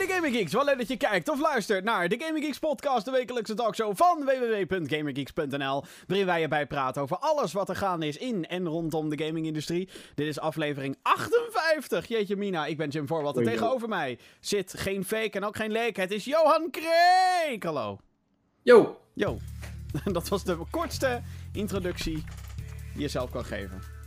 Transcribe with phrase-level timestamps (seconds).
[0.00, 0.52] de Gaming Geeks.
[0.52, 3.96] Wel leuk dat je kijkt of luistert naar de Gaming Geeks podcast, de wekelijkse talkshow
[3.96, 9.08] van www.gaminggeeks.nl, waarin wij erbij praten over alles wat er gaande is in en rondom
[9.08, 9.88] de gamingindustrie.
[10.14, 12.06] Dit is aflevering 58.
[12.06, 15.72] Jeetje mina, ik ben Jim Voorwald en tegenover mij zit geen fake en ook geen
[15.72, 15.96] leek.
[15.96, 17.62] Het is Johan Kreek.
[17.62, 17.98] Hallo.
[18.62, 19.38] Yo, Yo.
[20.12, 21.22] Dat was de kortste
[21.52, 22.24] introductie
[22.92, 23.99] die je zelf kan geven.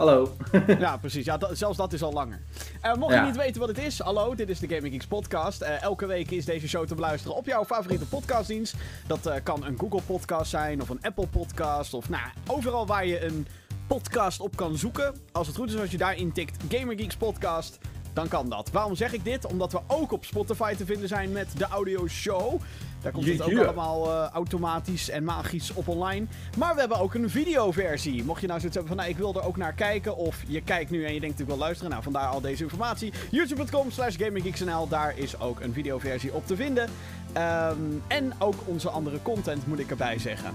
[0.00, 0.32] Hallo.
[0.78, 1.24] Ja, precies.
[1.24, 2.40] Ja, dat- zelfs dat is al langer.
[2.80, 5.60] Eh, mocht je niet weten wat het is, hallo, dit is de Gaming Geeks podcast.
[5.60, 8.74] Eh, elke week is deze show te beluisteren op jouw favoriete podcastdienst.
[9.06, 13.06] Dat eh, kan een Google podcast zijn of een Apple podcast of nou, overal waar
[13.06, 13.46] je een
[13.86, 15.14] podcast op kan zoeken.
[15.32, 17.78] Als het goed is, als je daar intikt Gamer Geeks podcast,
[18.12, 18.70] dan kan dat.
[18.70, 19.46] Waarom zeg ik dit?
[19.46, 22.60] Omdat we ook op Spotify te vinden zijn met de audio show.
[23.02, 26.26] Daar komt het ook allemaal eh, automatisch en magisch op online.
[26.58, 28.24] Maar we hebben ook een videoversie.
[28.24, 30.16] Mocht je nou zoiets hebben van, nou, ik wil er ook naar kijken.
[30.16, 31.90] Of je kijkt nu en je denkt, ik wil luisteren.
[31.90, 33.12] Nou, vandaar al deze informatie.
[33.30, 34.88] YouTube.com slash GamingGeeksNL.
[34.88, 36.88] Daar is ook een videoversie op te vinden.
[37.32, 40.50] Ehm, en ook onze andere content, moet ik erbij zeggen.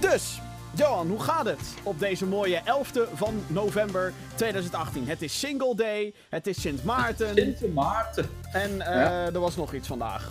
[0.00, 0.40] Dus,
[0.76, 5.08] Johan, hoe gaat het op deze mooie 11e van november 2018?
[5.08, 6.14] Het is Single Day.
[6.28, 7.34] Het is Sint Maarten.
[7.34, 8.28] Sint Maarten.
[8.52, 9.24] En eh, Ja.
[9.26, 10.28] er was nog iets vandaag.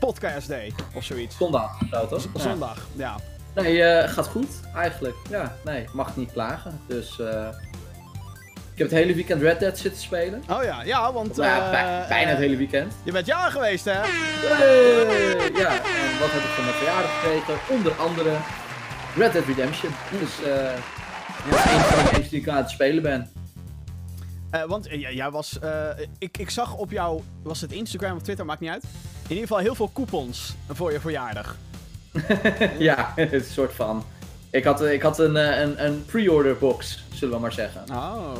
[0.00, 1.36] Podcast Day of zoiets.
[1.36, 2.26] Zondag, zou toch?
[2.34, 3.16] Zondag, ja.
[3.54, 5.16] Nee, eh, gaat goed, eigenlijk.
[5.30, 6.80] Ja, nee, mag niet klagen.
[6.86, 7.48] Dus, eh
[8.72, 10.42] ik heb het hele weekend Red Dead zitten spelen.
[10.50, 11.36] Oh ja, ja, want...
[11.36, 12.92] Nou ja, eh, bij- bijna het eh, hele weekend.
[13.02, 13.92] Je bent jarig geweest, hè?
[13.92, 15.50] Hey!
[15.54, 17.54] Ja, en wat heb ik van mijn verjaardag gekregen?
[17.68, 18.30] Onder andere
[19.16, 19.92] Red Dead Redemption.
[20.20, 20.52] Dus, eh
[21.50, 23.30] ja, een van de games die ik aan het spelen ben.
[24.50, 25.58] Eh, want eh, ja, jij was...
[25.58, 27.20] eh, ik, ik zag op jou...
[27.42, 28.44] Was het Instagram of Twitter?
[28.46, 28.82] Maakt niet uit.
[29.22, 31.56] In ieder geval heel veel coupons voor je verjaardag.
[32.78, 34.04] ja, een soort van...
[34.50, 37.84] Ik had, ik had een, een, een pre-order box, zullen we maar zeggen.
[37.92, 38.32] Oh,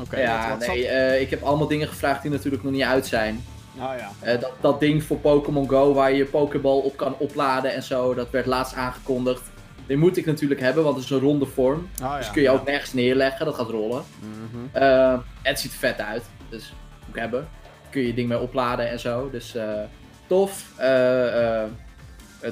[0.00, 0.20] oké.
[0.20, 3.44] ja, wat, wat nee, ik heb allemaal dingen gevraagd die natuurlijk nog niet uit zijn.
[3.78, 4.36] Oh ja.
[4.36, 8.14] Dat, dat ding voor Pokémon Go waar je je Pokéball op kan opladen en zo,
[8.14, 9.42] dat werd laatst aangekondigd.
[9.88, 11.88] Die moet ik natuurlijk hebben, want het is een ronde vorm.
[12.02, 14.04] Oh, dus kun je ook nergens neerleggen, dat gaat rollen.
[14.20, 14.82] Mhm.
[14.82, 17.48] Eh, het ziet er vet uit, dus moet ik hebben.
[17.90, 19.80] Kun je je ding mee opladen en zo, dus eh,
[20.26, 20.72] tof.
[20.76, 21.64] Eh,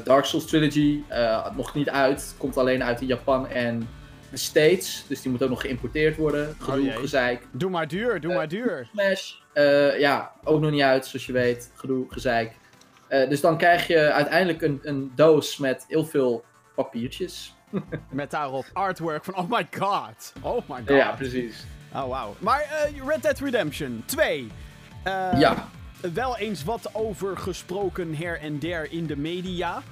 [0.05, 1.03] Dark Souls Trilogy,
[1.57, 3.89] nog niet uit, komt alleen uit in Japan en
[4.31, 5.05] de States.
[5.09, 6.57] Dus die moet ook nog geïmporteerd worden.
[6.59, 6.97] Gedoe, jee.
[6.97, 7.47] gezeik.
[7.53, 8.89] Doe maar duur, doe maar duur.
[8.93, 9.33] Smash,
[9.99, 11.71] ja, ook nog niet uit, zoals je weet.
[11.75, 12.53] Gedoe, gezeik.
[13.09, 16.45] Dus dan krijg je uiteindelijk een, een doos met heel veel
[16.77, 17.55] papiertjes.
[18.11, 20.33] Met daarop artwork van, oh my god.
[20.41, 20.97] Oh my god.
[20.97, 21.65] Ja, precies.
[21.95, 22.35] Oh, wauw.
[22.39, 24.51] Maar eh, Red Dead Redemption 2.
[25.03, 25.69] Eh, Ja.
[26.15, 29.83] Wel eens wat over gesproken her en der in de media.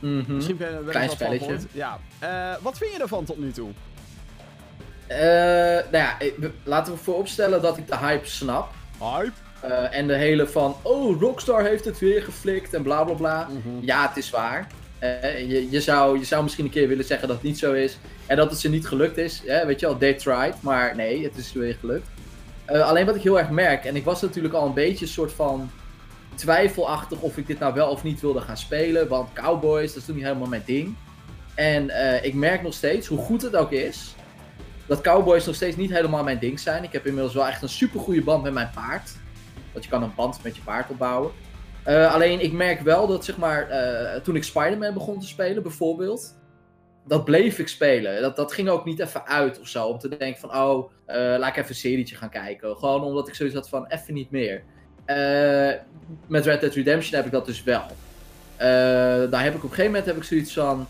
[0.00, 0.34] Mhm.
[0.34, 1.66] Misschien ben wel Klein wat van spelletje.
[1.72, 1.98] Ja.
[2.18, 3.70] Eh, wat vind je ervan tot nu toe?
[5.06, 5.18] Eh,
[5.90, 6.16] nou ja,
[6.64, 8.72] laten we vooropstellen dat ik de hype snap.
[8.98, 9.32] Hype.
[9.90, 13.48] En de hele van, oh, Rockstar heeft het weer geflikt en bla bla bla.
[13.80, 14.66] Ja, het is waar.
[15.00, 17.98] Eh, je, zou, je zou misschien een keer willen zeggen dat het niet zo is.
[18.26, 19.42] En dat het ze niet gelukt is.
[19.66, 20.62] Weet je wel, they tried.
[20.62, 22.06] Maar nee, het is weer gelukt.
[22.70, 25.10] Eh, alleen wat ik heel erg merk, en ik was natuurlijk al een beetje een
[25.10, 25.70] soort van
[26.34, 29.08] twijfelachtig of ik dit nou wel of niet wilde gaan spelen.
[29.08, 30.96] Want Cowboys, dat is toen niet helemaal mijn ding.
[31.54, 34.14] En eh, ik merk nog steeds, hoe goed het ook is,
[34.86, 36.84] dat Cowboys nog steeds niet helemaal mijn ding zijn.
[36.84, 39.10] Ik heb inmiddels wel echt een super goede band met mijn paard.
[39.72, 41.30] Want je kan een band met je paard opbouwen.
[41.90, 45.62] Eh, alleen ik merk wel dat, zeg maar, eh, toen ik Spider-Man begon te spelen,
[45.62, 46.34] bijvoorbeeld.
[47.06, 48.22] Dat bleef ik spelen.
[48.22, 49.86] Dat, dat ging ook niet even uit of zo.
[49.86, 52.76] Om te denken van, oh, eh, laat ik even een serietje gaan kijken.
[52.76, 54.62] Gewoon omdat ik zoiets had van, even niet meer.
[56.26, 57.86] Met Red Dead Redemption heb ik dat dus wel.
[59.28, 60.86] Daar heb ik op een gegeven moment heb ik zoiets van,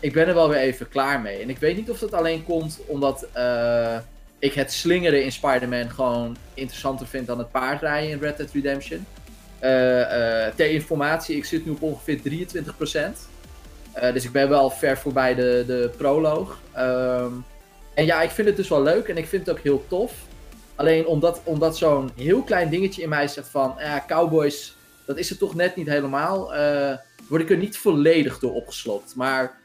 [0.00, 1.42] ik ben er wel weer even klaar mee.
[1.42, 3.28] En ik weet niet of dat alleen komt omdat
[4.38, 9.06] ik het slingeren in Spider-Man gewoon interessanter vind dan het paardrijden in Red Dead Redemption.
[9.58, 13.28] Eh, eh, ter informatie, ik zit nu op ongeveer 23%.
[13.92, 16.58] Eh, dus ik ben wel ver voorbij de, de proloog.
[16.72, 17.32] Ehm,
[17.94, 20.12] en ja, ik vind het dus wel leuk en ik vind het ook heel tof.
[20.74, 23.78] Alleen omdat, omdat zo'n heel klein dingetje in mij zegt van...
[24.06, 24.76] Cowboys,
[25.06, 26.52] dat is het toch net niet helemaal.
[27.28, 29.14] word ik er niet volledig door opgeslokt.
[29.14, 29.58] Maar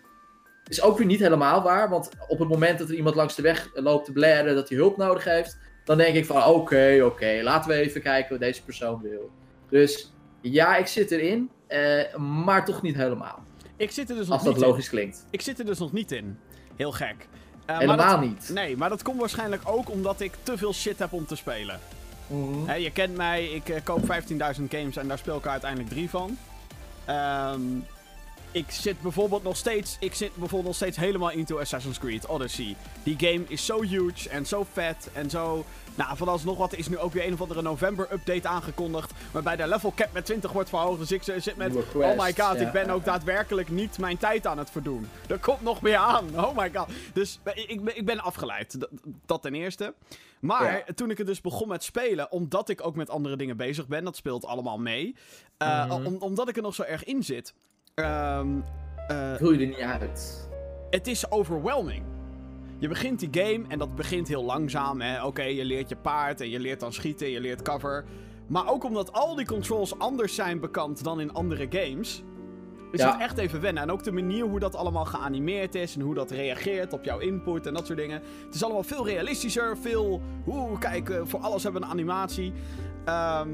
[0.67, 1.89] is ook weer niet helemaal waar.
[1.89, 4.77] Want op het moment dat er iemand langs de weg loopt te blaren dat hij
[4.77, 5.57] hulp nodig heeft...
[5.85, 9.31] Dan denk ik van oké, oké, laten we even kijken wat deze persoon wil.
[9.71, 11.49] Dus ja, ik zit erin.
[11.67, 13.39] eh, maar toch niet helemaal.
[13.77, 14.69] Ik zit er dus nog Als dat niet in.
[14.69, 15.25] logisch klinkt.
[15.29, 16.39] Ik zit er dus nog niet in.
[16.75, 17.27] Heel gek.
[17.65, 18.49] Maar Helemaal dat- niet.
[18.53, 21.79] Nee, maar dat komt waarschijnlijk ook omdat ik te veel shit heb om te spelen.
[22.65, 25.89] Hè, je kent mij, ik eh, koop 15.000 games en daar speel ik er uiteindelijk
[25.89, 26.37] drie van.
[27.05, 27.59] Ehm,
[28.51, 29.97] ik zit bijvoorbeeld nog steeds.
[29.99, 32.75] Ik zit bijvoorbeeld nog steeds helemaal into Assassin's Creed Odyssey.
[33.03, 35.65] Die game is zo huge en zo vet en zo.
[35.95, 39.11] Nou, vooralsnog wat is nu ook weer een of andere november-update aangekondigd.
[39.31, 40.99] Waarbij de level cap met 20 wordt verhoogd.
[40.99, 41.75] Dus ik zit met.
[41.75, 42.53] Oh my god, ja.
[42.55, 45.07] ik ben ook daadwerkelijk niet mijn tijd aan het verdoen.
[45.27, 46.39] Er komt nog meer aan.
[46.45, 46.87] Oh my god.
[47.13, 48.79] Dus ik, ik, ben- ik ben afgeleid.
[48.79, 48.89] Dat,
[49.25, 49.93] dat ten eerste.
[50.39, 50.93] Maar Ja.
[50.95, 54.03] toen ik het dus begon met spelen, omdat ik ook met andere dingen bezig ben,
[54.03, 55.15] dat speelt allemaal mee.
[55.57, 56.05] Eh, Mhm.
[56.05, 57.53] om- omdat ik er nog zo erg in zit.
[57.93, 58.47] Ehm,
[59.07, 60.49] eh, Wil je er niet uit?
[60.89, 62.03] het is overwhelming.
[62.77, 65.01] Je begint die game en dat begint heel langzaam.
[65.25, 68.05] Oké, je leert je paard en je leert dan schieten, je leert cover.
[68.47, 72.23] Maar ook omdat al die controls anders zijn bekend dan in andere games.
[72.91, 73.11] Is Ja.
[73.11, 73.83] het echt even wennen.
[73.83, 75.95] En ook de manier hoe dat allemaal geanimeerd is.
[75.95, 78.21] En hoe dat reageert op jouw input en dat soort dingen.
[78.45, 79.77] Het is allemaal veel realistischer.
[79.77, 80.21] Veel.
[80.47, 82.53] Oeh, kijk, eh, voor alles hebben we een animatie.
[83.05, 83.49] Ehm,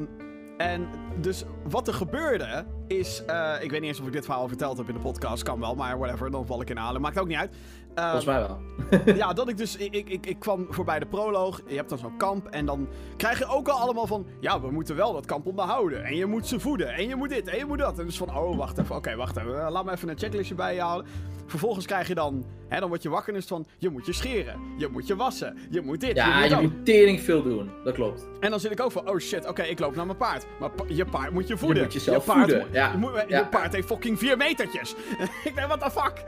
[0.58, 0.88] en
[1.20, 3.26] dus wat er gebeurde is.
[3.26, 5.44] eh, ik weet niet eens of ik dit verhaal verteld heb in de podcast.
[5.44, 6.32] Kan wel, maar whatever.
[6.32, 7.02] Dan val ik in halen.
[7.02, 7.56] Maakt ook niet uit.
[7.98, 8.60] Ehm, Volgens mij wel.
[9.16, 9.76] ja, dat ik dus.
[9.76, 11.62] Ik, ik, ik, kwam voorbij de proloog.
[11.68, 12.48] Je hebt dan zo'n kamp.
[12.48, 14.26] En dan krijg je ook al allemaal van.
[14.40, 16.04] Ja, we moeten wel dat kamp onderhouden.
[16.04, 16.94] En je moet ze voeden.
[16.94, 17.48] En je moet dit.
[17.48, 18.00] En je moet dat.
[18.00, 18.38] En dus van.
[18.38, 18.96] Oh, wacht even.
[18.96, 19.66] Oké, wacht even.
[19.66, 21.12] eh, Laat me even een checklistje bij je houden.
[21.46, 22.46] Vervolgens krijg je dan.
[22.68, 23.66] Hè, dan word je wakker en is het van.
[23.78, 24.60] Je moet je scheren.
[24.78, 25.58] Je moet je wassen.
[25.70, 26.16] Je moet dit.
[26.16, 27.70] Ja, je moet je moet tering veel doen.
[27.84, 28.28] Dat klopt.
[28.40, 29.10] En dan zit ik ook van.
[29.10, 29.48] Oh shit.
[29.48, 30.46] Oké, ik loop naar mijn paard.
[30.60, 31.84] Maar pa- je paard moet je voeden.
[31.84, 32.92] moet jezelf paard voeden, ja.
[32.92, 34.96] je, moet- je paard heeft fucking vier metertjes.
[35.44, 36.24] ik denk, what the fuck?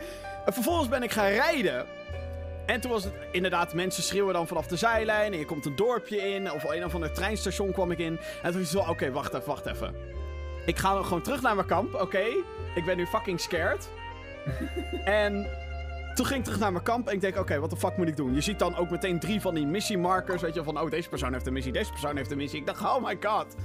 [0.46, 1.86] En vervolgens ben ik gaan rijden.
[2.66, 5.34] En toen was het inderdaad, mensen schreeuwen dan vanaf de zijlijn.
[5.34, 6.52] En je komt een dorpje in.
[6.52, 8.20] Of een of ander treinstation kwam ik in.
[8.42, 9.96] En toen was het zo, oké, wacht even, wacht even.
[10.66, 12.24] Ik ga dan gewoon terug naar mijn kamp, oké.
[12.76, 13.90] Ik ben nu fucking scared.
[15.04, 15.48] en
[16.14, 18.08] toen ging ik terug naar mijn kamp en ik denk, oké, wat de fuck moet
[18.08, 18.34] ik doen?
[18.34, 21.34] Je ziet dan ook meteen drie van die missiemarkers, weet je, van, oh, deze persoon
[21.34, 22.60] heeft een missie, deze persoon heeft een missie.
[22.60, 23.56] Ik dacht, oh my god.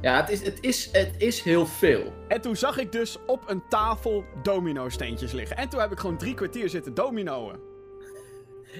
[0.00, 2.12] Ja, het is, het is, het is heel veel.
[2.28, 5.56] En toen zag ik dus op een tafel domino-steentjes liggen.
[5.56, 7.68] En toen heb ik gewoon drie kwartier zitten dominoen.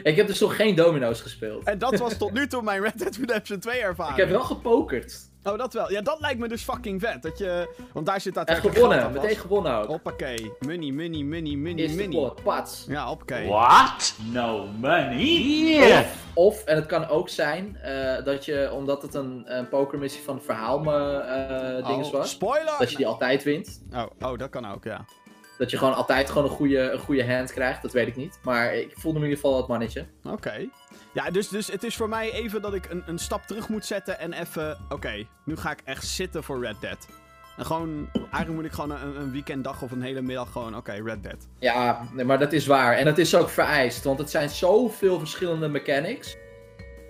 [0.03, 1.65] Ik heb dus nog geen domino's gespeeld.
[1.65, 4.17] En dat was tot nu toe mijn Red Dead Redemption 2 ervaring.
[4.17, 5.30] Ik heb wel gepokerd.
[5.45, 5.91] Oh, dat wel.
[5.91, 7.23] Ja, dat lijkt me dus fucking vet.
[7.23, 7.75] Dat je...
[7.93, 9.13] Want daar zit daadwerkelijk geld gewonnen.
[9.23, 9.87] Meteen gewonnen ook.
[9.87, 10.53] Hoppakee.
[10.61, 12.09] Money, money, money, money, Eerste money.
[12.09, 12.85] plot, pats.
[12.89, 13.49] Ja, hoppakee.
[13.49, 14.15] What?
[14.33, 15.99] No money?
[15.99, 20.23] Of, of, en het kan ook zijn, eh, dat je, omdat het een, een pokermissie
[20.23, 22.75] van verhaal eh dinges Oh, was, Spoiler!
[22.79, 23.83] dat je die altijd wint.
[23.93, 25.05] Oh, oh, dat kan ook, ja.
[25.59, 28.39] Dat je gewoon altijd gewoon een goede, een goede hand krijgt, dat weet ik niet.
[28.43, 30.07] Maar ik voelde me in ieder geval dat mannetje.
[30.25, 30.69] Oké.
[31.13, 33.85] Ja, dus, dus het is voor mij even dat ik een, een stap terug moet
[33.85, 34.79] zetten en even...
[34.89, 37.07] Oké, nu ga ik echt zitten voor Red Dead.
[37.57, 38.09] En gewoon...
[38.13, 40.77] Eigenlijk moet ik gewoon een, een weekenddag of een hele middag gewoon...
[40.77, 41.49] Oké, Red Dead.
[41.59, 42.97] Ja, nee, maar dat is waar.
[42.97, 46.37] En dat is ook vereist, want het zijn zoveel verschillende mechanics.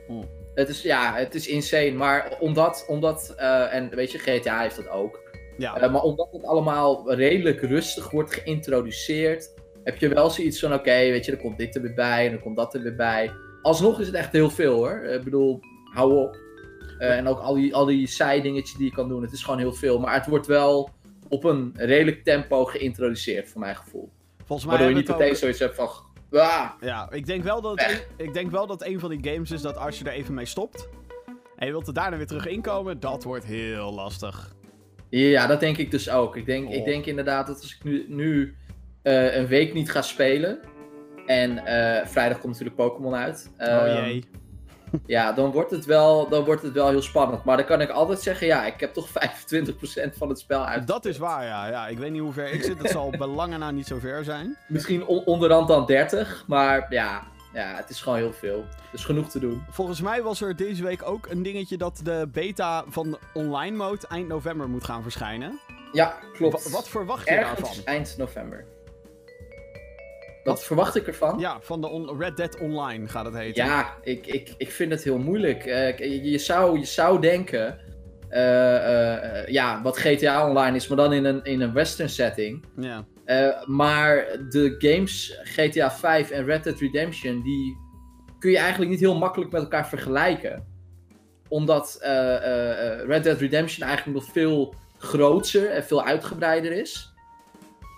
[0.08, 0.24] Oeh.
[0.54, 1.92] Het is, ja, het is insane.
[1.92, 5.20] Maar omdat, omdat eh, en weet je, GTA heeft dat ook.
[5.58, 5.76] Ja.
[5.76, 9.54] Eh, maar omdat het allemaal redelijk rustig wordt geïntroduceerd,
[9.84, 12.30] heb je wel zoiets van: oké, weet je, er komt dit er weer bij en
[12.30, 13.32] dan komt dat er weer bij.
[13.62, 15.02] Alsnog is het echt heel veel hoor.
[15.04, 16.36] Ik bedoel, hou op.
[16.98, 19.58] Eh, en ook al die, al die zijdingetjes die je kan doen, het is gewoon
[19.58, 19.98] heel veel.
[19.98, 20.90] Maar het wordt wel
[21.28, 24.10] op een redelijk tempo geïntroduceerd, voor mijn gevoel.
[24.44, 25.88] Volgens mij Waardoor je niet meteen ook- zoiets hebt van.
[26.30, 29.50] "Ah." Ja, ik denk, wel dat een, ik denk wel dat een van die games
[29.50, 30.88] is dat als je er even mee stopt...
[31.56, 34.54] En je wilt er daarna weer terug inkomen, dat wordt heel lastig.
[35.08, 36.36] Ja, dat denk ik dus ook.
[36.36, 36.74] Ik denk, Oh.
[36.74, 38.56] ik denk inderdaad dat als ik nu, nu
[39.02, 40.58] eh, een week niet ga spelen.
[41.26, 43.50] En eh, vrijdag komt natuurlijk Pokémon uit.
[43.58, 44.24] oh ehm, jee.
[45.06, 47.44] Ja, dan wordt, het wel, dan wordt het wel heel spannend.
[47.44, 49.12] Maar dan kan ik altijd zeggen, ja, ik heb toch 25%
[50.16, 50.86] van het spel uit.
[50.86, 51.68] Dat is waar, ja.
[51.68, 51.88] ja.
[51.88, 52.78] Ik weet niet hoe ver ik zit.
[52.82, 54.56] Het zal belangen na niet zo ver zijn.
[54.68, 57.22] Misschien on- onderhand dan 30, maar ja,
[57.52, 58.64] ja, het is gewoon heel veel.
[58.92, 59.62] Dus genoeg te doen.
[59.70, 63.76] Volgens mij was er deze week ook een dingetje dat de beta van de online
[63.76, 65.58] mode eind november moet gaan verschijnen.
[65.92, 66.64] Ja, klopt.
[66.64, 67.84] Wa- wat verwacht je Ergens daarvan?
[67.84, 68.64] eind november.
[70.44, 71.38] Wat verwacht ik ervan?
[71.38, 73.64] Ja, van de Red Dead Online gaat het heten.
[73.64, 75.64] Ja, ik, ik, ik vind het heel moeilijk.
[75.64, 77.78] Eh, je, je zou, je zou denken,
[78.28, 82.64] eh, eh, ja, wat GTA Online is, maar dan in een, in een western setting.
[82.76, 83.04] Ja.
[83.66, 87.76] Maar de games GTA 5 en Red Dead Redemption, die
[88.38, 90.66] kun je eigenlijk niet heel makkelijk met elkaar vergelijken.
[91.48, 91.98] Omdat
[93.06, 97.12] Red Dead Redemption eigenlijk nog veel groter en veel uitgebreider is.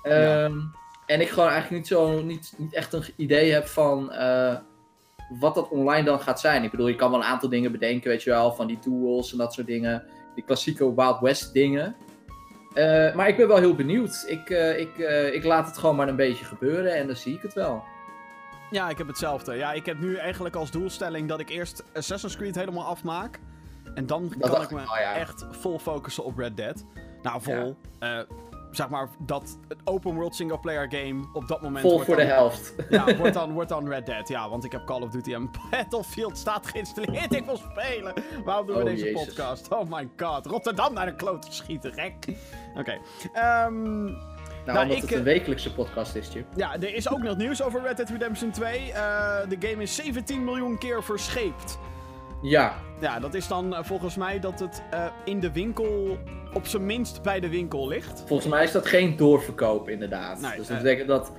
[0.03, 0.51] Ja.
[1.07, 4.57] En ik gewoon eigenlijk niet, zo, niet, niet echt een idee heb van eh,
[5.41, 6.65] wat dat online dan gaat zijn.
[6.65, 9.33] Ik bedoel, je kan wel een aantal dingen bedenken, weet je wel, van die tools
[9.33, 10.05] en dat soort dingen.
[10.35, 11.97] Die klassieke Wild West dingen.
[12.75, 14.25] Eh, maar ik ben wel heel benieuwd.
[14.27, 14.97] Ik, eh, ik,
[15.35, 17.83] ik laat het gewoon maar een beetje gebeuren en dan zie ik het wel.
[18.71, 19.55] ja, ik heb hetzelfde.
[19.55, 23.41] Ja, ik heb nu eigenlijk als doelstelling dat ik eerst Assassin's Creed helemaal afmaak.
[23.95, 25.15] En dan kan ik me ja.
[25.15, 26.85] echt vol focussen op Red Dead.
[27.23, 27.77] Nou, vol.
[28.73, 31.81] zeg maar, dat het open world single player game op dat moment...
[31.85, 32.75] Vol voor de helft.
[32.91, 34.29] Ja, wordt dan, wordt dan Red Dead.
[34.29, 37.35] Ja, want ik heb Call of Duty en Battlefield staat geïnstalleerd.
[37.35, 38.14] Ik wil spelen.
[38.45, 39.25] Waarom doen we Oh, deze Jezus.
[39.25, 39.69] podcast?
[39.73, 40.47] Oh my god.
[40.47, 42.14] Rotterdam naar de kloot schieten, gek.
[42.76, 42.99] Oké.
[43.33, 46.45] Ehm, Nou, Nou, omdat ik, het eh, een wekelijkse podcast is, Tje.
[46.57, 48.93] ja, er is ook nog nieuws over Red Dead Redemption 2.
[48.93, 51.79] Eh, de game is 17 miljoen keer verscheept.
[52.43, 56.19] Ja, Ja, dat is dan eh, volgens mij dat het eh, in de winkel,
[56.55, 58.23] op zijn minst bij de winkel ligt.
[58.27, 60.41] volgens mij is dat geen doorverkoop, inderdaad.
[60.41, 60.83] Nee, dus dat eh.
[60.83, 61.33] betekent dat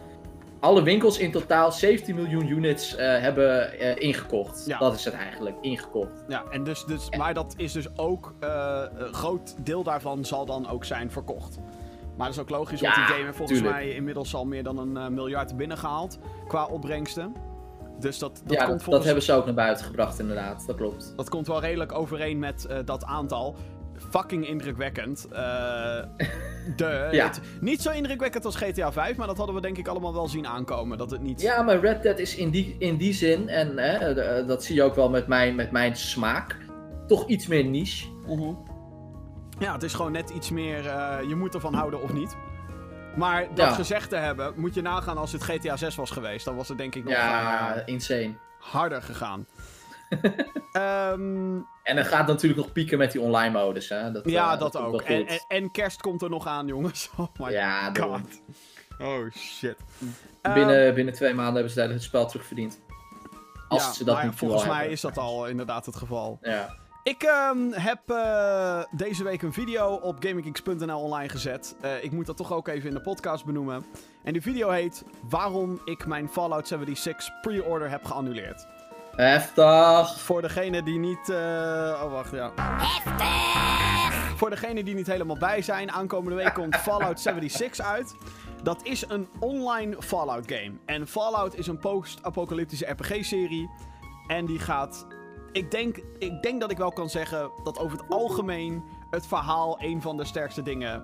[0.60, 4.64] alle winkels in totaal 17 miljoen units hebben ingekocht.
[4.66, 4.78] Ja.
[4.78, 6.24] Dat is het eigenlijk, ingekocht.
[6.28, 10.70] Ja, en dus, dus, maar dat is dus ook, een groot deel daarvan zal dan
[10.70, 11.58] ook zijn verkocht.
[12.18, 13.80] Maar dat is ook logisch, want Ja, die game heeft volgens tuurlijk.
[13.84, 17.34] mij inmiddels al meer dan een miljard binnengehaald qua opbrengsten.
[18.00, 20.64] Dus dat, dat, ja, komt dat, volgens, dat hebben ze ook naar buiten gebracht, inderdaad.
[20.68, 21.14] Dat klopt.
[21.16, 23.56] dat komt wel redelijk overeen met eh, dat aantal.
[24.10, 25.28] Fucking indrukwekkend.
[25.32, 25.40] Eh,
[26.78, 27.26] de, Ja.
[27.28, 30.28] het- niet zo indrukwekkend als GTA 5, maar dat hadden we denk ik allemaal wel
[30.28, 30.98] zien aankomen.
[30.98, 31.42] Dat het niet...
[31.42, 34.76] Ja, maar Red Dead is in die, in die zin, en hè, eh, dat zie
[34.76, 36.58] je ook wel met mijn, met mijn smaak,
[37.08, 38.08] toch iets meer niche.
[38.28, 38.54] Mhm.
[39.60, 40.84] Ja, het is gewoon net iets meer.
[41.28, 42.36] je moet ervan houden of niet.
[43.16, 43.74] Maar dat Ja.
[43.74, 46.46] gezegd te hebben, moet je nagaan als het GTA 6 was geweest.
[46.46, 48.34] Dan was het denk ik nog Ja, eh, insane.
[48.60, 49.46] harder gegaan.
[50.74, 54.12] Ehm, En het gaat natuurlijk nog pieken met die online modus, hè.
[54.12, 55.02] Dat, ja, eh, dat, ook.
[55.02, 57.10] En, en, en kerst komt er nog aan, jongens.
[57.18, 58.20] Oh my ja, god.
[59.00, 59.76] Oh shit.
[60.42, 62.80] Ehm, binnen, binnen twee maanden hebben ze daar het spel terugverdiend.
[63.68, 66.38] Als ja, ze dat ja, niet Volgens mij is dat al inderdaad het geval.
[66.42, 66.76] Ja.
[67.04, 71.76] Ik ehm, heb eh, deze week een video op gaminggeeks.nl online gezet.
[71.82, 73.86] Eh, ik moet dat toch ook even in de podcast benoemen.
[74.24, 78.68] En die video heet Waarom ik mijn Fallout 76 pre-order heb geannuleerd.
[79.16, 80.20] Heftig.
[80.20, 81.30] Voor degene die niet...
[81.30, 82.52] eh, Oh, wacht, ja.
[84.36, 88.16] Voor degene die niet helemaal bij zijn, aankomende week komt Fallout 76 uit.
[88.64, 90.72] Dat is een online Fallout game.
[90.86, 93.70] En Fallout is een post-apocalyptische RPG-serie.
[94.28, 95.06] En die gaat.
[95.54, 99.82] Ik denk, ik denk dat ik wel kan zeggen dat over het algemeen het verhaal
[99.82, 101.04] een van de sterkste dingen.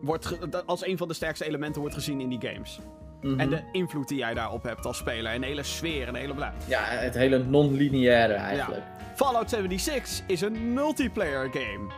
[0.00, 2.80] Wordt als een van de sterkste elementen wordt gezien in die games.
[3.20, 3.40] Mhm.
[3.40, 5.32] En de invloed die jij daarop hebt als speler.
[5.32, 6.54] En de hele sfeer en de hele bla.
[6.66, 8.82] Ja, het hele non-lineaire eigenlijk.
[9.14, 11.88] Fallout 76 is een multiplayer game.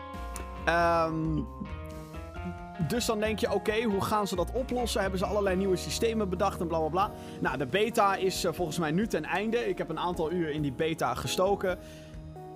[0.65, 1.43] Ehm,
[2.89, 5.01] dus dan denk je, oké, hoe gaan ze dat oplossen?
[5.01, 7.11] Hebben ze allerlei nieuwe systemen bedacht en bla bla bla.
[7.41, 9.69] Nou, de beta is eh, volgens mij nu ten einde.
[9.69, 11.79] Ik heb een aantal uur in die beta gestoken.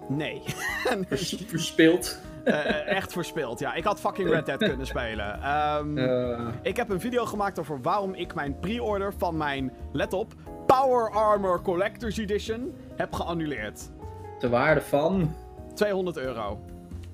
[0.09, 0.42] Nee.
[1.09, 2.18] Vers- Verspeeld.
[2.45, 3.59] Eh, echt verspeeld.
[3.59, 5.42] Ja, ik had fucking Red Dead kunnen spelen.
[5.42, 10.12] Ehm, Eh, Ik heb een video gemaakt over waarom ik mijn pre-order van mijn, let
[10.12, 10.35] op,
[10.66, 13.90] Power Armor Collector's Edition heb geannuleerd.
[14.38, 15.35] de waarde van.
[15.75, 16.61] 200 euro.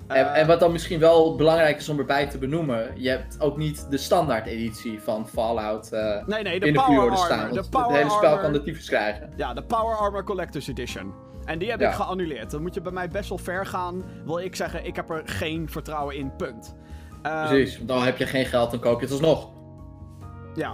[0.07, 3.39] En, Eh, en wat dan misschien wel belangrijk is om erbij te benoemen, je hebt
[3.41, 7.19] ook niet de standaard editie van Fallout eh Nee, nee, de in de Power pre-order
[7.19, 7.25] Armor.
[7.25, 7.51] staan.
[7.53, 9.33] De het hele spel Armor, kan de tyfus krijgen.
[9.35, 11.13] Ja, de Power Armor Collector's Edition.
[11.45, 11.87] En die heb Ja.
[11.89, 12.51] ik geannuleerd.
[12.51, 14.03] Dan moet je bij mij best wel ver gaan.
[14.25, 16.75] Wil ik zeggen, ik heb er geen vertrouwen in, punt.
[17.21, 19.49] Ehm, Precies, want dan heb je geen geld, dan koop je het alsnog.
[20.55, 20.73] Ja.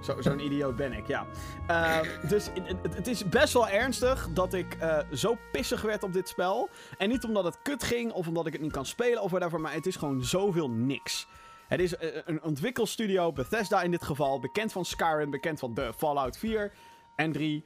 [0.00, 1.26] Zo- Zo'n idioot ben ik, ja.
[1.66, 6.12] Ehm, dus het, het- is best wel ernstig dat ik eh, zo pissig werd op
[6.12, 6.68] dit spel.
[6.98, 9.60] En niet omdat het kut ging of omdat ik het niet kan spelen of whatever,
[9.60, 11.26] maar het is gewoon zoveel niks.
[11.68, 15.92] Het is eh, een ontwikkelstudio, Bethesda in dit geval, bekend van Skyrim, bekend van de
[15.96, 16.72] Fallout 4
[17.16, 17.64] en 3.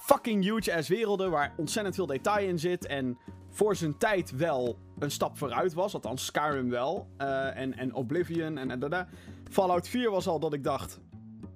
[0.00, 3.18] Fucking huge ass werelden waar ontzettend veel detail in zit en
[3.50, 5.94] voor zijn tijd wel een stap vooruit was.
[5.94, 7.08] Althans, Skyrim wel.
[7.16, 9.08] eh, en, en Oblivion en, en dada.
[9.50, 11.00] Fallout 4 was al dat ik dacht...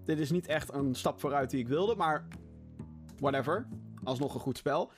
[0.05, 2.25] Dit is niet echt een stap vooruit die ik wilde, maar...
[3.19, 3.67] Whatever.
[4.05, 4.91] Alsnog een goed spel.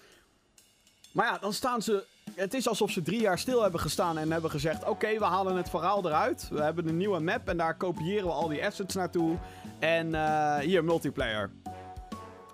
[1.13, 2.05] Maar ja, dan staan ze...
[2.35, 4.85] Het is alsof ze drie jaar stil hebben gestaan en hebben gezegd...
[4.89, 6.49] Oké, we halen het verhaal eruit.
[6.49, 9.39] We hebben een nieuwe map en daar kopiëren we al die assets naartoe.
[9.79, 11.51] En eh, hier, multiplayer.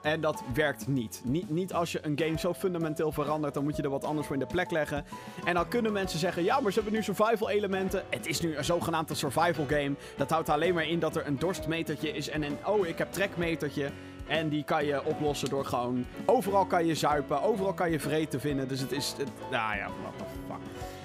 [0.02, 1.21] En dat werkt niet.
[1.25, 1.50] niet.
[1.50, 4.37] Niet als je een game zo fundamenteel verandert, dan moet je er wat anders voor
[4.37, 5.04] in de plek leggen.
[5.45, 8.04] En dan kunnen mensen zeggen, ja, maar ze hebben nu survival elementen.
[8.09, 9.92] Het is nu een zogenaamde survival game.
[10.16, 13.12] Dat houdt alleen maar in dat er een dorstmetertje is en een, oh, ik heb
[13.12, 13.90] trekmetertje.
[14.26, 18.40] En die kan je oplossen door gewoon, overal kan je zuipen, overal kan je vreten
[18.40, 18.69] vinden.
[18.69, 19.14] Dus het is,
[19.50, 19.88] nou ja.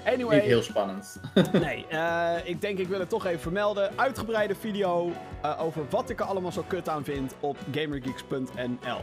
[0.06, 1.20] Anyway, Niet heel spannend.
[1.52, 3.90] Nee, eh, ik denk ik wil het toch even vermelden.
[3.96, 9.00] Uitgebreide video eh, over wat ik er allemaal zo kut aan vind op gamergeeks.nl.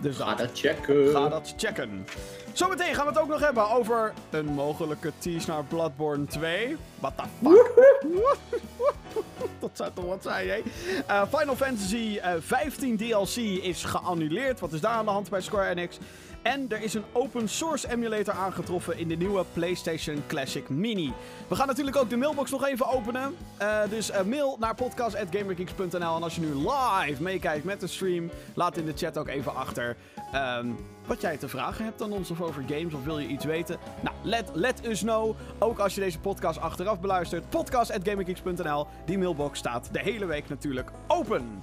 [0.00, 0.50] Dus Ga dat.
[0.54, 1.08] checken.
[1.10, 2.06] Ga dat checken.
[2.52, 6.76] Zometeen gaan we het ook nog hebben over een mogelijke tease naar Bloodborne 2.
[6.98, 7.70] What the fuck?
[9.60, 10.60] dat zou toch wat zijn, hè?
[11.06, 14.60] Eh, Final Fantasy eh, 15 DLC is geannuleerd.
[14.60, 15.98] Wat is daar aan de hand bij Square Enix?
[16.42, 21.12] En er is een open source emulator aangetroffen in de nieuwe PlayStation Classic Mini.
[21.48, 23.36] We gaan natuurlijk ook de mailbox nog even openen.
[23.56, 26.16] Eh, dus eh, mail naar podcast.gamergeeks.nl.
[26.16, 29.54] En als je nu live meekijkt met de stream, laat in de chat ook even
[29.54, 29.96] achter
[30.32, 30.66] ehm,
[31.06, 33.78] wat jij te vragen hebt aan ons of over games of wil je iets weten.
[34.00, 35.36] Nou, let, let us know.
[35.58, 37.50] Ook als je deze podcast achteraf beluistert.
[37.50, 38.86] Podcast.gamergeeks.nl.
[39.04, 41.62] Die mailbox staat de hele week natuurlijk open.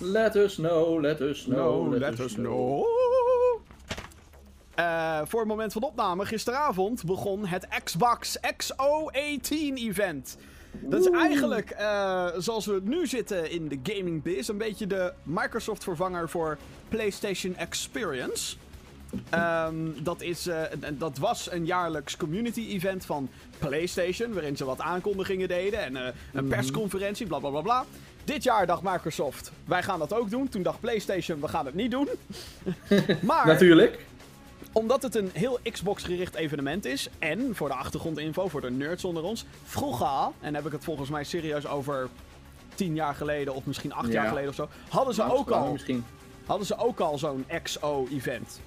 [0.00, 2.86] Let us know, let us know, let, us know.
[4.78, 10.36] Eh, voor het moment van opname, gisteravond, begon het Xbox XO18-event.
[10.72, 15.12] Dat is eigenlijk, eh, zoals we nu zitten in de gaming biz, een beetje de
[15.22, 16.58] Microsoft-vervanger voor
[16.88, 18.56] PlayStation Experience.
[19.30, 20.46] Ehm, dat, is,
[20.80, 26.48] en dat was een jaarlijks community-event van PlayStation, waarin ze wat aankondigingen deden en een
[26.48, 27.84] persconferentie, bla bla bla bla.
[28.24, 30.48] Dit jaar dacht Microsoft, wij gaan dat ook doen.
[30.48, 32.08] Toen dacht PlayStation, we gaan het niet doen.
[33.20, 33.98] maar Natuurlijk.
[34.78, 37.08] Omdat het een heel Xbox-gericht evenement is.
[37.18, 39.44] En voor de achtergrondinfo, voor de nerds onder ons.
[39.64, 42.08] Vroeger, en heb ik het volgens mij serieus over
[42.74, 44.12] tien jaar geleden of misschien acht Ja.
[44.12, 44.68] jaar geleden of zo.
[44.88, 46.04] Hadden ze ook al, Misschien.
[46.46, 48.60] hadden ze ook al zo'n XO-event.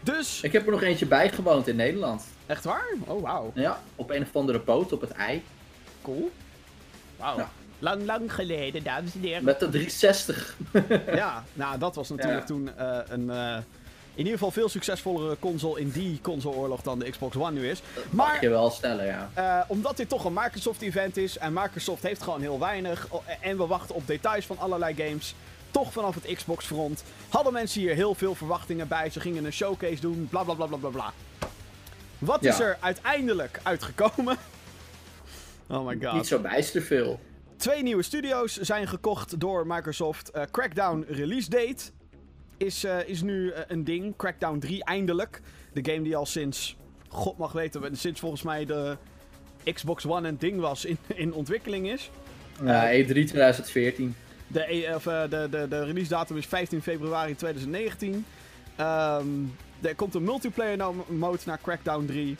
[0.00, 2.24] Dus, Ik heb er nog eentje bij gewoond in Nederland.
[2.46, 2.86] echt waar?
[3.06, 3.50] Oh, wauw.
[3.54, 5.42] Ja, op een of andere poot op het ei.
[6.02, 6.30] Cool.
[7.16, 7.36] Wauw.
[7.36, 7.50] Ja.
[7.78, 9.44] Lang, lang geleden, dames en heren.
[9.44, 10.56] Met de 360.
[11.06, 12.46] Ja, nou, dat was natuurlijk Ja.
[12.46, 13.30] toen eh, een...
[13.30, 13.56] eh,
[14.14, 17.82] in ieder geval veel succesvollere console in die consoleoorlog dan de Xbox One nu is.
[18.10, 19.30] Mag Maar je wel stellen, ja.
[19.34, 23.56] Eh, omdat dit toch een Microsoft-event is en Microsoft heeft gewoon heel weinig o- en
[23.56, 25.34] we wachten op details van allerlei games,
[25.70, 29.10] toch vanaf het Xbox-front, hadden mensen hier heel veel verwachtingen bij.
[29.10, 31.12] Ze gingen een showcase doen, bla bla bla bla bla bla.
[32.18, 34.36] Wat is er uiteindelijk uitgekomen?
[35.68, 36.12] Oh my god.
[36.12, 37.20] Niet zo bijster veel.
[37.56, 40.28] Twee nieuwe studio's zijn gekocht door Microsoft.
[40.30, 41.76] Eh, Crackdown release date
[42.62, 44.16] is, eh, is nu eh, een ding.
[44.16, 45.40] Crackdown 3 eindelijk.
[45.72, 46.76] De game die al sinds,
[47.08, 48.96] god mag weten, sinds volgens mij de
[49.72, 52.10] Xbox One een ding was in, in ontwikkeling is.
[52.64, 54.14] Ja, E3 2014.
[54.46, 58.24] De, e- of, eh, de, de, de release datum is 15 februari 2019.
[58.76, 59.26] Ehm,
[59.80, 60.78] er komt een multiplayer
[61.08, 62.36] mode naar Crackdown 3.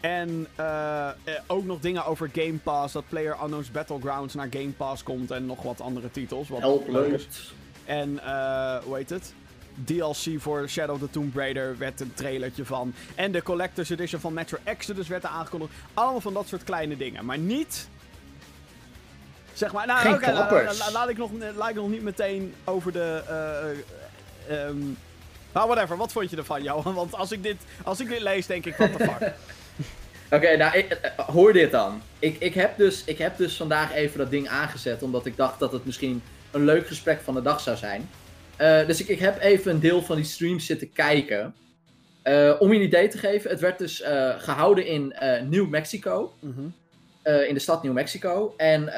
[0.00, 1.14] En eh, eh,
[1.46, 2.92] ook nog dingen over Game Pass.
[2.92, 5.30] Dat Player Unknown's Battlegrounds naar Game Pass komt.
[5.30, 6.48] En nog wat andere titels.
[6.48, 7.18] Wat Help leuk leuk.
[7.18, 7.54] is.
[7.84, 9.32] En eh, hoe heet het?
[9.84, 12.94] DLC voor Shadow of the Tomb Raider werd een trailertje van.
[13.14, 15.72] En de Collector's Edition van Metro Exodus werd er aangekondigd.
[15.94, 17.24] Allemaal van dat soort kleine dingen.
[17.24, 17.88] Maar niet...
[19.52, 19.86] Zeg maar...
[19.86, 20.78] Nou, Geen oké, la- la- klappers.
[20.78, 23.22] la- laat, ik nog, laat ik nog niet meteen over de...
[23.28, 24.78] eh, eh, ehm,
[25.52, 25.96] nou, whatever.
[25.96, 26.94] Wat vond je ervan, Johan?
[26.94, 29.32] Want als ik dit, als ik dit lees, denk ik, what the fuck.
[30.36, 32.02] Oké, nou, ik, hoor dit dan.
[32.18, 35.58] Ik, ik, heb dus, ik heb dus vandaag even dat ding aangezet, omdat ik dacht
[35.58, 36.22] dat het misschien
[36.54, 38.08] een leuk gesprek van de dag zou zijn.
[38.56, 41.54] Eh, dus ik, ik heb even een deel van die stream zitten kijken.
[42.22, 45.14] Eh, om je een idee te geven, het werd dus eh, gehouden in
[45.50, 46.32] New Mexico.
[46.40, 46.66] Mhm.
[47.46, 48.54] in de stad New Mexico.
[48.56, 48.88] En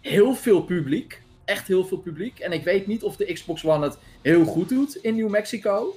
[0.00, 1.22] heel veel publiek.
[1.44, 2.38] Echt heel veel publiek.
[2.38, 5.96] En ik weet niet of de Xbox One het heel goed doet in New Mexico.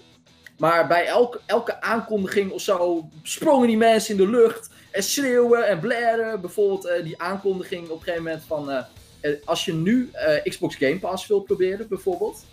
[0.57, 4.69] Maar bij elke, elke aankondiging of zo sprongen die mensen in de lucht.
[4.91, 6.41] En schreeuwen en blaren.
[6.41, 8.85] Bijvoorbeeld die aankondiging op een gegeven moment van...
[9.21, 12.45] eh, eh, als je nu eh, Xbox Game Pass wil proberen, bijvoorbeeld.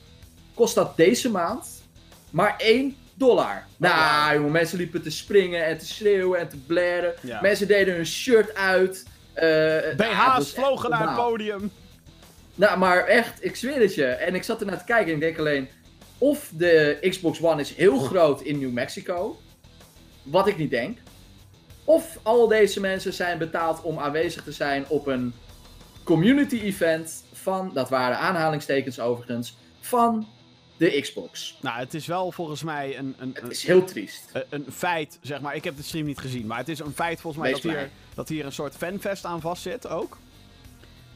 [0.54, 1.66] Kost dat deze maand
[2.30, 3.66] maar 1 dollar.
[3.76, 7.14] Nou, jongen, mensen liepen te springen en te schreeuwen en te blaren.
[7.22, 7.40] Ja.
[7.40, 9.04] Mensen deden hun shirt uit.
[9.34, 11.70] eh, ja, het BH's vlogen naar het podium.
[12.54, 14.04] Nou, maar echt, ik zweer het je.
[14.04, 15.68] En ik zat ernaar te kijken en ik denk alleen...
[16.20, 19.40] Of de Xbox One is heel groot in New Mexico.
[20.22, 20.98] Wat ik niet denk.
[21.84, 25.34] Of al deze mensen zijn betaald om aanwezig te zijn op een
[26.08, 27.70] community event van...
[27.74, 29.56] Dat waren aanhalingstekens overigens.
[29.80, 30.26] Van
[30.76, 31.58] de Xbox.
[31.60, 34.30] Nou, het is wel volgens mij een, een, Het is heel triest.
[34.32, 35.54] een- een feit, zeg maar.
[35.54, 37.90] Ik heb de stream niet gezien, maar het is een feit volgens mij dat hier,
[38.14, 40.16] dat hier een soort fanfest aan vast zit ook.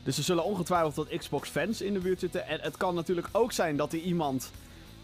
[0.02, 2.46] Dus er zullen ongetwijfeld wat Xbox fans in de buurt zitten.
[2.46, 4.50] En het kan natuurlijk ook zijn dat er iemand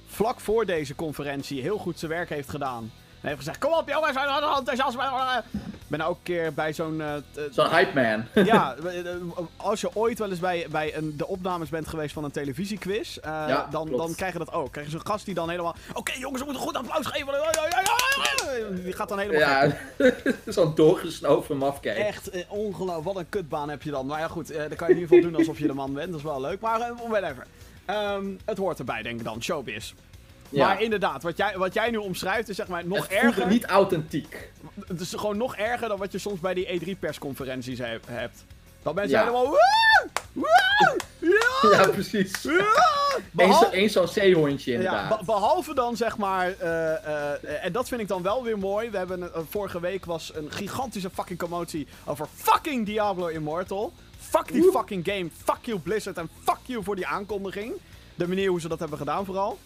[0.07, 2.91] vlak voor deze conferentie heel goed zijn werk heeft gedaan.
[3.21, 4.17] En heeft gezegd, kom op jongens,
[4.57, 5.43] enthousiasme.
[5.63, 7.01] Ik ben ook een keer bij zo'n...
[7.01, 8.01] eh, t- Zo'n hype
[8.35, 8.45] man.
[8.47, 9.11] ja, eh,
[9.57, 13.17] als je ooit wel eens bij, bij een, de opnames bent geweest van een televisiequiz,
[13.17, 14.03] eh, Ja, dan, klopt.
[14.07, 14.73] dan krijg je dat ook.
[14.73, 15.75] Krijg je zo'n gast die dan helemaal...
[15.95, 18.83] Oké jongens, we moeten een goed applaus geven.
[18.85, 19.41] Die gaat dan helemaal.
[19.41, 19.77] Ja,
[20.47, 21.97] zo'n doorgesnoven mafkees.
[21.97, 23.05] Echt eh, ongelooflijk.
[23.05, 24.07] Wat een kutbaan heb je dan.
[24.07, 25.93] Maar ja goed, eh, dan kan je in ieder geval doen alsof je de man
[25.95, 26.09] bent.
[26.11, 26.61] Dat is wel leuk.
[26.61, 27.47] Maar eh, whatever.
[27.85, 29.43] Ehm, het hoort erbij, denk ik dan.
[29.43, 29.93] Showbiz.
[30.49, 30.67] Ja.
[30.67, 33.47] Maar inderdaad, wat jij, wat jij nu omschrijft is zeg maar nog erger.
[33.47, 34.51] niet authentiek.
[34.87, 38.45] Het is gewoon nog erger dan wat je soms bij die E3-persconferenties hebt.
[38.83, 39.21] Dat mensen Ja.
[39.25, 39.47] helemaal...
[39.47, 40.09] "Woe!
[40.33, 40.97] Woe!
[41.19, 41.71] Ja!
[41.71, 42.43] Ja, precies.
[42.43, 42.51] Ja!
[43.17, 45.19] Eén Behal- zo- één zo'n zeehondje ja, inderdaad.
[45.19, 46.93] be- behalve dan zeg maar, eh,
[47.33, 48.91] eh, en dat vind ik dan wel weer mooi.
[48.91, 53.93] We hebben een- eh, vorige week was een gigantische fucking commotie over fucking Diablo Immortal.
[54.21, 54.71] Fuck die Woe.
[54.73, 57.73] fucking game, fuck you Blizzard en fuck you voor die aankondiging.
[58.15, 59.59] De manier hoe ze dat hebben gedaan vooral.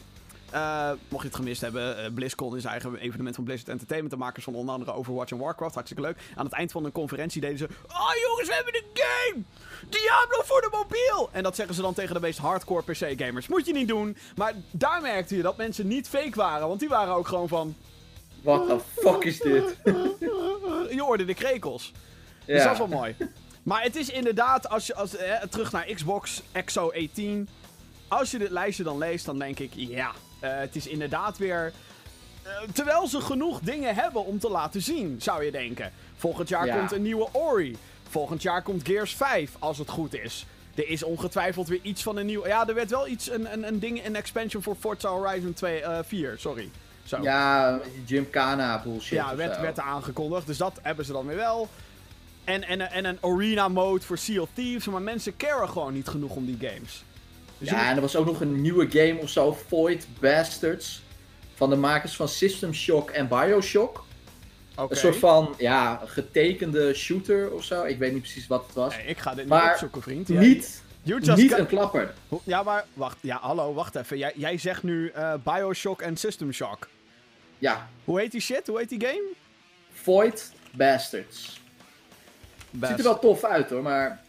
[0.53, 4.13] Eh, mocht je het gemist hebben, eh, BlizzCon is eigen evenement van Blizzard Entertainment.
[4.13, 5.75] De makers van onder andere Overwatch en Warcraft.
[5.75, 6.19] Hartstikke leuk.
[6.35, 7.69] Aan het eind van een conferentie deden ze...
[7.89, 9.43] Oh jongens, we hebben een game!
[9.89, 11.29] Diablo voor de mobiel!
[11.33, 13.49] En dat zeggen ze dan tegen de meest hardcore PC-gamers.
[13.49, 14.17] Moet je niet doen.
[14.37, 16.69] Maar daar merkte je dat mensen niet fake waren.
[16.69, 17.77] Want die waren ook gewoon van...
[18.43, 19.77] What the fuck is dit?
[20.97, 21.93] Je hoorde de krekels.
[22.45, 23.17] Dus dat is wel mooi.
[23.63, 27.49] Maar het is inderdaad, als je, als, eh, terug naar Xbox Exo 18.
[28.09, 30.13] Als je dit lijstje dan leest, dan denk ik, ja,
[30.49, 31.73] het is inderdaad weer...
[32.43, 35.93] eh, terwijl ze genoeg dingen hebben om te laten zien, zou je denken.
[36.17, 36.77] Volgend jaar Ja.
[36.77, 37.77] komt een nieuwe Ori.
[38.09, 40.47] Volgend jaar komt Gears 5, als het goed is.
[40.75, 42.47] Er is ongetwijfeld weer iets van een nieuw...
[42.47, 45.81] Ja, er werd wel iets, een, een, een ding, een expansion voor Forza Horizon 2,
[45.81, 46.71] eh 4, sorry.
[47.05, 47.23] Zo.
[47.23, 49.19] Ja, Gymkhana bullshit.
[49.19, 50.47] Ja, werd, werd aangekondigd.
[50.47, 51.69] Dus dat hebben ze dan weer wel.
[52.45, 54.87] En, en, en een arena mode voor Sea of Thieves.
[54.87, 57.05] Maar mensen caren gewoon niet genoeg om die games.
[57.63, 61.03] Dus Ja, en er was ook nog een nieuwe game of zo, Void Bastards.
[61.55, 64.05] Van de makers van System Shock en Bioshock.
[64.77, 67.85] Een soort van, ja, getekende shooter of zo.
[67.85, 68.97] Ik weet niet precies wat het was.
[68.97, 70.29] Nee, ik ga dit niet Maar opzoeken, vriend.
[70.29, 70.83] Jij- Niet,
[71.37, 72.13] niet een klapper.
[72.45, 73.17] Ja, maar wacht.
[73.21, 74.19] Ja, hallo, wacht even.
[74.19, 76.89] Jij, jij zegt nu eh, Bioshock en System Shock.
[77.59, 78.67] Ja, Hoe heet die shit?
[78.67, 79.23] Hoe heet die game?
[79.93, 81.61] Void Bastards.
[82.71, 82.91] Best.
[82.91, 84.22] Ziet er wel tof uit hoor, maar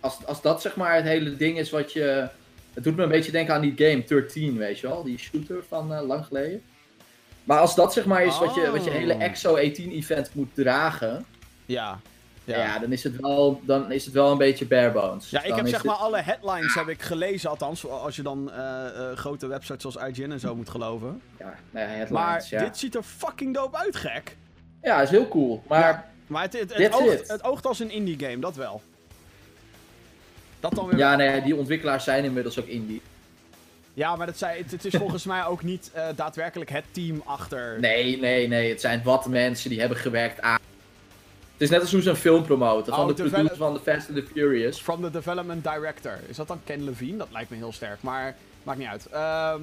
[0.00, 2.28] als, als dat zeg maar het hele ding is wat je...
[2.74, 5.02] Het doet me een beetje denken aan die game 13, weet je wel?
[5.02, 6.62] Die shooter van eh, lang geleden.
[7.44, 8.96] Maar als dat zeg maar is wat je, wat je Oh.
[8.96, 11.24] hele Exo 18 event moet dragen,
[11.66, 12.00] Ja.
[12.44, 12.58] ja.
[12.58, 12.78] Ja.
[12.78, 15.30] dan, is het wel, dan is het wel een beetje bare bones.
[15.30, 18.86] Ja, ik heb zeg maar alle headlines heb ik gelezen, althans, als je dan eh,
[19.10, 21.20] eh, grote websites zoals IGN en zo moet geloven.
[21.38, 22.64] Ja, nee, headlines, Maar ja.
[22.64, 24.36] dit ziet er fucking dope uit, gek.
[24.82, 25.62] Ja, is heel cool.
[25.68, 26.08] Maar Ja.
[26.26, 27.28] Maar het, het, het, That's oogt, it.
[27.28, 28.82] het oogt als een indie game, dat wel.
[30.60, 30.98] Dat dan weer.
[30.98, 33.02] ja, Ja, nee, die ontwikkelaars zijn inmiddels ook indie.
[33.94, 37.76] maar dat zei, het, het is volgens mij ook niet eh, daadwerkelijk het team achter.
[37.80, 38.68] Nee, nee, nee.
[38.70, 40.58] Het zijn wat mensen die hebben gewerkt aan.
[41.52, 42.92] Het is net als hoe ze een film promoten.
[42.94, 44.80] Van Oh, de develop- producer van The Fast and the Furious.
[44.80, 46.18] From the development director.
[46.28, 47.16] Is dat dan Ken Levine?
[47.16, 49.06] Dat lijkt me heel sterk, maar maakt niet uit.
[49.06, 49.60] Ehm,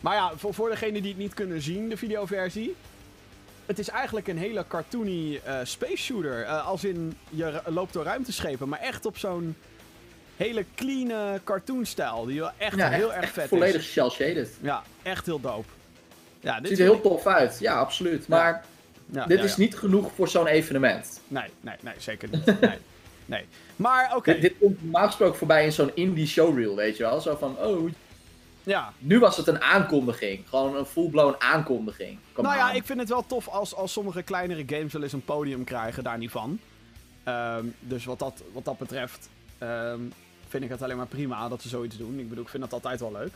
[0.00, 2.74] maar ja, voor, voor degenen die het niet kunnen zien, de videoversie.
[3.66, 6.42] Het is eigenlijk een hele cartoony eh, space shooter.
[6.44, 9.56] Eh, als in, je loopt door ruimteschepen, maar echt op zo'n
[10.36, 12.24] hele clean eh, cartoonstijl.
[12.24, 13.90] Die wel echt Ja, heel echt, erg echt vet volledig is.
[13.90, 14.50] shell-shaded.
[14.60, 15.68] Ja, echt heel dope.
[16.40, 17.58] Ja, dit ziet er heel tof uit.
[17.60, 18.28] Ja, absoluut.
[18.28, 18.64] Maar
[19.06, 21.20] ja, dit ja, is niet genoeg voor zo'n evenement.
[21.28, 22.60] Nee, nee, nee, zeker niet.
[22.60, 22.78] Nee.
[23.26, 23.44] nee.
[23.76, 27.20] Maar oké, Dit, dit komt normaal gesproken voorbij in zo'n indie showreel, weet je wel.
[27.20, 27.90] Zo van, oh,
[28.62, 28.92] ja.
[28.98, 30.48] nu was het een aankondiging.
[30.48, 32.18] Gewoon een full-blown aankondiging.
[32.32, 35.12] Kom Nou ja, ik vind het wel tof als, als sommige kleinere games wel eens
[35.12, 36.58] een podium krijgen, daar niet van.
[37.24, 40.00] Ehm, dus wat dat, wat dat betreft ehm,
[40.54, 42.18] vind ik het alleen maar prima dat ze zoiets doen.
[42.18, 43.32] Ik bedoel, ik vind dat altijd wel leuk.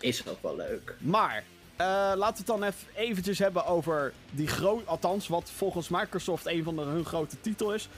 [0.00, 0.94] Is ook wel leuk.
[0.98, 1.44] Maar,
[1.76, 6.46] eh, laten we het dan even eventjes hebben over die groot, althans wat volgens Microsoft
[6.46, 7.88] een van de, hun grote titel is.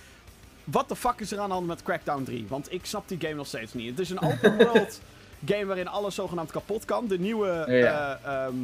[0.64, 2.46] Wat de fuck is er aan de hand met Crackdown 3?
[2.48, 3.90] Want ik snap die game nog steeds niet.
[3.90, 5.00] Het is een open world
[5.46, 7.06] game waarin alles zogenaamd kapot kan.
[7.06, 8.18] De nieuwe Ja.
[8.22, 8.54] eh, ehm,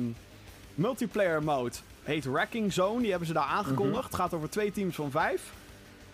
[0.74, 3.00] multiplayer mode heet Wrecking Zone.
[3.00, 4.04] Die hebben ze daar aangekondigd.
[4.04, 5.42] Het gaat over twee teams van vijf.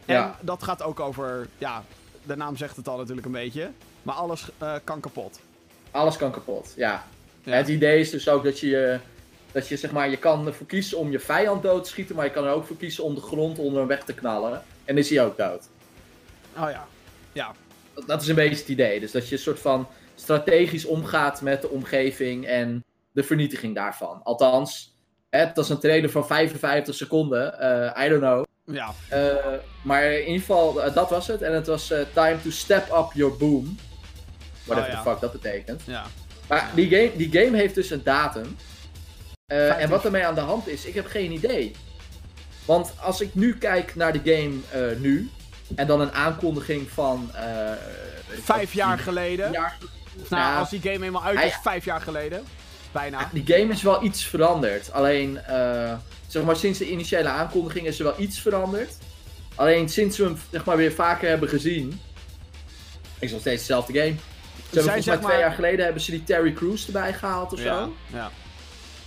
[0.07, 0.39] En Ja.
[0.41, 1.85] dat gaat ook over, ja,
[2.27, 3.71] de naam zegt het al natuurlijk een beetje.
[4.03, 5.41] Maar alles eh, kan kapot.
[5.91, 7.05] Alles kan kapot, ja.
[7.45, 7.53] Ja.
[7.53, 8.99] Het idee is dus ook dat je,
[9.53, 12.25] dat je, zeg maar, je kan ervoor kiezen om je vijand dood te schieten, maar
[12.25, 14.63] je kan er ook voor kiezen om de grond onder hem weg te knallen.
[14.85, 15.69] En is hij ook dood.
[16.57, 16.87] Oh ja.
[17.33, 17.53] Ja,
[17.95, 19.01] Dat, dat is een beetje het idee.
[19.01, 24.21] Dus dat je een soort van strategisch omgaat met de omgeving en de vernietiging daarvan.
[24.23, 24.95] Althans,
[25.31, 27.59] dat is een trailer van 55 seconden.
[27.59, 28.45] eh, I don't know.
[28.65, 28.95] Ja.
[29.09, 29.35] Eh,
[29.83, 31.43] maar in ieder geval, eh, dat was het.
[31.43, 33.79] En het was eh, time to step up your boom.
[34.65, 35.03] Whatever Oh, ja.
[35.03, 35.83] the fuck dat betekent.
[35.87, 36.05] ja.
[36.49, 38.57] Maar die game, die game heeft dus een datum.
[39.47, 39.79] Eh, 15.
[39.85, 41.73] en wat ermee aan de hand is, ik heb geen idee.
[42.65, 44.59] Want als ik nu kijk naar de game
[44.91, 45.31] eh, nu,
[45.75, 47.31] en dan een aankondiging van...
[47.35, 47.73] eh,
[48.43, 49.53] Vijf jaar geleden.
[49.53, 49.77] jaar-
[50.29, 50.59] Nou, Ja.
[50.59, 52.45] als die game eenmaal uit is, vijf jaar geleden.
[52.93, 53.29] Bijna.
[53.33, 54.93] Die game is wel iets veranderd.
[54.93, 55.93] Alleen, eh,
[56.33, 58.93] zeg maar, sinds de initiële aankondiging is er wel iets veranderd.
[59.55, 61.89] Alleen sinds we hem zeg maar, weer vaker hebben gezien,
[63.19, 64.15] is het nog steeds dezelfde game.
[64.15, 67.13] Ze hebben volgens zeg mij twee maar- jaar geleden hebben ze die Terry Crews erbij
[67.13, 67.85] gehaald of ja.
[67.85, 67.93] zo.
[68.13, 68.31] ja.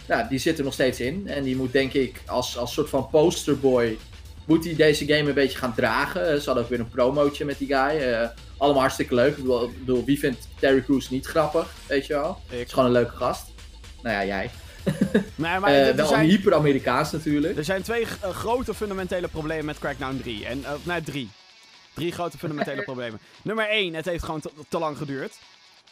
[0.07, 1.27] Ja, die zit er nog steeds in.
[1.27, 3.97] En die moet denk ik als, als soort van posterboy
[4.45, 6.27] moet hij deze game een beetje gaan dragen.
[6.29, 7.97] Eh, Ze hadden ook weer een promootje met die guy.
[8.01, 9.38] eh, allemaal hartstikke leuk.
[9.38, 9.43] Ik
[9.79, 12.38] bedoel, wie vindt Terry Crews niet grappig, weet je wel?
[12.49, 12.65] Ik.
[12.65, 13.45] is gewoon een leuke gast.
[14.01, 14.49] Nou ja, jij.
[15.36, 17.58] Nee, maar Eh, wel zijn, hyper-Amerikaans natuurlijk.
[17.58, 20.45] er zijn twee eh, grote fundamentele problemen met Crackdown 3.
[20.45, 21.30] En, eh, nee, drie.
[21.93, 23.19] Drie grote fundamentele problemen.
[23.41, 25.34] Nummer 1, het heeft gewoon te, te lang geduurd.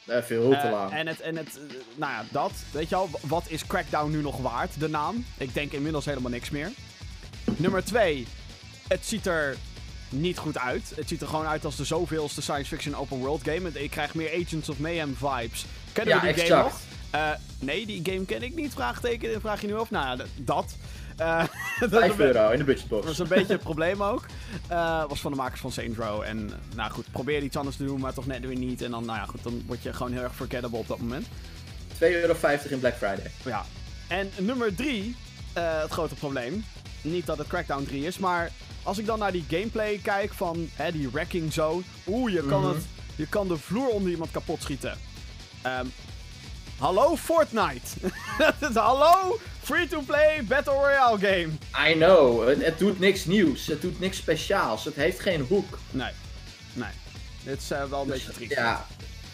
[0.05, 0.91] Eh, veel te lang.
[0.91, 1.59] en het, en het,
[1.95, 2.51] nou ja, dat.
[2.71, 5.25] Weet je al, wat is Crackdown nu nog waard, de naam?
[5.37, 6.69] Ik denk inmiddels helemaal niks meer.
[7.55, 8.27] Nummer 2,
[8.87, 9.55] het ziet er
[10.09, 10.91] niet goed uit.
[10.95, 13.69] Het ziet er gewoon uit als de zoveelste science fiction open world game.
[13.73, 15.65] Ik krijg meer Agents of Mayhem vibes.
[15.93, 16.49] Kennen Ja, we die exact.
[16.49, 16.79] game nog?
[17.69, 18.73] Eh, nee, die game ken ik niet.
[18.73, 19.91] Vraagteken, vraag je nu af?
[19.91, 20.75] Nou ja, dat.
[21.17, 21.37] Eh,
[21.79, 23.05] dat is 5 een be- euro in de dat budgetbox.
[23.05, 24.25] was een beetje het probleem ook.
[24.67, 26.21] Eh, was van de makers van Saints Row.
[26.21, 28.81] En eh, nou goed, probeer iets anders te doen, maar toch net weer niet.
[28.81, 31.25] En dan, nou ja, goed, dan word je gewoon heel erg forgettable op dat moment.
[31.25, 32.35] 2,50 euro
[32.69, 33.31] in Black Friday.
[33.45, 33.65] Ja.
[34.07, 35.15] En nummer drie,
[35.53, 36.65] eh, het grote probleem.
[37.01, 38.51] Niet dat het Crackdown 3 is, maar
[38.83, 41.81] als ik dan naar die gameplay kijk van hè, die wrecking zone.
[42.07, 42.73] Oeh, je kan, Mhm.
[42.73, 42.83] het,
[43.15, 44.97] je kan de vloer onder iemand kapot schieten.
[45.61, 45.85] Ehm,
[46.83, 48.11] hallo Fortnite.
[48.73, 51.49] hallo free-to-play Battle Royale game.
[51.89, 53.67] I know, het, het doet niks nieuws.
[53.67, 54.85] Het doet niks speciaals.
[54.85, 55.79] Het heeft geen hoek.
[55.91, 56.11] Nee,
[56.73, 56.89] nee.
[57.43, 58.51] Dit is eh, wel een beetje triest.
[58.51, 58.85] Ja,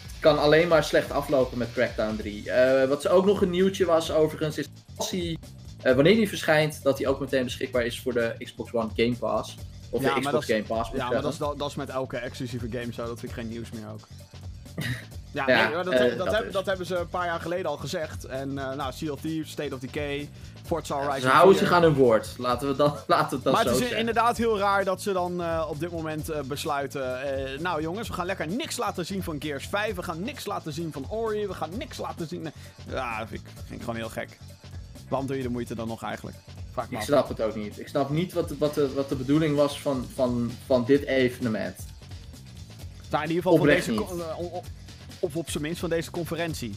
[0.02, 2.50] het kan alleen maar slecht aflopen met Crackdown 3.
[2.50, 5.38] Eh, wat ook nog een nieuwtje was overigens, is als hij,
[5.82, 9.16] eh, wanneer hij verschijnt, dat hij ook meteen beschikbaar is voor de Xbox One Game
[9.16, 9.56] Pass.
[9.90, 12.16] Of Ja, de Xbox Game Pass, Ja, maar dat is, dat, dat is met elke
[12.16, 13.06] exclusieve game zo.
[13.06, 14.06] Dat vind ik geen nieuws meer ook.
[15.32, 16.52] Ja, Ja, nee, dat, eh, dat, dat heb- is.
[16.52, 18.24] dat hebben ze een paar jaar geleden al gezegd.
[18.24, 20.28] En eh nou, Sea of Thieves, State of Decay,
[20.66, 21.66] Forza Horizon Ze houden 4.
[21.66, 22.34] zich aan hun woord.
[22.38, 23.98] Laten we, dan, laten we dan Maar zo het is zeggen.
[23.98, 27.22] inderdaad heel raar dat ze dan eh, op dit moment eh, besluiten...
[27.54, 29.94] eh, nou jongens, we gaan lekker niks laten zien van Gears 5.
[29.94, 31.46] We gaan niks laten zien van Ori.
[31.46, 32.52] We gaan niks laten zien...
[32.88, 34.38] Ja, dat vind ik, vind ik gewoon heel gek.
[35.08, 36.36] Waarom doe je de moeite dan nog eigenlijk?
[36.72, 37.78] Vraag ik me Ik snap het ook niet.
[37.78, 41.04] Ik snap niet wat, de- wat, de, wat de bedoeling was van, van, van dit
[41.04, 41.76] evenement.
[43.10, 44.04] Nou, in ieder geval van deze...
[45.20, 46.74] Of op zijn minst van deze conferentie.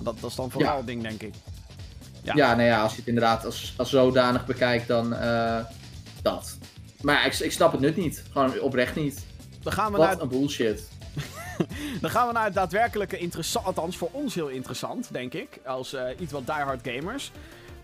[0.00, 0.76] Dat, dat is dan vooral Ja.
[0.76, 1.34] het ding, denk ik.
[2.22, 2.32] Ja.
[2.36, 5.64] Ja, nou ja, als je het inderdaad als, als zodanig bekijkt, dan eh,
[6.22, 6.58] dat.
[7.00, 8.24] Maar ja, ik, ik snap het nut niet.
[8.32, 9.26] Gewoon oprecht niet.
[9.62, 10.88] Dan gaan we, naar, een bullshit.
[12.00, 13.66] dan gaan we naar het daadwerkelijke interessant.
[13.66, 15.60] Althans, voor ons heel interessant, denk ik.
[15.66, 17.32] Als eh, iets wat diehard gamers.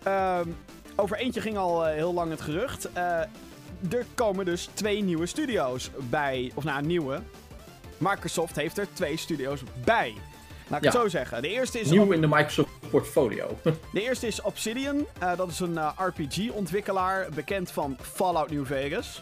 [0.03, 0.47] Ehm,
[0.95, 2.89] over eentje ging al eh, heel lang het gerucht.
[3.89, 6.51] Er komen dus twee nieuwe studio's bij.
[6.55, 7.21] Of nou, nieuwe.
[7.99, 10.13] Microsoft heeft er twee studio's bij.
[10.67, 10.91] Laat ik Ja.
[10.91, 11.41] het zo zeggen.
[11.41, 13.57] De eerste is Nieuw in de Microsoft portfolio.
[13.93, 15.05] De eerste is Obsidian.
[15.19, 19.21] Eh, dat is een RPG-ontwikkelaar, bekend van Fallout New Vegas,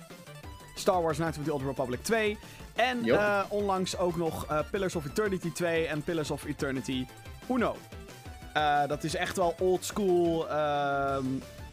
[0.76, 2.38] Star Wars Knights of the Old Republic 2
[2.76, 7.06] en eh, onlangs ook nog eh, Pillars of Eternity 2 en Pillars of Eternity
[7.52, 7.76] Uno.
[8.54, 11.26] Eh, dat is echt wel old school, ehm,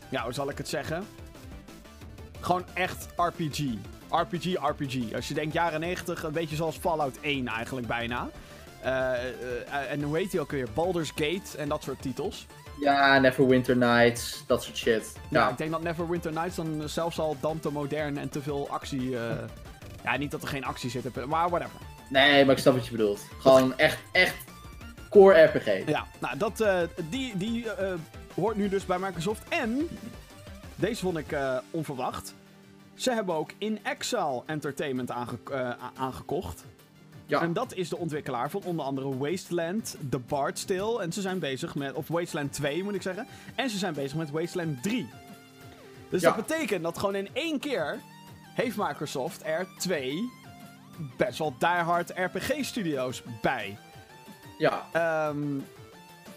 [0.08, 1.04] ja, hoe zal ik het zeggen?
[2.40, 3.60] Gewoon echt RPG.
[4.20, 5.14] RPG, RPG.
[5.14, 8.28] Als je denkt jaren 90, een beetje zoals Fallout 1 eigenlijk bijna.
[8.82, 10.68] Eh, eh, en hoe heet die ook weer?
[10.74, 12.46] Baldur's Gate en dat soort titels.
[12.80, 15.12] ja, Neverwinter Nights, dat soort shit.
[15.30, 18.42] Ja, Ja, ik denk dat Neverwinter Nights dan zelfs al dan te modern en te
[18.42, 19.18] veel actie...
[19.18, 19.36] eh,
[20.04, 21.80] ja, niet dat er geen actie zit, maar whatever.
[22.08, 23.20] nee, maar ik snap wat je bedoelt.
[23.38, 24.36] Gewoon echt, echt
[25.10, 25.86] core RPG.
[25.86, 26.64] Ja, nou, dat,
[27.10, 27.66] die, die
[28.34, 29.42] hoort nu dus bij Microsoft.
[29.48, 29.88] En,
[30.74, 31.36] deze vond ik
[31.70, 32.34] onverwacht.
[32.94, 36.64] Ze hebben ook In Exile Entertainment aange- eh, aangekocht.
[37.26, 41.02] Ja, En dat is de ontwikkelaar van onder andere Wasteland, The Bard's Tale.
[41.02, 43.26] En ze zijn bezig met, of Wasteland 2 moet ik zeggen.
[43.54, 45.08] En ze zijn bezig met Wasteland 3.
[46.08, 46.32] Dus Ja.
[46.32, 48.00] dat betekent dat gewoon in één keer
[48.54, 50.30] heeft Microsoft er twee
[51.16, 53.78] best wel diehard RPG-studio's bij.
[54.58, 54.86] ja.
[54.92, 55.38] Ehm,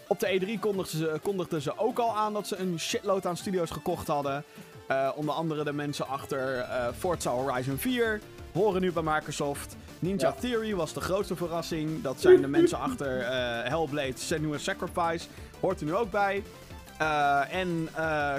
[0.08, 3.36] op de E3 kondigden ze, kondigden ze ook al aan dat ze een shitload aan
[3.36, 4.44] studio's gekocht hadden.
[4.86, 8.20] Eh, onder andere de mensen achter eh, Forza Horizon 4
[8.52, 9.76] horen nu bij Microsoft.
[9.98, 10.34] Ninja Ja.
[10.40, 12.02] Theory was de grootste verrassing.
[12.02, 15.28] Dat zijn de mensen achter eh, Hellblade Senua's Sacrifice.
[15.60, 16.42] Hoort er nu ook bij.
[17.50, 17.88] En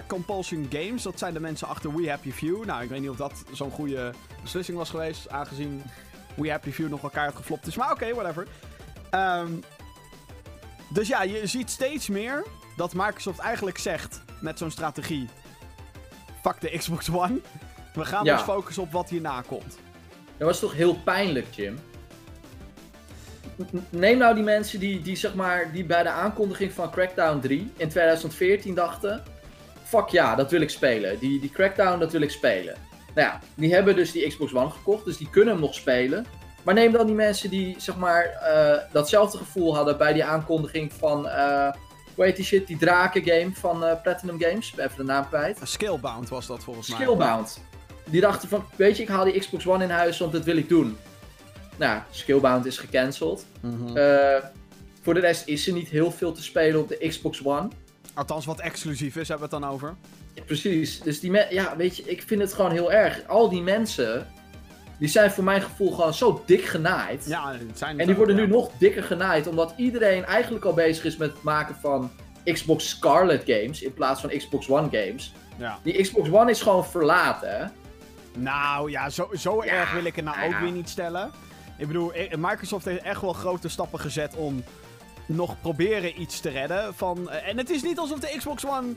[0.07, 2.65] Compulsion Games, dat zijn de mensen achter We Happy Few.
[2.65, 5.83] Nou, ik weet niet of dat zo'n goede beslissing was geweest, aangezien
[6.36, 7.75] We Happy Few nog elkaar geflopt is.
[7.75, 8.47] Maar oké, whatever.
[9.10, 9.51] Ehm,
[10.89, 12.43] dus ja, je ziet steeds meer
[12.75, 15.29] dat Microsoft eigenlijk zegt met zo'n strategie:
[16.60, 17.39] de Xbox One.
[17.93, 18.33] We gaan Ja.
[18.33, 19.77] ons focussen op wat hierna komt.
[20.38, 21.79] Dat was toch heel pijnlijk, Jim?
[23.89, 27.71] Neem nou die mensen die, die, zeg maar, die bij de aankondiging van Crackdown 3
[27.77, 29.23] in 2014 dachten...
[29.83, 31.19] Fuck ja, dat wil ik spelen.
[31.19, 32.75] Die, die Crackdown, dat wil ik spelen.
[33.15, 36.25] Nou ja, die hebben dus die Xbox One gekocht, dus die kunnen hem nog spelen.
[36.63, 40.93] Maar neem dan die mensen die, zeg maar, eh, datzelfde gevoel hadden bij die aankondiging
[40.93, 41.27] van...
[41.27, 41.69] eh
[42.17, 42.67] hoe heet die shit?
[42.67, 44.69] Die draken game van eh, Platinum Games.
[44.69, 45.60] Ik ben even de naam kwijt.
[45.63, 46.97] Skillbound was dat volgens mij.
[46.97, 47.62] Skillbound.
[48.03, 50.58] die dachten van, weet je, ik haal die Xbox One in huis, want dat wil
[50.58, 50.97] ik doen.
[51.75, 53.45] Nou, Skillbound is gecanceld.
[53.60, 53.97] Mhm.
[53.97, 54.43] Eh,
[55.01, 57.67] voor de rest is er niet heel veel te spelen op de Xbox One.
[58.13, 59.95] Althans, wat exclusief is, hebben we het dan over.
[60.34, 61.01] Ja, precies.
[61.01, 63.27] Dus die ja, weet je, ik vind het gewoon heel erg.
[63.27, 64.27] Al die mensen,
[64.97, 67.25] die zijn voor mijn gevoel gewoon zo dik genaaid.
[67.27, 71.03] Ja, het zijn en die worden nu nog dikker genaaid, omdat iedereen eigenlijk al bezig
[71.05, 72.12] is met het maken van
[72.43, 75.33] Xbox Scarlet games in plaats van Xbox One games.
[75.57, 75.79] Ja.
[75.83, 77.57] Die Xbox One is gewoon verlaten.
[77.60, 77.65] hè.
[78.39, 81.31] Nou ja, zo, zo Ja, erg wil ik het nou nou ook weer niet stellen.
[81.77, 84.63] Ik bedoel, eh, Microsoft heeft echt wel grote stappen gezet om
[85.25, 86.93] nog proberen iets te redden.
[86.95, 88.88] Van, eh, en het is niet alsof de Xbox One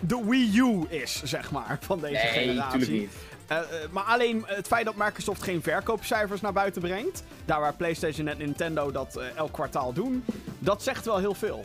[0.00, 2.54] de Wii U is, zeg maar, van deze Nee, generatie.
[2.78, 3.12] natuurlijk niet.
[3.50, 7.74] Eh, eh, maar alleen het feit dat Microsoft geen verkoopcijfers naar buiten brengt, daar waar
[7.74, 10.24] PlayStation en Nintendo dat eh, elk kwartaal doen,
[10.58, 11.64] dat zegt wel heel veel.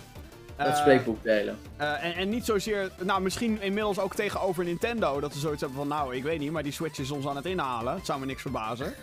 [0.56, 1.58] Dat Eh, spreekboek delen.
[1.78, 5.88] en, en niet zozeer, nou misschien inmiddels ook tegenover Nintendo, dat ze zoiets hebben van,
[5.88, 7.96] nou ik weet niet, maar die Switch is ons aan het inhalen.
[7.96, 8.94] Het zou me niks verbazen.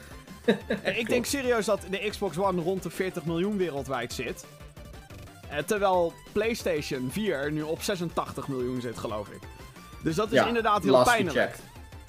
[0.83, 4.45] en ik denk serieus dat de Xbox One rond de 40 miljoen wereldwijd zit.
[5.67, 9.41] Terwijl PlayStation 4 nu op 86 miljoen zit, geloof ik.
[10.03, 11.57] Dus dat is Ja, inderdaad heel pijnlijk.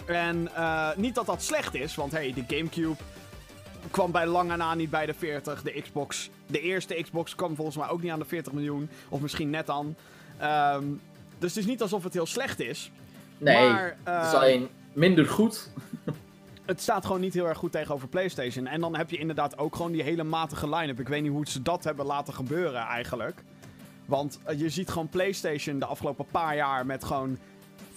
[0.06, 2.96] En eh, niet dat dat slecht is, want hey, de Gamecube
[3.92, 5.62] kwam bij lange na niet bij de 40.
[5.62, 8.89] De Xbox, de eerste Xbox kwam volgens mij ook niet aan de 40 miljoen.
[9.10, 9.96] Of misschien net aan.
[10.38, 10.84] Ehm,
[11.38, 12.92] dus het is niet alsof het heel slecht is.
[13.38, 15.70] Nee, maar, het is eh, alleen minder goed.
[16.66, 18.68] Het staat gewoon niet heel erg goed tegenover PlayStation.
[18.68, 21.00] En dan heb je inderdaad ook gewoon die hele matige line-up.
[21.00, 23.44] Ik weet niet hoe ze dat hebben laten gebeuren eigenlijk.
[24.06, 27.38] Want eh, je ziet gewoon PlayStation de afgelopen paar jaar met gewoon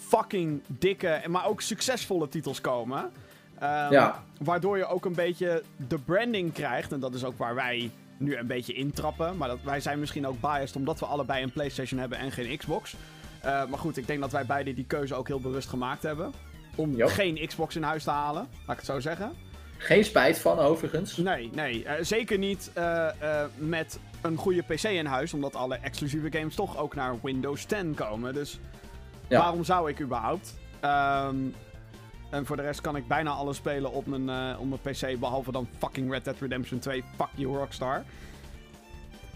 [0.06, 3.10] fucking dikke, en maar ook succesvolle titels komen.
[3.58, 4.24] Ehm, Ja.
[4.40, 6.92] Waardoor je ook een beetje de branding krijgt.
[6.92, 9.36] En dat is ook waar wij nu een beetje intrappen.
[9.36, 12.56] Maar dat, wij zijn misschien ook biased omdat we allebei een PlayStation hebben en geen
[12.56, 12.94] Xbox.
[13.40, 16.32] Eh, maar goed, ik denk dat wij beide die keuze ook heel bewust gemaakt hebben.
[16.74, 17.06] Om Jo.
[17.06, 19.32] geen Xbox in huis te halen, laat ik het zo zeggen.
[19.78, 21.16] Geen spijt van, overigens.
[21.16, 21.84] Nee, nee.
[21.84, 23.08] eh, zeker niet eh,
[23.42, 25.32] eh, met een goede PC in huis.
[25.34, 28.34] Omdat alle exclusieve games toch ook naar Windows 10 komen.
[28.34, 28.58] Dus
[29.28, 30.54] Waarom zou ik überhaupt?
[30.80, 31.36] Ehm,
[32.30, 35.18] en voor de rest kan ik bijna alles spelen op mijn, eh, op mijn PC.
[35.18, 37.04] Behalve dan fucking Red Dead Redemption 2.
[37.16, 38.04] Fuck you, Rockstar.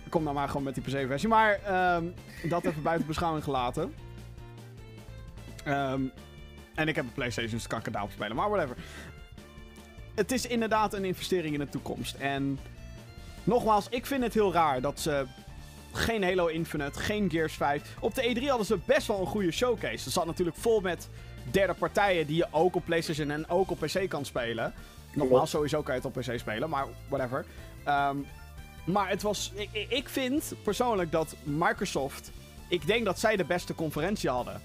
[0.09, 1.29] Kom dan maar gewoon met die PC-versie.
[1.29, 2.05] Maar ehm,
[2.48, 3.94] dat even buiten beschouwing gelaten.
[5.64, 6.03] Ehm,
[6.74, 8.37] en ik heb een PlayStation, dus kan ik het spelen.
[8.37, 8.76] Maar whatever.
[10.14, 12.14] Het is inderdaad een investering in de toekomst.
[12.14, 12.59] En
[13.44, 15.26] nogmaals, ik vind het heel raar dat ze
[15.92, 17.83] geen Halo Infinite, geen Gears 5.
[18.00, 20.05] Op de E3 hadden ze best wel een goede showcase.
[20.05, 21.09] Het zat natuurlijk vol met
[21.50, 24.72] derde partijen die je ook op PlayStation en ook op PC kan spelen.
[25.07, 25.48] Nogmaals, Klopt.
[25.48, 27.44] sowieso kan je het op PC spelen, maar whatever.
[27.85, 28.16] Ehm,
[28.85, 29.53] maar het was.
[29.88, 32.31] Ik, vind persoonlijk dat Microsoft.
[32.68, 34.62] Ik denk dat zij de beste conferentie hadden.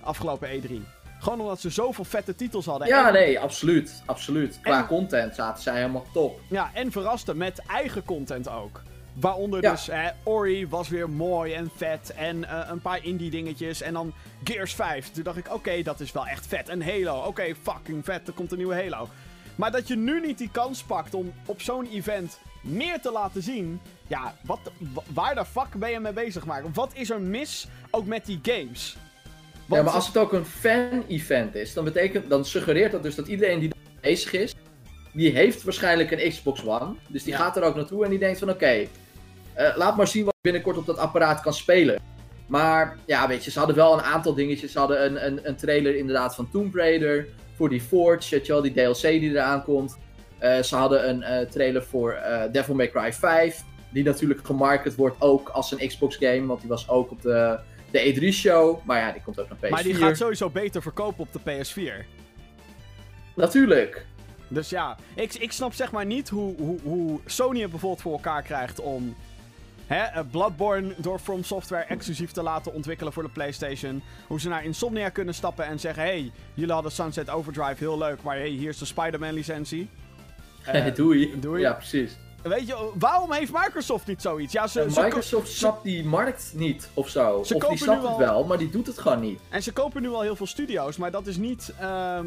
[0.00, 0.72] Afgelopen E3.
[1.20, 2.88] Gewoon omdat ze zoveel vette titels hadden.
[2.88, 4.02] Ja, En- nee, absoluut.
[4.06, 4.58] Absoluut.
[4.62, 6.40] Qua En- content zaten zij helemaal top.
[6.48, 8.82] Ja, en verraste met eigen content ook.
[9.20, 9.70] Waaronder Ja.
[9.70, 12.12] dus, hè, Ori was weer mooi en vet.
[12.16, 13.80] En eh, een paar indie dingetjes.
[13.80, 14.12] En dan
[14.44, 15.10] Gears 5.
[15.10, 16.68] Toen dacht ik, oké, dat is wel echt vet.
[16.68, 19.08] En Halo, oké, fucking vet, er komt een nieuwe Halo.
[19.54, 23.42] Maar dat je nu niet die kans pakt om op zo'n event meer te laten
[23.42, 23.80] zien.
[24.06, 27.66] Ja, wat, wa- waar de fuck ben je mee bezig, maar Wat is er mis
[27.90, 28.96] ook met die games?
[29.66, 33.26] ja, maar als het ook een fan-event is, dan, betekent, dan suggereert dat dus dat
[33.28, 34.54] iedereen die bezig is,
[35.12, 36.94] die heeft waarschijnlijk een Xbox One.
[37.08, 37.38] Dus die Ja.
[37.38, 38.86] gaat er ook naartoe en die denkt van oké,
[39.58, 42.00] eh, laat maar zien wat ik binnenkort op dat apparaat kan spelen.
[42.46, 44.72] Maar ja, weet je, ze hadden wel een aantal dingetjes.
[44.72, 48.52] Ze hadden een, een, een trailer inderdaad van Tomb Raider, voor die Forge, weet je
[48.52, 49.98] wel, die DLC die eraan komt.
[50.38, 52.18] Eh, ze hadden een eh, trailer voor
[52.52, 56.68] Devil May Cry 5, die natuurlijk gemarket wordt ook als een Xbox game, want die
[56.68, 57.58] was ook op de,
[57.90, 58.78] de E3-show.
[58.84, 59.70] Maar ja, die komt ook naar PS4.
[59.70, 62.06] maar die gaat sowieso beter verkopen op de PS4.
[63.34, 64.06] Natuurlijk.
[64.48, 68.12] Dus ja, ik, ik snap zeg maar niet hoe, hoe, hoe Sony het bijvoorbeeld voor
[68.12, 69.16] elkaar krijgt om
[69.88, 74.02] hè, eh, Bloodborne door From Software exclusief te laten ontwikkelen voor de PlayStation.
[74.26, 78.22] Hoe ze naar Insomnia kunnen stappen en zeggen: hey, jullie hadden Sunset Overdrive heel leuk,
[78.22, 79.88] maar hey, hier is de Spider-Man licentie.
[80.64, 81.40] Eh, doei.
[81.40, 81.60] doei.
[81.60, 82.16] Ja, precies.
[82.42, 84.52] Weet je, waarom heeft Microsoft niet zoiets?
[84.52, 87.42] Ja, ze, ko- Microsoft snapt die markt niet of zo.
[87.44, 89.40] Ze of kopen die snapt het wel, maar die doet het gewoon niet.
[89.48, 91.72] En ze kopen nu al heel veel studio's, maar dat is niet.
[91.80, 92.26] ehm,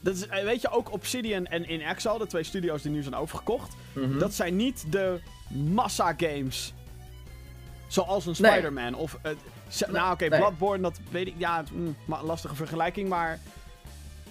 [0.00, 3.02] dat is, eh, weet je, ook Obsidian en In Exile, de twee studio's die nu
[3.02, 3.74] zijn overgekocht.
[3.92, 4.18] Mhm.
[4.18, 6.74] Dat zijn niet de massa games.
[7.86, 8.50] Zoals een Nee.
[8.50, 8.94] Spider-Man.
[8.94, 9.18] Of.
[9.22, 9.32] eh,
[9.88, 10.38] nou, oké, nee.
[10.40, 11.34] Bloodborne, dat weet ik.
[11.36, 13.38] Ja, het- mm, maar een lastige vergelijking, maar.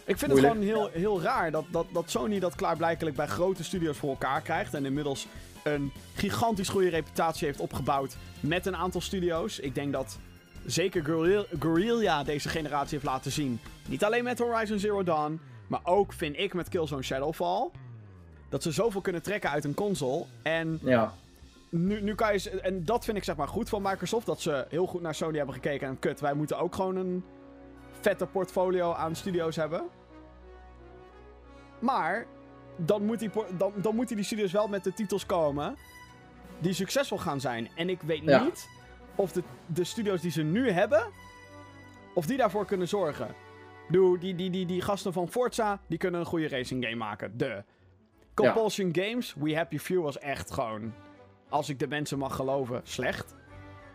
[0.07, 3.27] Ik vind Moeilijk, het gewoon heel, heel raar dat, dat, dat Sony dat klaarblijkelijk bij
[3.27, 4.73] grote studios voor elkaar krijgt.
[4.73, 5.27] En inmiddels
[5.63, 9.59] een gigantisch goede reputatie heeft opgebouwd met een aantal studio's.
[9.59, 10.17] Ik denk dat
[10.65, 11.03] zeker
[11.59, 13.59] Guerrilla deze generatie heeft laten zien.
[13.87, 17.69] Niet alleen met Horizon Zero Dawn, maar ook vind ik met Killzone Shadowfall.
[18.49, 20.25] Dat ze zoveel kunnen trekken uit een console.
[20.41, 21.13] En Ja.
[21.69, 22.49] nu, nu kan je.
[22.61, 24.25] En dat vind ik zeg maar goed van Microsoft.
[24.25, 25.87] Dat ze heel goed naar Sony hebben gekeken.
[25.87, 27.23] En kut, wij moeten ook gewoon een
[27.99, 29.83] vette portfolio aan studio's hebben.
[31.79, 32.25] Maar
[32.75, 35.75] dan moet die, dan, dan moeten die studio's wel met de titels komen
[36.59, 37.69] die succesvol gaan zijn.
[37.75, 38.43] En ik weet Ja.
[38.43, 38.69] niet
[39.15, 41.05] of de, de studio's die ze nu hebben,
[42.13, 43.27] of die daarvoor kunnen zorgen.
[43.89, 47.37] Doe, die, die, die, die gasten van Forza, die kunnen een goede racing game maken.
[47.37, 47.63] De.
[48.33, 50.93] Compulsion Games, We Happy Few was echt gewoon,
[51.49, 53.35] als ik de mensen mag geloven, slecht.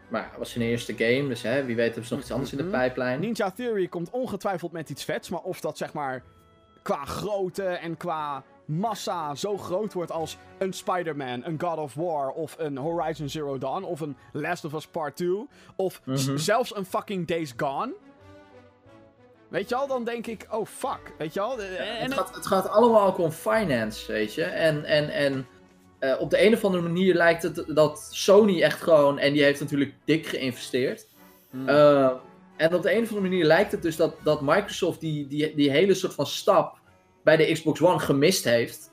[0.09, 2.51] Maar het was hun eerste game, dus hè, wie weet hebben ze nog iets anders
[2.53, 2.73] in de Mhm.
[2.73, 3.21] pijplijn.
[3.21, 6.23] Ninja Theory komt ongetwijfeld met iets vets, maar of dat zeg maar
[6.83, 12.29] qua grootte en qua massa zo groot wordt als een Spider-Man, een God of War
[12.31, 16.37] of een Horizon Zero Dawn of een Last of Us Part 2 of Mhm.
[16.37, 17.93] zelfs een fucking Days Gone.
[19.51, 21.63] Weet je al, dan denk ik, oh fuck, weet je al?
[21.63, 24.43] En, het, gaat, het gaat allemaal ook om finance, weet je.
[24.43, 25.47] En, en, en
[25.99, 29.19] eh, op de een of andere manier lijkt het dat Sony echt gewoon...
[29.19, 31.07] En die heeft natuurlijk dik geïnvesteerd.
[31.51, 31.69] Hmm.
[31.69, 32.11] Eh,
[32.57, 35.55] en op de een of andere manier lijkt het dus dat, dat Microsoft die, die,
[35.55, 36.79] die hele soort van stap
[37.25, 38.91] bij de Xbox One gemist heeft.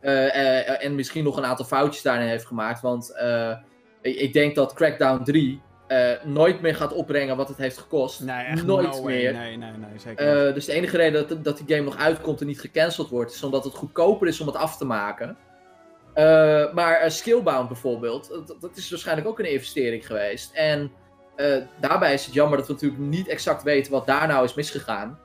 [0.00, 2.80] Eh, eh, en misschien nog een aantal foutjes daarin heeft gemaakt.
[2.80, 3.56] Want eh,
[4.00, 8.20] ik, ik denk dat Crackdown 3 eh, nooit meer gaat opbrengen wat het heeft gekost.
[8.20, 9.32] nee, echt nooit no meer.
[9.32, 10.46] Nee, nee, nee, zeker.
[10.48, 13.34] Eh, dus de enige reden dat, dat die game nog uitkomt en niet gecanceld wordt,
[13.34, 15.36] is omdat het goedkoper is om het af te maken.
[16.14, 20.52] Eh, maar Skillbound bijvoorbeeld, dat, dat is waarschijnlijk ook een investering geweest.
[20.54, 20.92] En
[21.80, 25.18] daarbij is het jammer dat we natuurlijk niet exact weten wat daar nou is misgegaan.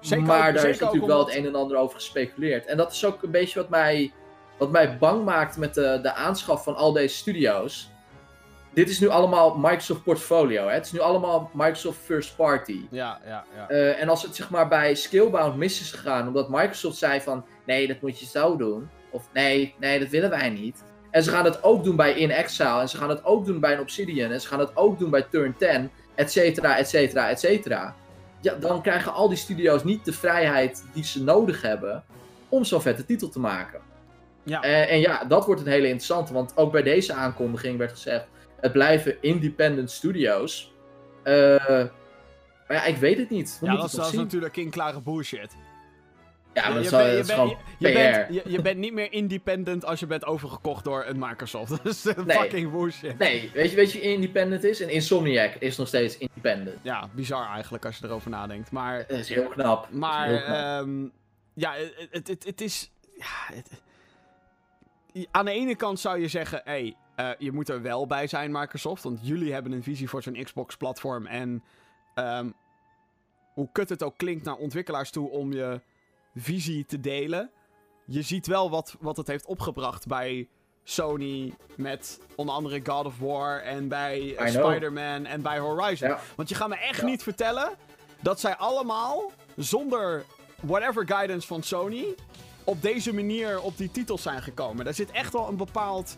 [0.00, 2.66] Zeker maar ook- daar is natuurlijk wel het een en ander over gespeculeerd.
[2.66, 4.12] En dat is ook een beetje wat mij,
[4.58, 7.90] wat mij bang maakt met de, de aanschaf van al deze studio's.
[8.74, 10.66] Dit is nu allemaal Microsoft portfolio.
[10.66, 10.74] Hè?
[10.74, 12.80] Het is nu allemaal Microsoft first party.
[12.90, 13.68] Ja, ja, ja.
[13.68, 17.44] Eh, en als het zeg maar bij Skillbound mis is gegaan, omdat Microsoft zei van
[17.66, 18.88] nee, dat moet je zo doen.
[19.10, 20.82] Of nee, nee, dat willen wij niet.
[21.10, 22.80] En ze gaan het ook doen bij In Exile.
[22.80, 24.30] En ze gaan het ook doen bij een Obsidian.
[24.30, 25.90] En ze gaan het ook doen bij Turn 10.
[26.14, 27.94] Et cetera, et cetera, et cetera.
[28.40, 32.04] Ja, dan krijgen al die studio's niet de vrijheid die ze nodig hebben
[32.48, 33.80] om zo'n vette titel te maken.
[34.42, 34.62] Ja.
[34.62, 36.32] En, en ja, dat wordt een hele interessante.
[36.32, 38.26] Want ook bij deze aankondiging werd gezegd:
[38.60, 40.72] het blijven independent studios.
[41.22, 41.34] Eh,
[42.68, 43.58] maar ja, ik weet het niet.
[43.60, 45.52] We ja, dat is, dat natuurlijk klare bullshit.
[46.54, 50.24] Ja, maar dat je, je je- bent, je, bent niet meer independent als je bent
[50.24, 51.68] overgekocht door een Microsoft.
[51.82, 52.14] Dat is Nee.
[52.36, 53.18] fucking bullshit.
[53.18, 54.80] Nee, weet je, weet je independent is?
[54.80, 56.78] En Insomniac is nog steeds independent.
[56.82, 58.70] Ja, bizar eigenlijk als je erover nadenkt.
[58.70, 59.90] Maar, Dat is heel knap.
[59.90, 60.56] Maar heel knap.
[60.56, 61.06] ehm,
[61.54, 62.90] ja, het, het, het, het is...
[63.18, 63.70] Ja, het-
[65.30, 66.96] aan de ene kant zou je zeggen, hé, hey,
[67.38, 69.02] je moet er wel bij zijn, Microsoft.
[69.02, 71.26] Want jullie hebben een visie voor zo'n Xbox-platform.
[71.26, 71.62] En
[72.14, 72.50] ehm,
[73.54, 75.80] hoe kut het ook klinkt naar ontwikkelaars toe om je
[76.34, 77.50] visie te delen.
[78.06, 80.48] Je ziet wel wat, wat het heeft opgebracht bij
[80.84, 84.46] Sony met onder andere God of War en bij eh.
[84.46, 86.08] Spider-Man en bij Horizon.
[86.08, 86.20] Ja.
[86.36, 87.06] Want je gaat me echt Ja.
[87.06, 87.70] niet vertellen
[88.20, 90.24] dat zij allemaal zonder
[90.60, 92.14] whatever guidance van Sony
[92.64, 94.84] op deze manier op die titels zijn gekomen.
[94.84, 96.16] Daar zit echt wel een bepaald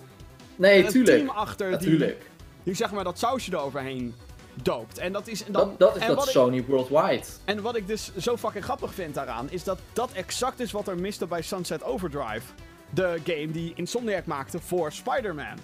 [0.62, 1.16] Nee, tuurlijk.
[1.16, 4.14] team achter die, zeg maar dat sausje eroverheen
[4.62, 4.98] doopt.
[4.98, 7.24] En dat is dan, Dat, dat is en dat ik- Sony Worldwide.
[7.44, 10.88] en wat ik dus zo fucking grappig vind daaraan, is dat dat exact is wat
[10.88, 12.42] er miste bij Sunset Overdrive.
[12.90, 15.58] De game die Insomniac maakte voor Spider-Man.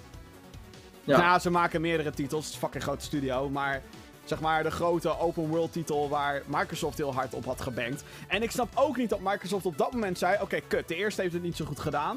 [1.04, 1.18] Ja.
[1.18, 3.82] Nou, ze maken meerdere titels, het is een fucking grote studio, maar
[4.24, 8.04] zeg maar de grote open world titel waar Microsoft heel hard op had gebankt.
[8.28, 11.20] En ik snap ook niet dat Microsoft op dat moment zei, oké kut, de eerste
[11.20, 12.16] heeft het niet zo goed gedaan,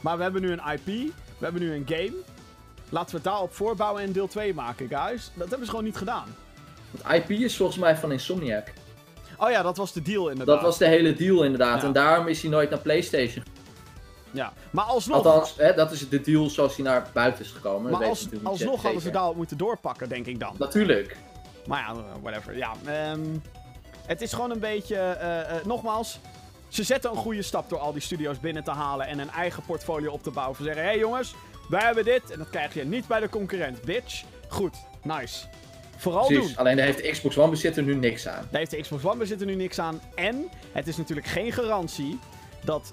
[0.00, 2.12] maar we hebben nu een IP, we hebben nu een game.
[2.88, 5.30] Laten we het daarop voorbouwen en deel 2 maken, guys.
[5.34, 6.34] Dat hebben ze gewoon niet gedaan.
[6.90, 8.72] Het IP is volgens mij van Insomniac.
[9.38, 10.54] Oh ja, dat was de deal inderdaad.
[10.54, 11.80] Dat was de hele deal inderdaad.
[11.80, 11.86] Ja.
[11.86, 13.44] En daarom is hij nooit naar PlayStation.
[14.30, 17.90] Ja, maar alsnog, Althans, hè, dat is de deal zoals hij naar buiten is gekomen.
[17.92, 20.54] Maar als, alsnog hadden ze daarop moeten doorpakken, denk ik dan.
[20.58, 21.16] Natuurlijk.
[21.66, 22.56] Maar ja, whatever.
[22.56, 23.20] Ja, ehm,
[24.06, 24.96] het is gewoon een beetje...
[24.96, 26.20] eh, eh, nogmaals,
[26.68, 29.62] ze zetten een goede stap door al die studio's binnen te halen en een eigen
[29.66, 30.56] portfolio op te bouwen.
[30.56, 31.34] Ze zeggen, hé hey jongens,
[31.68, 34.24] wij hebben dit en dat krijg je niet bij de concurrent, bitch.
[34.48, 35.46] Goed, nice.
[35.96, 36.46] Vooral Precies.
[36.46, 36.56] doen.
[36.56, 38.48] Alleen daar heeft de Xbox One bezitter nu niks aan.
[38.50, 40.00] Daar heeft de Xbox One bezit er nu niks aan.
[40.14, 42.18] En het is natuurlijk geen garantie
[42.64, 42.92] dat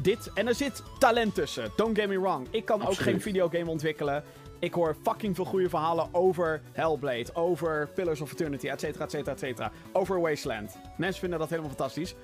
[0.00, 0.30] dit...
[0.34, 1.70] En er zit talent tussen.
[1.76, 2.46] Don't get me wrong.
[2.50, 4.24] Ik kan ook geen videogame ontwikkelen.
[4.58, 9.10] Ik hoor fucking veel goede verhalen over Hellblade, over Pillars of Eternity, et cetera, et
[9.10, 9.72] cetera, et cetera.
[9.92, 10.76] Over Wasteland.
[10.96, 12.14] Mensen vinden dat helemaal fantastisch.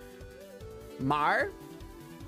[0.99, 1.49] Maar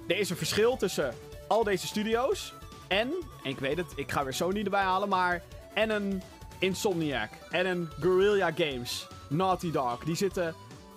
[0.07, 1.15] er is een verschil tussen
[1.49, 2.55] al deze studio's
[2.89, 3.13] en,
[3.43, 5.43] en ik weet het, ik ga weer Sony erbij halen, maar
[5.75, 6.23] en een
[6.59, 10.55] Insomniac en een Guerrilla Games, Naughty Dog, die zitten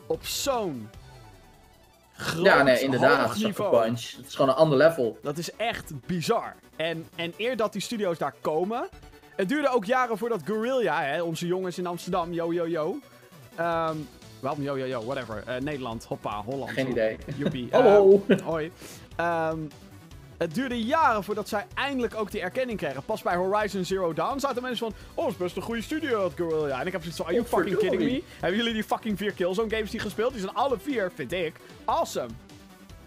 [0.08, 0.90] op zo'n
[2.14, 3.36] groot Ja, nee, inderdaad.
[3.36, 3.84] Niveau.
[3.84, 4.12] Punch.
[4.18, 5.18] Het is gewoon een ander level.
[5.22, 6.56] Dat is echt bizar.
[6.76, 8.90] En, en eer dat die studio's daar komen.
[9.36, 13.00] Het duurde ook jaren voordat Guerrilla, hè, onze jongens in Amsterdam, yo yo yo.
[13.56, 13.98] Ehm
[14.40, 15.44] waarom yo yo yo, whatever.
[15.46, 16.72] Eh, Nederland, hoppa, Holland.
[16.72, 17.18] Geen idee.
[17.36, 17.68] Joepie.
[17.72, 18.24] Hallo.
[18.28, 18.72] Eh, hoi.
[19.16, 19.58] Ehm,
[20.38, 23.04] het duurde jaren voordat zij eindelijk ook die erkenning kregen.
[23.04, 24.96] Pas bij Horizon Zero Dawn zaten mensen van...
[25.14, 26.80] Oh, dat is best een goede studio, dat Guerrilla.
[26.80, 28.24] En ik heb zoiets van, are you Oh, fucking kidding me?
[28.40, 30.32] Hebben jullie die fucking vier Killzone games die gespeeld?
[30.32, 32.30] Die zijn alle vier, vind ik, awesome.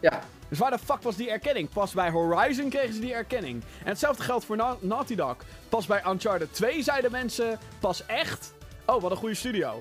[0.01, 1.69] Ja, Dus waar de fuck was die erkenning?
[1.69, 3.63] Pas bij Horizon kregen ze die erkenning.
[3.83, 5.37] En hetzelfde geldt voor Na- Naughty Dog.
[5.69, 8.55] Pas bij Uncharted 2 zeiden mensen pas echt...
[8.87, 9.79] Oh, wat een goede studio.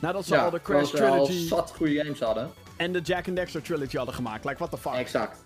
[0.00, 2.50] Nadat ze ja al de Crash al Trilogy zat goede games hadden.
[2.76, 4.44] en de Jack and Dexter Trilogy hadden gemaakt.
[4.44, 4.94] Like, what the fuck.
[4.94, 5.42] Exact.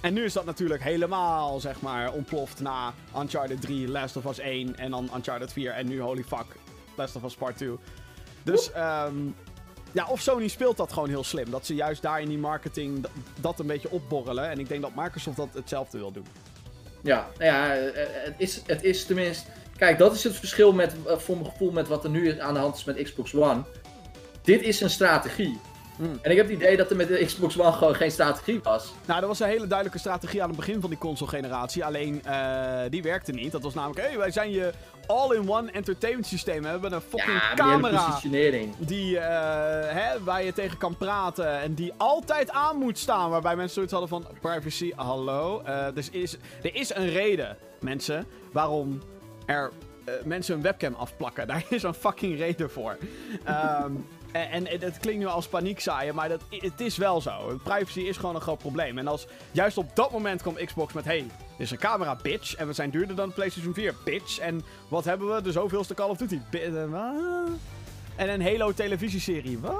[0.00, 4.38] En nu is dat natuurlijk helemaal, zeg maar, ontploft na Uncharted 3, Last of Us
[4.38, 6.46] 1 en dan Uncharted 4 en nu, holy fuck,
[6.94, 7.78] Last of Us Part 2.
[8.42, 9.14] Dus, ehm
[9.92, 11.50] ja, of Sony speelt dat gewoon heel slim.
[11.50, 13.06] Dat ze juist daar in die marketing
[13.40, 14.50] dat een beetje opborrelen.
[14.50, 16.26] En ik denk dat Microsoft dat hetzelfde wil doen.
[17.02, 19.50] Ja, ja, eh, het is, het is tenminste...
[19.80, 22.54] Kijk, dat is het verschil met, eh, voor mijn gevoel met wat er nu aan
[22.54, 23.62] de hand is met Xbox One.
[24.42, 25.60] Dit is een strategie.
[25.96, 26.18] Hmm.
[26.22, 28.92] En ik heb het idee dat er met de Xbox One gewoon geen strategie was.
[29.06, 31.84] Nou, er was een hele duidelijke strategie aan het begin van die console-generatie.
[31.84, 33.52] Alleen, eh, die werkte niet.
[33.52, 34.72] Dat was namelijk, hé, hey, wij zijn je
[35.06, 36.62] all-in-one entertainment systeem.
[36.62, 38.06] We hebben een fucking Ja, die camera.
[38.06, 38.74] positionering.
[38.78, 43.30] Die, eh, hè, waar je tegen kan praten en die altijd aan moet staan.
[43.30, 45.62] Waarbij mensen zoiets hadden van, privacy, hallo.
[45.94, 49.00] Dus is, er is een reden, mensen, waarom
[49.50, 49.70] er
[50.04, 51.46] eh, mensen een webcam afplakken.
[51.52, 52.96] Daar is een fucking reden voor.
[53.44, 53.90] Ehm,
[54.32, 57.60] en, en het klinkt nu als paniekzaaien, maar dat, het is wel zo.
[57.64, 58.98] Privacy is gewoon een groot probleem.
[58.98, 61.04] En als juist op dat moment komt Xbox met...
[61.04, 62.54] Hey, dit is een camera, bitch.
[62.56, 64.38] En we zijn duurder dan PlayStation 4, bitch.
[64.38, 65.42] En wat hebben we?
[65.42, 66.38] De zoveelste Call of Duty.
[66.50, 66.82] Bi- eh?
[68.16, 69.58] En een Halo televisieserie.
[69.58, 69.74] Wat?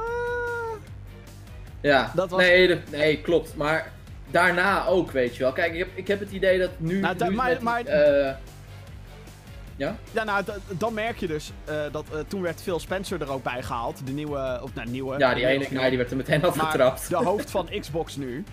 [1.80, 3.56] Ja, Dat was- nee, de- nee, klopt.
[3.56, 3.92] Maar
[4.30, 5.52] daarna ook, weet je wel.
[5.52, 7.00] Kijk, ik heb, ik heb het idee dat nu...
[7.00, 8.34] Nou, nu maar- met maar- eh,
[9.80, 9.96] ja?
[10.12, 13.42] Ja, nou, dan merk je dus eh, dat eh, toen werd Phil Spencer er ook
[13.42, 14.06] bij gehaald.
[14.06, 15.18] De nieuwe, of nou, nieuwe.
[15.18, 17.08] ja, die ene guy die werd er meteen afgetrapt.
[17.08, 18.44] de hoofd van Xbox nu.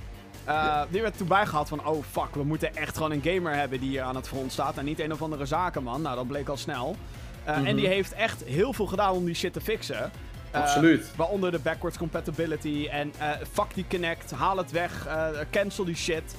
[0.45, 3.80] eh, die werd toen bijgehaald van, oh fuck, we moeten echt gewoon een gamer hebben
[3.80, 4.78] die hier aan het front staat.
[4.78, 6.01] En niet een of andere zakenman.
[6.01, 6.95] Nou, dat bleek al snel.
[7.43, 7.75] En Mhm.
[7.75, 10.11] die heeft echt heel veel gedaan om die shit te fixen.
[10.51, 11.11] Absoluut.
[11.15, 13.11] Waaronder de backwards compatibility en
[13.53, 15.07] fuck die Connect, haal het weg,
[15.51, 16.36] cancel die shit.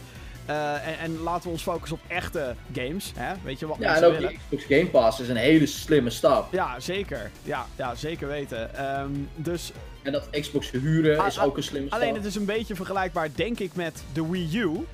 [0.49, 3.13] Eh, en, en laten we ons focussen op echte games.
[3.17, 3.35] Hè?
[3.45, 4.29] Weet je wat Ja, en ook willen?
[4.29, 6.53] die Xbox Game Pass is een hele slimme stap.
[6.53, 7.31] Ja, zeker.
[7.43, 8.75] Ja, ja zeker weten.
[8.75, 9.73] Ehm, dus
[10.03, 12.01] En dat Xbox huren Ah, is ook een slimme stap.
[12.01, 14.87] alleen het is een beetje vergelijkbaar, denk ik, met de Wii U.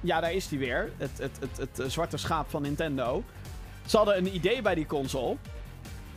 [0.00, 0.90] Ja, daar is die weer.
[0.96, 3.22] Het, het, het, het, eh, zwarte schaap van Nintendo.
[3.86, 5.36] Ze hadden een idee bij die console.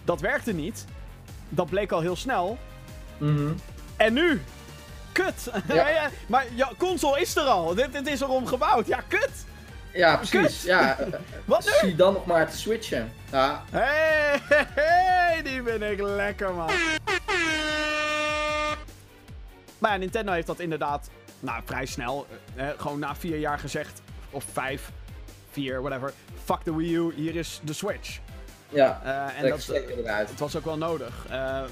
[0.03, 0.85] Dat werkte niet.
[1.49, 2.57] Dat bleek al heel snel.
[3.17, 3.51] Mhm.
[3.97, 4.41] En nu?
[5.11, 5.49] Kut!
[5.73, 6.09] Ja.
[6.27, 7.75] maar ja, console is er al.
[7.75, 8.87] Dit, dit is erom gebouwd.
[8.87, 9.29] Ja, kut!
[9.93, 10.39] Ja, precies.
[10.41, 10.61] Kut.
[10.61, 10.97] Ja,
[11.45, 11.71] Wat nu?
[11.87, 13.11] zie dan nog maar te switchen.
[13.31, 16.69] Ja, Hey, hey, hey, die ben ik lekker, man.
[19.79, 21.09] Maar ja, Nintendo heeft dat inderdaad,
[21.39, 24.91] nou, vrij snel, eh, eh, gewoon na vier jaar gezegd, of vijf,
[25.51, 26.13] vier, whatever.
[26.43, 28.19] Fuck de Wii U, hier is de Switch.
[28.69, 29.01] ja.
[29.03, 30.29] Eh, en dat, eruit.
[30.29, 31.25] het was ook wel nodig.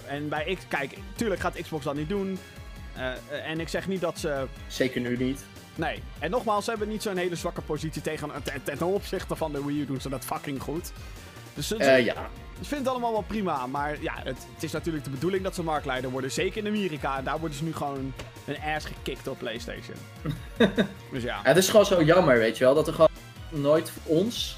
[0.08, 2.40] En bij X, kijk, tuurlijk gaat Xbox dat niet doen.
[3.00, 5.46] Eh, eh, en ik zeg niet dat ze Zeker nu niet.
[5.76, 6.04] Nee.
[6.20, 9.66] En nogmaals, ze hebben niet zo'n hele zwakke positie tegen, ten, ten opzichte van de
[9.66, 10.92] Wii U doen ze dat fucking goed.
[11.54, 12.14] Dus het, Eh, ja.
[12.60, 13.68] ik vind het allemaal wel prima.
[13.68, 16.32] Maar ja, het, het is natuurlijk de bedoeling dat ze marktleider worden.
[16.32, 17.18] Zeker in Amerika.
[17.18, 18.14] En daar worden ze nu gewoon
[18.46, 19.96] een ass gekikt door PlayStation.
[21.12, 21.40] dus ja.
[21.44, 23.10] Het is gewoon zo jammer, weet je wel, dat er gewoon
[23.50, 24.58] nooit voor ons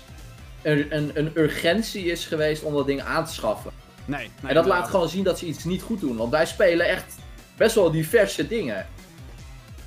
[0.61, 3.71] een, een, een urgentie is geweest om dat ding aan te schaffen.
[4.05, 4.17] Nee.
[4.17, 4.79] nee en dat inderdaad.
[4.79, 6.17] laat gewoon zien dat ze iets niet goed doen.
[6.17, 7.15] Want wij spelen echt
[7.57, 8.87] best wel diverse dingen.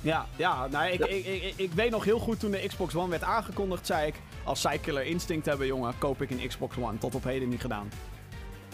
[0.01, 3.09] Ja, ja nou, ik, ik, ik, ik weet nog heel goed toen de Xbox One
[3.09, 4.15] werd aangekondigd, zei ik...
[4.43, 6.97] Als zij Killer Instinct hebben, jongen, koop ik een Xbox One.
[6.97, 7.89] Tot op heden niet gedaan.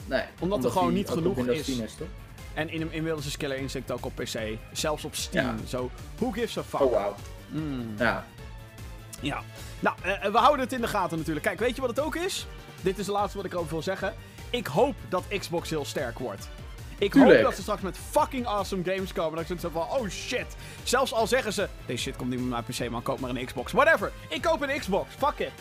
[0.06, 1.66] Nee, Omdat er gewoon niet genoeg is.
[1.66, 2.08] 10 is toch?
[2.54, 4.40] En in, inmiddels is Killer Instinct ook op PC.
[4.72, 5.46] Zelfs op Steam.
[5.46, 5.68] Ja.
[5.68, 6.82] Zo, who gives a fuck?
[6.82, 7.16] Oh, wauw.
[7.48, 7.94] Mm.
[7.98, 8.26] Ja.
[9.22, 9.44] Ja.
[9.80, 11.46] Nou, eh, we houden het in de gaten natuurlijk.
[11.46, 12.48] Kijk, weet je wat het ook is?
[12.82, 14.14] Dit is het laatste wat ik erover wil zeggen.
[14.50, 16.50] Ik hoop dat Xbox heel sterk wordt.
[17.02, 19.32] Ik hoop dat ze straks met fucking awesome games komen.
[19.32, 20.46] Dat ik zoiets heb van, oh shit.
[20.84, 23.04] Zelfs al zeggen ze, deze shit komt niet met mijn PC, man.
[23.04, 23.72] Koop maar een Xbox.
[23.72, 24.12] Whatever.
[24.30, 25.10] Ik koop een Xbox.
[25.18, 25.52] Fuck it.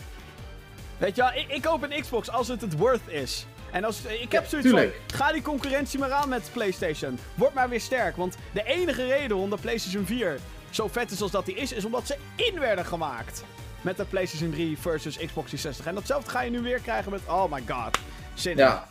[0.97, 3.45] Weet je wel, ik, ik koop een Xbox als het het worth is.
[3.71, 4.99] En als, ik heb zoiets tuurlijk.
[5.07, 7.19] van, ga die concurrentie maar aan met PlayStation.
[7.35, 8.15] Word maar weer sterk.
[8.15, 10.39] Want de enige reden waarom de PlayStation 4
[10.69, 13.43] zo vet is als dat die is, is omdat ze in werden gemaakt.
[13.81, 15.85] Met de PlayStation 3 versus Xbox 360.
[15.85, 17.97] En datzelfde ga je nu weer krijgen met, oh my god.
[18.33, 18.57] Zin in.
[18.57, 18.89] Ja,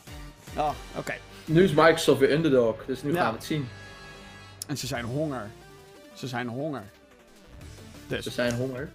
[0.57, 1.15] Oh, oké.
[1.53, 3.21] Nu is Microsoft weer underdog, dus nu Ja.
[3.23, 3.69] gaan we het zien.
[4.67, 5.51] En ze zijn honger.
[6.13, 6.83] Ze zijn honger.
[8.07, 8.91] Dus, Ze zijn honger.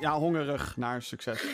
[0.00, 1.40] ja, hongerig naar succes.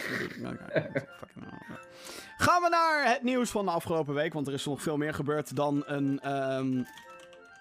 [2.39, 4.33] Gaan we naar het nieuws van de afgelopen week.
[4.33, 6.83] Want er is nog veel meer gebeurd dan een, ehm,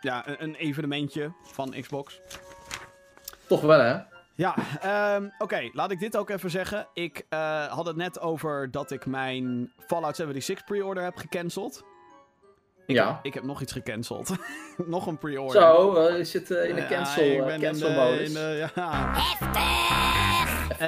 [0.01, 2.19] ja, een, een evenementje van Xbox.
[3.47, 3.97] Toch wel, hè?
[4.35, 6.87] Ja, ehm, oké, laat ik dit ook even zeggen.
[6.93, 11.83] Ik eh, had het net over dat ik mijn Fallout 76 pre-order heb gecanceld.
[12.87, 13.07] Ik, Ja.
[13.07, 14.35] heb, ik heb nog iets gecanceld.
[14.85, 15.61] nog een pre-order.
[15.61, 17.95] Zo, eh, je zit eh, in de Ja, cancel, ik eh, ben in cancel de-
[17.95, 18.27] modus.
[18.27, 19.15] in de- ja.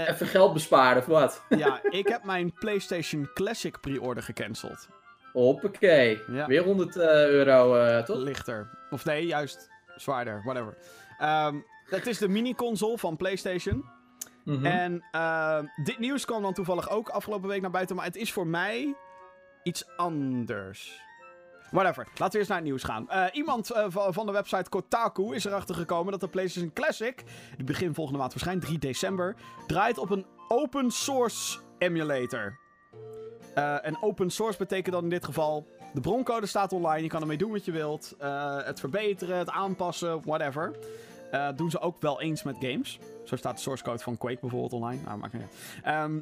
[0.08, 1.44] Even geld besparen of wat?
[1.50, 4.88] ja, ik heb mijn PlayStation Classic pre-order gecanceld.
[5.34, 6.22] Hoppakee.
[6.32, 6.46] Ja.
[6.48, 8.18] Weer 100 eh, euro, eh, toch?
[8.18, 8.70] Lichter.
[8.90, 10.78] Of nee, juist zwaarder, whatever.
[11.18, 13.86] Ehm, het is de mini-console van PlayStation.
[14.44, 14.66] Mhm.
[14.66, 15.04] En
[15.84, 17.96] dit nieuws kwam dan toevallig ook afgelopen week naar buiten.
[17.96, 18.96] Maar het is voor mij
[19.64, 21.02] iets anders.
[21.72, 22.08] Whatever.
[22.16, 23.10] Laten we eerst naar het nieuws gaan.
[23.10, 27.24] Eh, iemand eh, va- van de website Kotaku is erachter gekomen dat de PlayStation Classic,
[27.56, 29.36] die begin volgende maand verschijnt, 3 december,
[29.68, 32.58] draait op een open source emulator.
[33.56, 37.22] Eh, en open source betekent dan in dit geval, de broncode staat online, je kan
[37.22, 38.16] ermee doen wat je wilt.
[38.64, 40.76] het verbeteren, het aanpassen, whatever.
[41.56, 43.00] Doen ze ook wel eens met games.
[43.26, 45.02] Zo staat de source code van Quake bijvoorbeeld online.
[45.06, 45.84] Nou, maakt niet uit.
[45.84, 46.20] Ehm,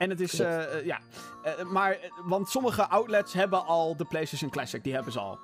[0.00, 0.98] en het is, eh, ja.
[1.42, 4.84] Eh, maar, want sommige outlets hebben al de PlayStation Classic.
[4.84, 5.38] Die hebben ze al.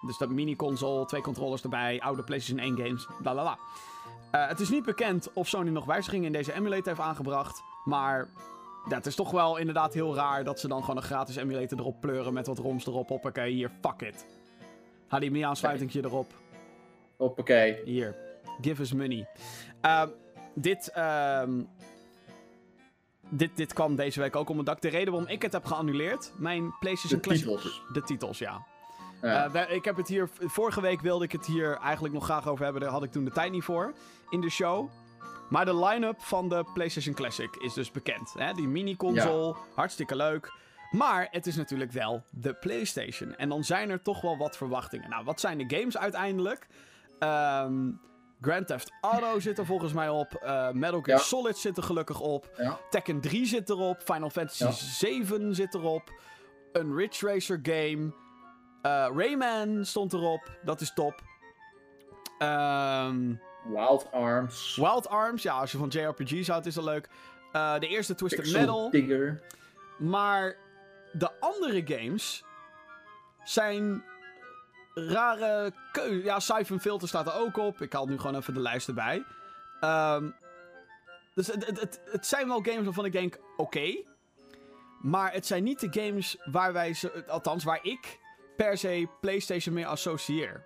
[0.00, 3.58] Dus dat mini-console, twee controllers erbij, oude PlayStation 1 games, bla bla bla.
[4.46, 7.62] Het is niet bekend of Sony nog wijzigingen in deze emulator heeft aangebracht.
[7.84, 8.28] Maar
[8.88, 11.78] ja, het is toch wel inderdaad heel raar dat ze dan gewoon een gratis emulator
[11.78, 13.08] erop pleuren met wat ROMs erop.
[13.08, 14.26] Hoppakee, hier, fuck it.
[15.06, 16.32] HDMI-aansluitingje erop.
[17.16, 17.82] Hoppakee.
[17.84, 18.16] Hier,
[18.60, 19.28] give us money.
[19.80, 20.08] Ehm,
[20.54, 21.62] dit, ehm,
[23.30, 24.80] dit, dit kwam deze week ook om het dak.
[24.80, 27.46] De reden waarom ik het heb geannuleerd, mijn PlayStation De Classic...
[27.46, 27.82] titels.
[27.92, 28.66] De titels, ja.
[29.22, 29.44] Ja.
[29.44, 30.28] Eh, wij- ik heb het hier...
[30.40, 32.82] Vorige week wilde ik het hier eigenlijk nog graag over hebben.
[32.82, 33.92] Daar had ik toen de tijd niet voor
[34.30, 34.88] in de show.
[35.48, 38.34] Maar de line-up van de PlayStation Classic is dus bekend.
[38.38, 38.52] Hè?
[38.52, 40.52] Die mini-console, hartstikke leuk.
[40.90, 43.36] Maar het is natuurlijk wel de PlayStation.
[43.36, 45.10] En dan zijn er toch wel wat verwachtingen.
[45.10, 46.66] Nou, wat zijn de games uiteindelijk?
[47.18, 47.90] Ehm,
[48.40, 50.34] Grand Theft Auto zit er volgens mij op.
[50.34, 51.24] Eh, Metal Gear Ja.
[51.24, 52.50] Solid zit er gelukkig op.
[52.56, 52.78] Ja.
[52.90, 54.02] Tekken 3 zit erop.
[54.04, 54.70] Final Fantasy Ja.
[54.70, 56.12] 7 zit erop.
[56.72, 58.12] Een Ridge Racer game.
[58.82, 60.58] Eh, Rayman stond erop.
[60.64, 61.22] Dat is top.
[62.38, 63.34] Ehm,
[63.64, 64.76] Wild Arms.
[64.76, 65.42] Wild Arms.
[65.42, 67.08] Ja, als je van JRPG's houdt is dat leuk.
[67.52, 68.90] Eh, de eerste Twisted Pixel Metal.
[68.90, 69.42] Digger.
[69.98, 70.56] Maar
[71.12, 72.44] de andere games
[73.44, 74.04] zijn
[75.06, 76.24] rare keuze.
[76.24, 77.80] Ja, Siphon Filter staat er ook op.
[77.82, 79.24] Ik haal nu gewoon even de lijst erbij.
[79.80, 80.30] Ehm,
[81.34, 84.02] dus het, het, het, het zijn wel games waarvan ik denk, oké.
[85.02, 88.18] maar het zijn niet de games waar wij, ze, althans waar ik
[88.56, 90.64] per se PlayStation mee associeer.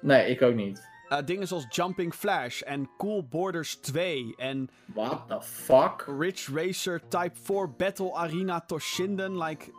[0.00, 0.92] Nee, ik ook niet.
[1.08, 6.04] Eh, dingen zoals Jumping Flash en Cool Borders 2 en What the fuck?
[6.18, 9.38] Ridge Racer Type 4 Battle Arena Toshinden.
[9.38, 9.72] Like,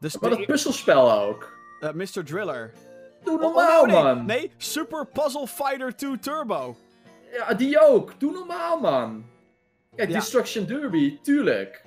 [0.00, 1.52] dus de dat puzzelspel ook.
[1.80, 2.24] eh, Mr.
[2.24, 2.72] Driller.
[3.24, 4.26] Doe Oh, normaal, nee, man.
[4.26, 6.76] Nee, Super Puzzle Fighter 2 Turbo.
[7.32, 8.20] Ja, die ook.
[8.20, 9.24] Doe normaal, man.
[9.96, 10.06] Ja.
[10.06, 11.82] Destruction Derby, tuurlijk.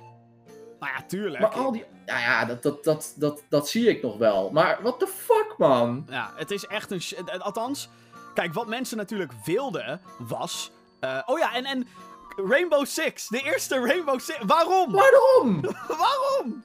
[0.80, 1.40] Nou ja, tuurlijk.
[1.40, 1.84] Maar al die...
[2.06, 4.50] Ja, ja, dat, dat, dat, dat, dat zie ik nog wel.
[4.50, 6.06] Maar what the fuck, man?
[6.10, 7.40] Ja, het is echt een...
[7.42, 7.88] Althans,
[8.34, 10.70] kijk, wat mensen natuurlijk wilden was...
[11.00, 11.86] eh, oh ja, en, en
[12.48, 13.28] Rainbow Six.
[13.28, 14.38] De eerste Rainbow Six.
[14.46, 14.92] Waarom?
[14.92, 15.60] Waarom?
[15.98, 16.64] Waarom?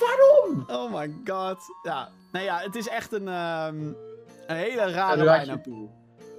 [0.00, 0.64] Waarom?
[0.66, 1.58] Oh my god.
[1.82, 3.76] Ja, nou ja, het is echt een, ehm,
[4.46, 5.88] een hele rare toe.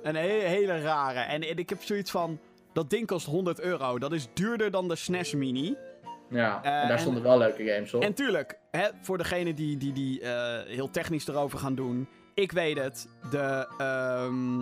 [0.04, 1.20] Een hele, hele rare.
[1.20, 2.40] En, en ik heb zoiets van...
[2.74, 4.00] Dat ding kost 100 euro.
[4.00, 5.76] Dat is duurder dan de SNES Mini.
[6.30, 8.02] Ja, Eh, en daar en- stonden wel leuke games op.
[8.02, 12.08] En tuurlijk, hè, voor degenen die, die, die eh, heel technisch erover gaan doen.
[12.34, 13.08] Ik weet het.
[13.32, 13.68] De.
[13.78, 14.54] ehm,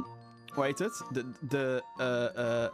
[0.53, 1.03] hoe heet het?
[1.11, 1.25] De.
[1.39, 2.71] de eh, eh,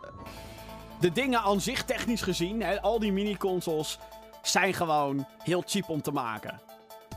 [0.99, 3.99] de dingen aan zich technisch gezien, hè, al die mini-consoles,
[4.41, 6.59] zijn gewoon heel cheap om te maken.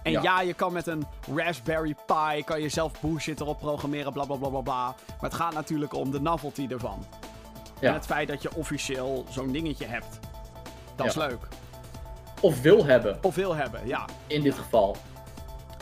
[0.02, 0.22] En ja.
[0.22, 0.40] Ja.
[0.40, 4.48] je kan met een Raspberry Pi, kan je zelf bullshit erop programmeren, bla bla bla
[4.48, 4.84] bla bla.
[4.84, 7.04] Maar het gaat natuurlijk om de novelty ervan.
[7.80, 7.88] Ja.
[7.88, 10.18] En het feit dat je officieel zo'n dingetje hebt.
[10.96, 11.48] Dat is leuk.
[12.40, 14.04] Of wil hebben, Of wil hebben, ja.
[14.26, 14.96] in dit geval.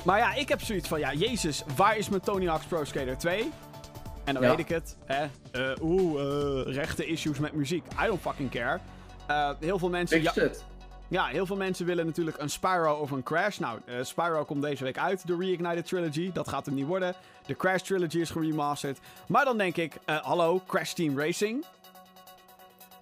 [0.04, 3.18] Maar ja, ik heb zoiets van, ja, jezus, waar is mijn Tony Hawk's Pro Skater
[3.18, 3.50] 2?
[4.24, 5.24] En dan weet ik het, hè.
[5.52, 7.84] Eh, Oeh, eh, rechte issues met muziek.
[8.02, 8.78] I don't fucking care.
[9.26, 10.22] Eh, heel veel mensen...
[10.32, 10.64] Fix.
[11.12, 13.58] Ja, heel veel mensen willen natuurlijk een Spyro of een Crash.
[13.58, 16.32] Nou, eh, Spyro komt deze week uit, de Reignited Trilogy.
[16.32, 17.14] Dat gaat hem niet worden.
[17.46, 18.98] De Crash Trilogy is geremasterd.
[19.26, 21.64] Maar dan denk ik, eh, hallo, Crash Team Racing.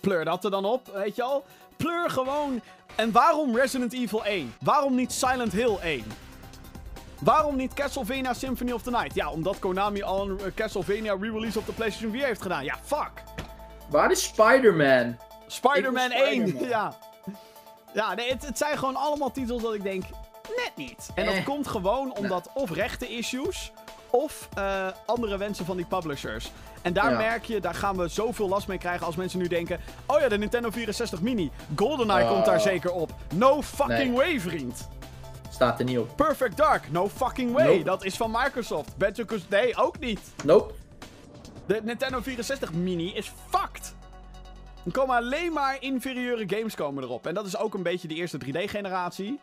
[0.00, 1.44] Pleur dat er dan op, weet je al.
[1.76, 2.60] pleur gewoon.
[2.94, 4.54] En waarom Resident Evil 1?
[4.60, 6.04] Waarom niet Silent Hill 1?
[7.20, 9.14] Waarom niet Castlevania Symphony of the Night?
[9.14, 12.64] Ja, omdat Konami al een eh, Castlevania re-release op de PlayStation 4 heeft gedaan.
[12.64, 13.10] Ja, fuck.
[13.88, 15.16] Waar is Spider-Man?
[15.46, 16.48] Spider-Man Ik wil 1.
[16.48, 16.68] Spider-Man.
[16.68, 16.96] Ja.
[17.94, 20.02] Ja, nee, het, het zijn gewoon allemaal titels dat ik denk,
[20.56, 21.10] net niet.
[21.14, 21.44] En dat Eh.
[21.44, 23.72] komt gewoon omdat of rechte issues
[24.10, 26.50] of eh, andere wensen van die publishers.
[26.82, 27.16] En daar Ja.
[27.16, 29.80] merk je, daar gaan we zoveel last mee krijgen als mensen nu denken...
[30.06, 31.50] Oh ja, de Nintendo 64 Mini.
[31.76, 32.30] GoldenEye Oh.
[32.30, 33.12] komt daar zeker op.
[33.34, 34.12] No fucking Nee.
[34.12, 34.88] way, vriend.
[35.50, 36.16] Staat er niet op.
[36.16, 36.90] Perfect Dark.
[36.90, 37.66] No fucking way.
[37.66, 37.82] Nope.
[37.84, 38.96] Dat is van Microsoft.
[38.96, 39.46] Banjo-Kazooie...
[39.48, 40.20] Nee, ook niet.
[40.44, 40.74] Nope.
[41.66, 43.94] De Nintendo 64 Mini is fucked.
[44.84, 47.26] Er komen alleen maar inferieure games komen erop.
[47.26, 49.40] En dat is ook een beetje de eerste 3D-generatie.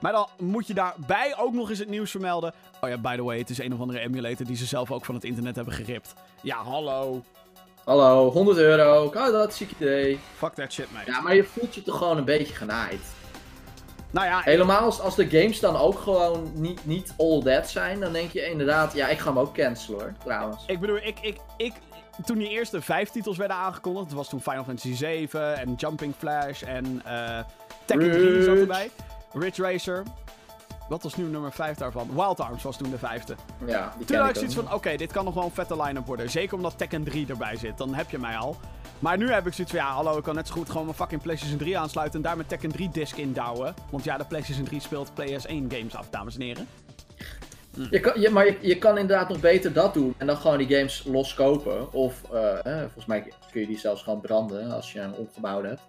[0.00, 2.52] Maar dan moet je daarbij ook nog eens het nieuws vermelden.
[2.80, 5.04] Oh ja, by the way, het is een of andere emulator die ze zelf ook
[5.04, 6.14] van het internet hebben geript.
[6.42, 7.22] Ja, hallo.
[7.84, 9.04] Hallo, 100 euro.
[9.04, 10.18] Oh, dat ziek idee.
[10.36, 11.10] Fuck that shit, mate.
[11.10, 13.00] Ja, maar je voelt je toch gewoon een beetje genaaid.
[14.10, 18.00] Nou ja, Helemaal als, als de games dan ook gewoon niet, niet all that zijn,
[18.00, 20.64] dan denk je inderdaad, ja, ik ga hem ook cancelen hoor, trouwens.
[20.66, 21.72] ik bedoel, ik, ik, ik,
[22.24, 26.62] toen die eerste vijf titels werden aangekondigd, was toen Final Fantasy 7 en Jumping Flash
[26.62, 27.38] en eh
[27.84, 28.90] Tekken 3 zat erbij.
[29.32, 30.02] Ridge Racer.
[30.88, 32.10] Wat was nu nummer 5 daarvan?
[32.14, 33.34] Wild Arms was toen de vijfde.
[33.66, 36.06] Ja, die Toen had ik zoiets van, oké, dit kan nog wel een vette line-up
[36.06, 36.30] worden.
[36.30, 37.78] Zeker omdat Tekken 3 erbij zit.
[37.78, 38.56] Dan heb je mij al.
[38.98, 40.96] Maar nu heb ik zoiets van, ja, hallo, ik kan net zo goed gewoon mijn
[40.96, 43.74] fucking PlayStation 3 aansluiten en daar mijn Tekken 3 disc in douwen.
[43.90, 46.68] Want ja, de PlayStation 3 speelt PS1 games af, dames en heren.
[47.90, 50.58] Je kan, je, maar je, je kan inderdaad nog beter dat doen en dan gewoon
[50.58, 51.92] die games los kopen.
[51.92, 55.64] Of, eh, eh, volgens mij kun je die zelfs gewoon branden als je hem opgebouwd
[55.64, 55.80] hebt.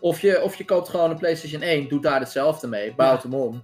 [0.00, 3.34] Of je, of je koopt gewoon een PlayStation 1, doet daar hetzelfde mee, bouwt hem
[3.34, 3.60] om.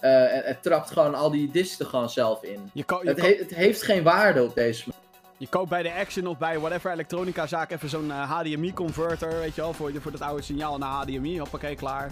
[0.00, 2.70] Eh, en, en trapt gewoon al die discs er gewoon zelf in.
[2.72, 5.00] Je, ko- je, Het, ko- he- het heeft geen waarde op deze manier.
[5.38, 9.54] je koopt bij de Action of bij whatever elektronica zaak even zo'n eh, HDMI-converter, weet
[9.54, 11.38] je wel, voor, voor dat oude signaal naar HDMI.
[11.38, 12.10] Hoppakee, klaar.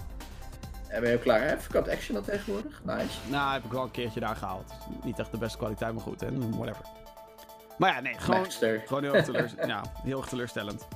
[0.91, 1.41] En ben je ook klaar?
[1.47, 1.57] Hè?
[1.59, 2.81] Verkoopt Action dat tegenwoordig?
[2.83, 3.17] Nice.
[3.27, 4.73] Nou, heb ik wel een keertje daar gehaald.
[5.03, 6.27] Niet echt de beste kwaliteit, maar goed, hè.
[6.49, 6.85] Whatever.
[7.77, 8.45] Maar ja, nee, gewoon...
[8.85, 10.87] Gewoon heel erg, teleurs- ja, heel erg teleurstellend.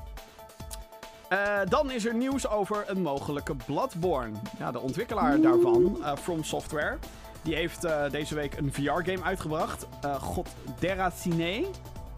[1.29, 4.31] Eh, dan is er nieuws over een mogelijke Bloodborne.
[4.59, 6.97] Ja, de ontwikkelaar daarvan, eh, From Software,
[7.41, 9.87] die heeft eh, deze week een VR-game uitgebracht.
[10.19, 11.65] God, Deracine.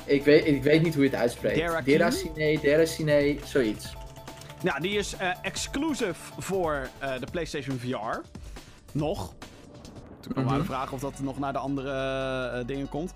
[0.05, 1.55] Ik weet, ik weet niet hoe je het uitspreekt.
[1.55, 1.97] Derakine?
[1.97, 3.97] Deracine, Deracine, zoiets.
[4.64, 8.20] Nou, die is eh, exclusive voor eh, de PlayStation VR.
[8.91, 9.34] Nog.
[10.20, 10.62] Toen kwam maar Mhm.
[10.62, 11.91] de vraag of dat nog naar de andere
[12.60, 13.14] eh, dingen komt.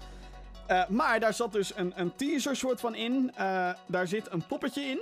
[0.89, 3.31] Maar daar zat dus een, een teaser soort van in.
[3.87, 4.99] Daar zit een poppetje in.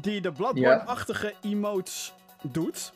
[0.00, 2.12] Die de Bloodborne-achtige emotes
[2.42, 2.92] doet.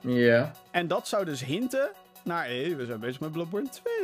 [0.00, 0.50] Ja.
[0.70, 1.90] En dat zou dus hinten
[2.24, 2.46] naar...
[2.46, 3.94] Hé, we zijn bezig met Bloodborne 2.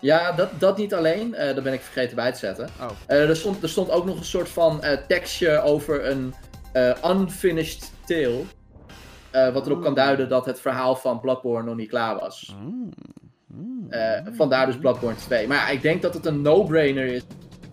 [0.00, 1.34] Ja, dat, dat niet alleen.
[1.34, 2.68] eh dat ben ik vergeten bij te zetten.
[2.80, 2.90] Oh.
[3.06, 6.34] Eh, er, stond, er stond ook nog een soort van eh, tekstje over een
[7.04, 8.42] unfinished tale.
[9.52, 12.54] Wat erop kan duiden dat het verhaal van Bloodborne nog niet klaar was.
[13.90, 15.46] Eh, vandaar dus Bloodborne 2.
[15.46, 17.22] Maar ja, ik denk dat het een no-brainer is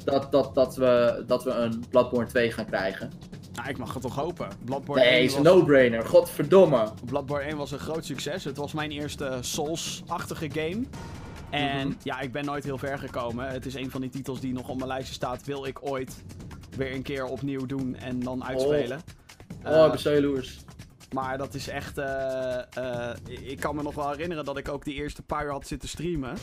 [0.04, 3.12] dat, dat, dat, we, dat we een Bloodborne 2 gaan krijgen.
[3.68, 4.48] Ik mag het toch hopen.
[4.66, 6.06] Bloodborne Nee, 1 is een was- no-brainer.
[6.06, 6.92] Godverdomme.
[7.06, 8.44] Bloodborne 1 was een groot succes.
[8.44, 10.84] Het was mijn eerste Souls-achtige game.
[11.50, 11.98] En Mhm.
[12.04, 13.48] ja, ik ben nooit heel ver gekomen.
[13.50, 15.44] Het is een van die titels die nog op mijn lijstje staat.
[15.46, 16.24] Wil ik ooit
[16.78, 19.00] weer een keer opnieuw doen en dan uitspelen.
[19.66, 20.58] Oh, Eh, ik ben zo jaloers.
[21.14, 21.98] maar dat is echt...
[21.98, 25.52] eh, eh, ik kan me nog wel herinneren dat ik ook die eerste paar uur
[25.52, 26.38] had zitten streamen.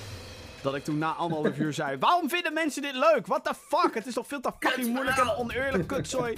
[0.62, 1.97] Dat ik toen na anderhalf uur zei...
[1.99, 3.27] Waarom vinden mensen dit leuk?
[3.27, 3.95] What the fuck?
[3.95, 6.35] Het is toch veel te fucking moeilijk en oneerlijk kutzooi.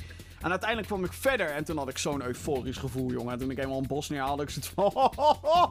[0.46, 3.32] En uiteindelijk kwam ik verder en toen had ik zo'n euforisch gevoel, jongen.
[3.32, 4.92] En toen ik eenmaal een bos neerhaalde, ik van...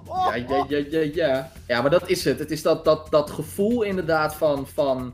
[0.06, 1.52] Ja, ja, ja, ja, ja.
[1.68, 2.40] Ja, maar dat is het.
[2.40, 5.14] Het is dat, dat, dat gevoel inderdaad van, van,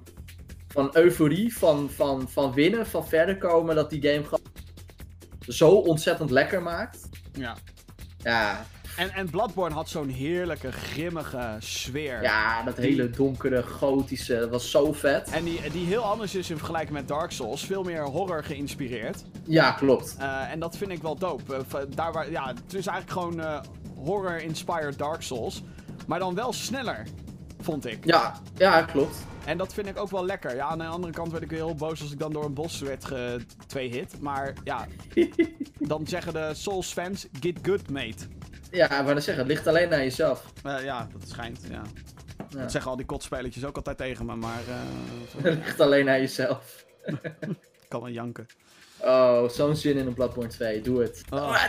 [0.68, 4.45] van euforie, van, van, van winnen, van verder komen, dat die game gewoon
[5.47, 7.09] zo ontzettend lekker maakt.
[7.34, 7.57] Ja.
[8.18, 8.66] Ja,
[8.96, 12.22] En, en Bloodborne had zo'n heerlijke, grimmige sfeer.
[12.22, 15.30] ja dat hele donkere, gotische, dat was zo vet.
[15.30, 17.66] En die, die heel anders is in vergelijking met Dark Souls.
[17.66, 19.24] Veel meer horror geïnspireerd.
[19.44, 20.16] Ja, klopt.
[20.20, 21.56] Eh, en dat vind ik wel dope.
[21.56, 23.60] Eh, daar waar, ja, het is eigenlijk gewoon eh,
[23.96, 25.64] horror-inspired Dark Souls.
[26.08, 27.08] Maar dan wel sneller,
[27.62, 28.06] vond ik.
[28.06, 29.16] Ja, ja, klopt.
[29.46, 30.56] En dat vind ik ook wel lekker.
[30.56, 32.54] Ja, aan de andere kant werd ik weer heel boos als ik dan door een
[32.54, 34.20] bos werd ge twee hit.
[34.20, 34.88] Maar ja,
[35.80, 38.28] dan zeggen de Souls-fans, get good, mate.
[38.72, 40.45] Ja, maar dan zeggen, het ligt alleen aan jezelf.
[40.63, 41.82] Eh, ja, dat schijnt, ja.
[42.49, 42.61] Ja.
[42.61, 46.19] Dat zeggen al die kotspelletjes ook altijd tegen me, maar eh, Het ligt alleen aan
[46.19, 46.86] jezelf.
[47.82, 48.45] ik kan wel janken.
[48.99, 50.82] Oh, zo'n zin in een Bloodborne 2.
[50.82, 51.24] Doe het.
[51.30, 51.63] Oh.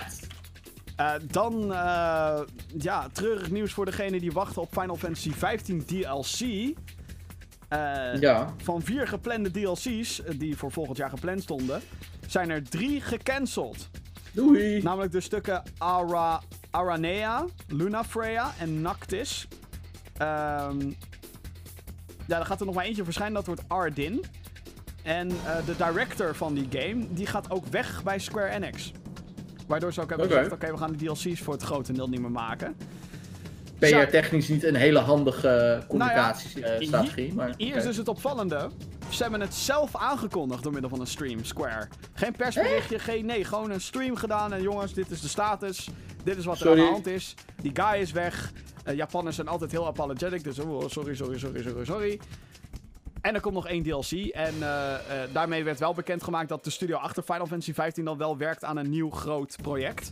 [0.97, 1.67] Eh, dan,
[2.79, 6.75] ja, treurig nieuws voor degene die wachten op Final Fantasy 15 DLC.
[8.21, 8.55] Ja.
[8.57, 11.83] Van vier geplande DLC's, die voor volgend jaar gepland stonden,
[12.27, 13.89] zijn er drie gecanceld.
[14.33, 14.83] Doei!
[14.83, 16.41] Namelijk de stukken Ara,
[16.73, 19.49] Aranea, Lunafreya en Nactis.
[20.17, 20.93] Ehm
[22.27, 24.25] ja, er gaat er nog maar eentje verschijnen, dat wordt Ardin.
[25.03, 28.93] En eh, de director van die game, die gaat ook weg bij Square Enix.
[29.67, 32.31] Waardoor ze ook hebben gezegd, oké, we gaan de DLC's voor het grotendeel niet meer
[32.31, 32.77] maken.
[33.79, 37.55] PR-technisch niet een hele handige communicatiestrategie, Hier- maar...
[37.57, 38.71] Hier is dus het opvallende.
[39.09, 41.89] Ze hebben het zelf aangekondigd door middel van een stream, Square.
[42.15, 44.53] Geen persberichtje, geen nee, gewoon een stream gedaan.
[44.53, 45.89] En jongens, dit is de status.
[46.25, 46.81] Dit is wat er Sorry.
[46.81, 47.35] aan de hand is.
[47.63, 48.53] Die guy is weg.
[48.85, 52.21] Eh, Japanners zijn altijd heel apologetic, dus oh, sorry, sorry, sorry, sorry, sorry.
[53.23, 54.11] En er komt nog één DLC.
[54.13, 58.19] En eh, eh, daarmee werd wel bekendgemaakt dat de studio achter Final Fantasy XV dan
[58.19, 60.11] wel werkt aan een nieuw groot project.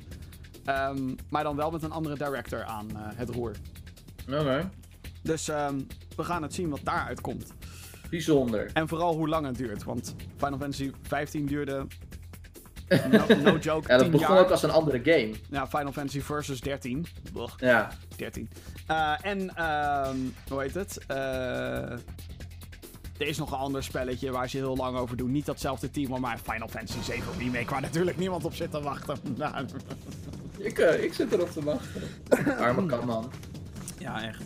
[0.64, 3.52] Ehm, maar dan wel met een andere director aan eh, het roer.
[4.28, 4.70] Oké.
[5.22, 5.80] Dus ehm,
[6.16, 7.52] we gaan het zien wat daaruit komt.
[8.10, 8.70] Bijzonder.
[8.72, 9.84] En vooral hoe lang het duurt.
[9.84, 11.86] Want Final Fantasy 15 duurde.
[13.10, 13.88] No, no joke.
[13.88, 14.44] Ja, dat 10 begon jaar.
[14.44, 15.30] ook als een andere game.
[15.50, 17.06] Ja, Final Fantasy Versus 13.
[17.32, 17.90] Blech, Ja.
[18.16, 18.50] 13.
[18.86, 20.16] Eh, en, ehm,
[20.48, 20.98] hoe heet het?
[21.06, 21.16] Eh,
[23.18, 25.30] er is nog een ander spelletje waar ze heel lang over doen.
[25.30, 29.16] Niet datzelfde team, maar Final Fantasy 7 Remake, waar natuurlijk niemand op zit te wachten.
[30.58, 32.02] Ik, eh, ik zit erop te wachten.
[32.58, 33.30] Arme kan man.
[33.98, 34.42] ja, echt.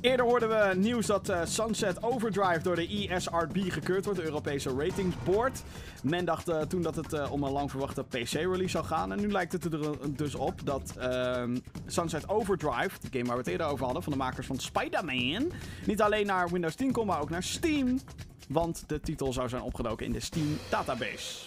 [0.00, 4.70] Eerder hoorden we nieuws dat eh, Sunset Overdrive door de ESRB gekeurd wordt, de Europese
[4.78, 5.62] Ratings Board.
[6.02, 9.12] Men dacht eh, toen dat het eh, om een lang verwachte PC-release zou gaan.
[9.12, 9.80] En nu lijkt het er
[10.16, 14.12] dus op dat ehm, Sunset Overdrive, de game waar we het eerder over hadden, van
[14.12, 15.52] de makers van Spider-Man,
[15.86, 18.00] niet alleen naar Windows 10 komt, maar ook naar Steam.
[18.48, 21.44] Want de titel zou zijn opgedoken in de Steam database.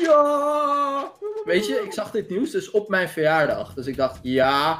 [0.00, 1.10] Ja!
[1.44, 3.74] Weet je, ik zag dit nieuws dus op mijn verjaardag.
[3.74, 4.78] Dus ik dacht, ja,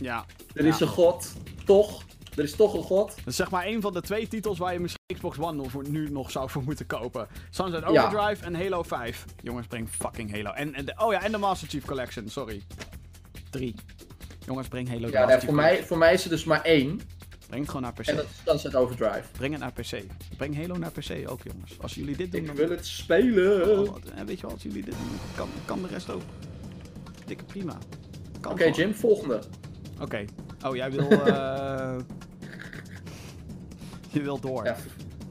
[0.00, 0.86] Ja, er is Ja.
[0.86, 1.32] een god.
[1.64, 2.02] Toch?
[2.36, 3.08] Er is toch een god.
[3.16, 5.70] Dat is zeg maar een van de twee titels waar je misschien Xbox One nog
[5.70, 7.28] voor, nu nog zou voor moeten kopen.
[7.50, 7.88] Sunset Ja.
[8.06, 9.24] Overdrive en Halo 5.
[9.42, 10.50] Jongens, breng fucking Halo.
[10.50, 12.62] En, en de, oh ja, en de Master Chief Collection, sorry.
[13.50, 13.74] Drie.
[14.46, 17.00] Jongens, breng Halo Ja, nee, voor, mij, voor mij is er dus maar één.
[17.46, 18.06] Breng het gewoon naar PC.
[18.06, 19.22] En dat is Sunset Overdrive.
[19.32, 20.02] Breng het naar PC.
[20.36, 21.80] Breng Halo naar PC ook, jongens.
[21.80, 23.78] Als jullie dit doen, Ik wil het spelen.
[23.80, 26.22] Oh, wat- weet je wel, als jullie dit doen, kan, kan de rest ook.
[27.26, 27.78] Dikke prima.
[28.48, 28.64] Oké.
[28.64, 29.40] Jim, volgende.
[30.02, 30.24] Oké.
[30.66, 31.10] Oh, jij wil...
[31.26, 31.96] eh
[34.12, 34.64] je wil door.
[34.64, 34.76] Ja,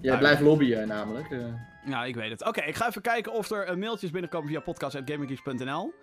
[0.02, 1.32] jij Ah, blijft lobbyen namelijk.
[1.32, 1.40] eh.
[1.86, 2.46] Ja, ik weet het.
[2.46, 5.94] Oké, ik ga even kijken of er eh, mailtjes binnenkomen via podcast.gaminggeeks.nl.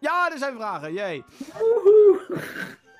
[0.00, 0.92] Ja, er zijn vragen.
[0.92, 1.24] Jee.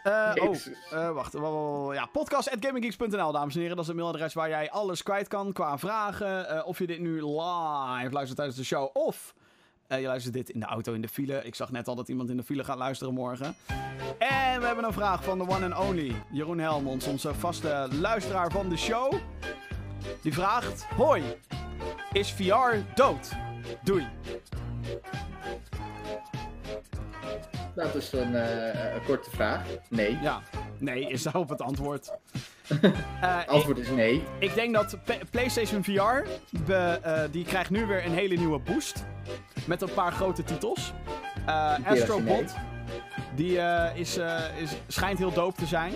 [0.03, 1.33] Eh, oh, wacht.
[1.33, 1.51] wa- wa-
[1.87, 3.77] wa- Ja, podcast.gaminggeeks.nl, dames en heren.
[3.77, 6.65] Dat is het mailadres waar jij alles kwijt kan qua vragen.
[6.67, 8.91] Of je dit nu live luistert tijdens de show.
[8.93, 9.35] Of
[9.93, 11.45] eh, je luistert dit in de auto in de file.
[11.45, 13.55] Ik zag net al dat iemand in de file gaat luisteren morgen.
[14.19, 18.51] En we hebben een vraag van de one and only Jeroen Helmonds, onze vaste luisteraar
[18.51, 19.13] van de show.
[20.23, 21.23] Die vraagt: Hoi,
[22.13, 23.31] is VR dood?
[23.83, 24.07] Doei.
[27.75, 29.61] Dat is een, eh, een korte vraag.
[29.89, 30.19] Nee.
[30.23, 30.41] Ja,
[30.79, 32.11] nee, is daarop het antwoord.
[33.21, 34.25] Eh, ik, Antwoord is nee.
[34.39, 34.97] ik denk dat
[35.31, 36.29] PlayStation VR,
[36.67, 39.05] be- eh, die krijgt nu weer een hele nieuwe boost.
[39.67, 40.93] Met een paar grote titels.
[41.47, 42.21] Eh Astro.
[42.21, 42.55] Bot,
[43.35, 45.93] die eh, is, eh, is, schijnt heel dope te zijn.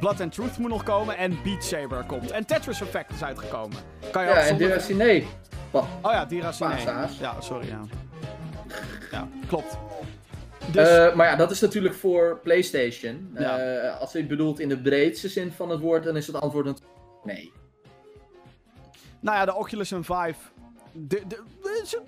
[0.00, 2.30] Blood and Truth moet nog komen en Beat Saber komt.
[2.30, 3.76] En Tetris Effect is uitgekomen.
[4.10, 5.22] Kan je Ja, en Diraciné.
[5.70, 5.86] Wat?
[6.02, 6.74] Oh ja, Diracine.
[7.20, 7.80] Ja, sorry, ja.
[9.10, 9.78] Ja, klopt.
[10.72, 13.30] Dus, Eh, maar ja, dat is natuurlijk voor PlayStation.
[13.38, 13.58] Ja.
[13.58, 16.36] Eh, als je het bedoelt in de breedste zin van het woord, dan is het
[16.40, 17.52] antwoord natuurlijk nee.
[19.20, 20.34] nou ja, de Oculus en Vive.
[20.92, 21.42] De, de,
[21.86, 22.02] ze,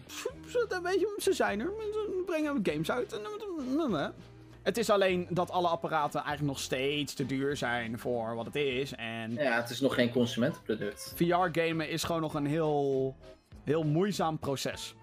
[0.48, 1.70] ze, weet je, ze zijn er.
[1.92, 3.12] Ze brengen games uit.
[3.12, 4.14] En-
[4.62, 8.54] Het is alleen dat alle apparaten eigenlijk nog steeds te duur zijn voor wat het
[8.57, 8.92] is.
[8.94, 11.12] En Ja, het is nog geen consumentenproduct.
[11.16, 13.16] VR-gamen is gewoon nog een heel,
[13.64, 14.94] heel moeizaam proces.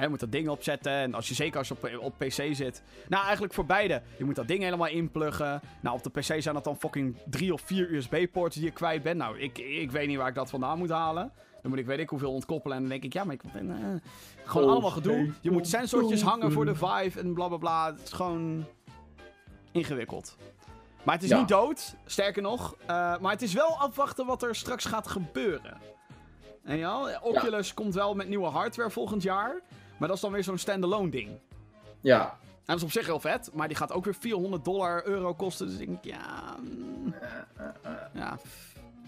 [0.00, 2.82] Je moet dat ding opzetten en als je zeker als je op, op PC zit.
[3.08, 4.02] Nou, eigenlijk voor beide.
[4.18, 5.60] Je moet dat ding helemaal inpluggen.
[5.80, 9.02] Nou, op de PC zijn dat dan fucking drie of vier USB-ports die je kwijt
[9.02, 9.16] bent.
[9.18, 11.32] Nou, ik, ik weet niet waar ik dat vandaan moet halen.
[11.62, 13.70] Dan moet ik weet ik hoeveel ontkoppelen en dan denk ik, ja, maar ik ben...
[13.70, 13.76] eh,
[14.44, 15.32] gewoon Oh, allemaal gedoe.
[15.40, 17.86] Je moet sensortjes hangen voor de Vive en bla bla bla.
[17.92, 18.64] Het is gewoon
[19.72, 20.36] ingewikkeld.
[21.02, 21.38] Maar het is Ja.
[21.38, 22.76] niet dood, sterker nog.
[22.86, 22.86] eh,
[23.18, 25.76] maar het is wel afwachten wat er straks gaat gebeuren.
[26.62, 29.60] En ja, Oculus komt wel met nieuwe hardware volgend jaar.
[29.98, 31.28] Maar dat is dan weer zo'n standalone ding.
[31.28, 31.38] En
[32.00, 32.38] Ja.
[32.64, 35.66] dat is op zich heel vet, maar die gaat ook weer 400 dollar euro kosten.
[35.66, 36.56] Dus ik denk, ja.
[36.60, 37.14] mm,
[38.12, 38.38] Ja.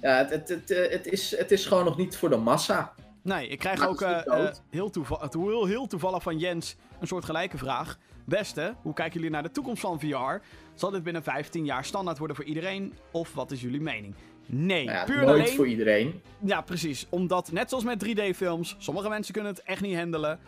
[0.01, 2.93] Ja, het, het, het, eh, het, is, het is gewoon nog niet voor de massa.
[3.23, 7.07] Nee, ik krijg Maar ook eh, eh, heel, toeval heel, heel toevallig van Jens een
[7.07, 7.99] soort gelijke vraag.
[8.25, 10.43] Beste, hoe kijken jullie naar de toekomst van VR?
[10.75, 12.95] Zal dit binnen 15 jaar standaard worden voor iedereen?
[13.11, 14.15] Of wat is jullie mening?
[14.47, 15.55] Nee, Nou ja, puur nooit alleen...
[15.57, 16.23] voor iedereen.
[16.39, 17.07] Ja, precies.
[17.09, 20.39] Omdat, net zoals met 3D-films, sommige mensen kunnen het echt niet handelen.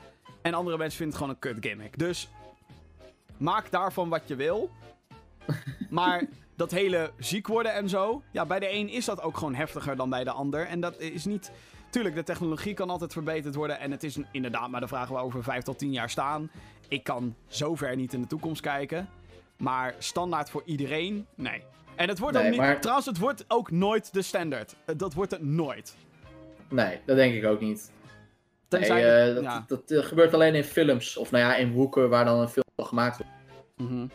[0.42, 1.98] En andere mensen vinden het gewoon een kut gimmick.
[1.98, 2.28] Dus
[3.36, 4.70] maak daarvan wat je wil.
[5.90, 6.22] maar
[6.56, 8.22] dat hele ziek worden en zo.
[8.30, 10.66] Ja, bij de een is dat ook gewoon heftiger dan bij de ander.
[10.66, 11.50] En dat is niet.
[11.90, 13.78] Tuurlijk, de technologie kan altijd verbeterd worden.
[13.80, 16.50] En het is inderdaad maar de vraag waar we over 5 tot 10 jaar staan.
[16.88, 19.08] Ik kan zover niet in de toekomst kijken.
[19.56, 21.62] Maar standaard voor iedereen, nee.
[21.94, 22.60] En het wordt Nee, ook niet.
[22.60, 24.74] maar- Trouwens, het wordt ook nooit de standaard.
[24.84, 25.96] Eh, Dat wordt het nooit.
[26.68, 27.90] Nee, dat denk ik ook niet.
[28.68, 29.64] Nee, Tenzij eh, dat, ja.
[29.66, 31.16] dat eh, gebeurt alleen in films.
[31.16, 33.32] Of nou ja, in hoeken waar dan een film van gemaakt wordt.
[33.76, 34.06] Mhm.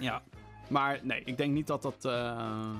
[0.00, 0.22] Ja.
[0.68, 2.04] Maar nee, ik denk niet dat dat.
[2.04, 2.70] eh,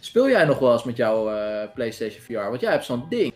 [0.00, 1.24] Speel jij nog wel eens met jouw
[1.74, 2.32] PlayStation VR?
[2.48, 3.32] Want jij hebt zo'n ding.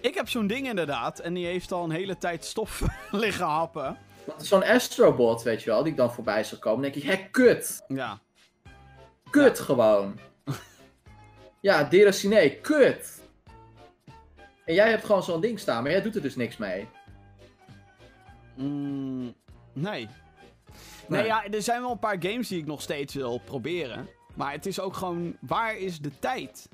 [0.00, 1.18] Ik heb zo'n ding inderdaad.
[1.18, 3.96] En die heeft al een hele tijd stof liggen happen.
[4.36, 6.82] Zo'n Astrobot, weet je wel, die ik dan voorbij zag komen.
[6.82, 7.84] Denk ik, hé, kut.
[7.88, 8.18] Ja.
[9.30, 10.18] Kut gewoon.
[11.60, 13.19] ja, Deracine, kut.
[14.70, 16.88] En jij hebt gewoon zo'n ding staan, maar jij doet er dus niks mee.
[18.54, 19.32] Mm, nee.
[19.72, 20.08] Nee,
[21.08, 21.24] Nee.
[21.24, 24.08] ja, er zijn wel een paar games die ik nog steeds wil proberen.
[24.34, 26.68] Maar het is ook gewoon, waar is de tijd?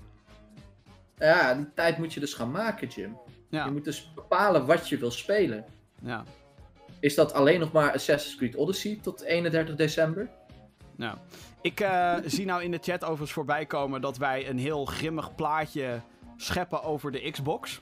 [1.19, 3.19] Ja, die tijd moet je dus gaan maken, Jim.
[3.49, 5.65] Ja, Je moet dus bepalen wat je wil spelen.
[6.03, 6.25] ja,
[7.01, 10.29] Is dat alleen nog maar Assassin's Creed Odyssey tot 31 december?
[10.97, 11.19] ja.
[11.61, 15.35] Ik eh, zie nou in de chat overigens voorbij komen dat wij een heel grimmig
[15.35, 16.01] plaatje
[16.37, 17.81] scheppen over de Xbox.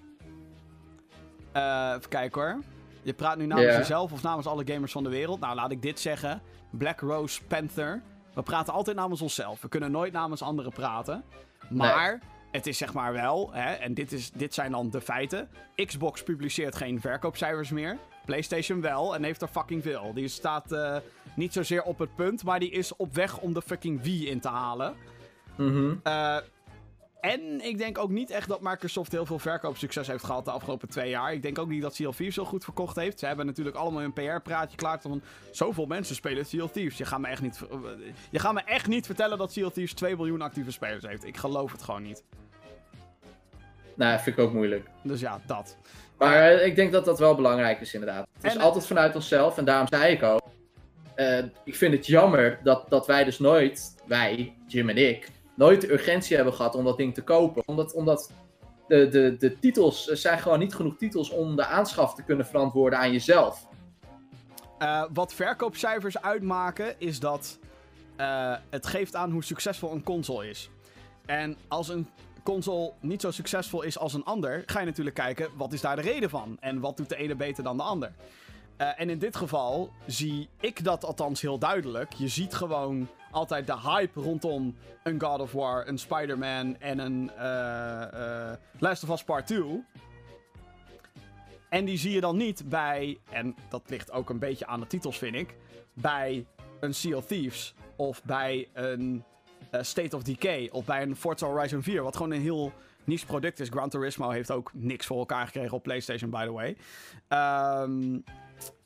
[1.54, 2.62] Eh, even kijken hoor.
[3.02, 5.40] Je praat nu namens jezelf of namens alle gamers van de wereld.
[5.40, 6.42] Nou, laat ik dit zeggen.
[6.70, 8.02] Black Rose Panther.
[8.34, 9.60] We praten altijd namens onszelf.
[9.60, 11.24] We kunnen nooit namens anderen praten.
[11.70, 15.48] Maar het is zeg maar wel, hè, en dit, is, dit zijn dan de feiten.
[15.86, 17.98] Xbox publiceert geen verkoopcijfers meer.
[18.24, 20.14] PlayStation wel en heeft er fucking veel.
[20.14, 20.96] Die staat eh,
[21.36, 24.40] niet zozeer op het punt, maar die is op weg om de fucking Wii in
[24.40, 24.94] te halen.
[25.56, 25.94] Mhm.
[26.02, 26.36] Eh,
[27.30, 30.88] en ik denk ook niet echt dat Microsoft heel veel verkoopsucces heeft gehad de afgelopen
[30.88, 31.32] twee jaar.
[31.32, 33.18] Ik denk ook niet dat of Thieves zo goed verkocht heeft.
[33.18, 35.00] Ze hebben natuurlijk allemaal een PR-praatje klaar.
[35.00, 36.98] Van zoveel mensen spelen of Thieves.
[36.98, 37.60] Je gaat me echt niet,
[38.30, 41.24] je gaat me echt niet vertellen dat of Thieves 2 miljoen actieve spelers heeft.
[41.24, 42.22] Ik geloof het gewoon niet.
[43.94, 44.86] Nou, vind ik ook moeilijk.
[45.02, 45.76] Dus ja, dat.
[46.18, 48.26] Maar eh, ik denk dat dat wel belangrijk is, inderdaad.
[48.34, 50.40] Het is En- altijd vanuit onszelf, en daarom zei ik ook.
[51.14, 55.80] eh, ik vind het jammer dat, dat wij dus nooit, wij, Jim en ik, nooit
[55.80, 57.62] de urgentie hebben gehad om dat ding te kopen.
[57.66, 58.32] Omdat, omdat
[58.88, 62.98] de, de, de titels, zijn gewoon niet genoeg titels om de aanschaf te kunnen verantwoorden
[62.98, 63.66] aan jezelf.
[64.78, 67.58] Eh, wat verkoopcijfers uitmaken is dat
[68.16, 70.70] eh, het geeft aan hoe succesvol een console is.
[71.26, 72.08] En als een
[72.42, 75.96] console niet zo succesvol is als een ander, ga je natuurlijk kijken wat is daar
[75.96, 76.56] de reden van.
[76.60, 78.12] En wat doet de ene beter dan de ander.
[78.76, 82.12] Eh, en in dit geval zie ik dat althans heel duidelijk.
[82.12, 87.30] Je ziet gewoon altijd de hype rondom een God of War, een Spider-Man en een
[87.30, 89.84] eh, eh, Last of Us Part 2.
[91.68, 94.86] En die zie je dan niet bij, en dat ligt ook een beetje aan de
[94.86, 95.54] titels vind ik,
[95.92, 96.46] bij
[96.80, 99.24] een Sea of Thieves of bij een
[99.70, 102.72] eh, State of Decay of bij een Forza Horizon 4, wat gewoon een heel
[103.04, 103.68] niche product is.
[103.68, 106.76] Gran Turismo heeft ook niks voor elkaar gekregen op PlayStation, by the way.
[107.28, 108.18] Ehm,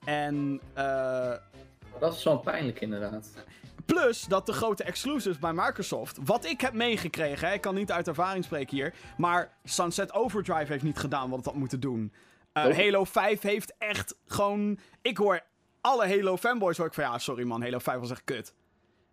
[0.04, 1.32] en eh,
[2.00, 3.30] Dat is wel pijnlijk, inderdaad.
[3.94, 7.92] Plus dat de grote exclusives bij Microsoft, wat ik heb meegekregen, hè, ik kan niet
[7.92, 12.12] uit ervaring spreken hier, maar Sunset Overdrive heeft niet gedaan wat het had moeten doen.
[12.52, 12.76] Eh, Oh.
[12.76, 14.78] Halo 5 heeft echt gewoon.
[15.02, 15.40] Ik hoor
[15.80, 18.54] alle Halo fanboys hoor ik van ja, sorry man, Halo 5 was echt kut.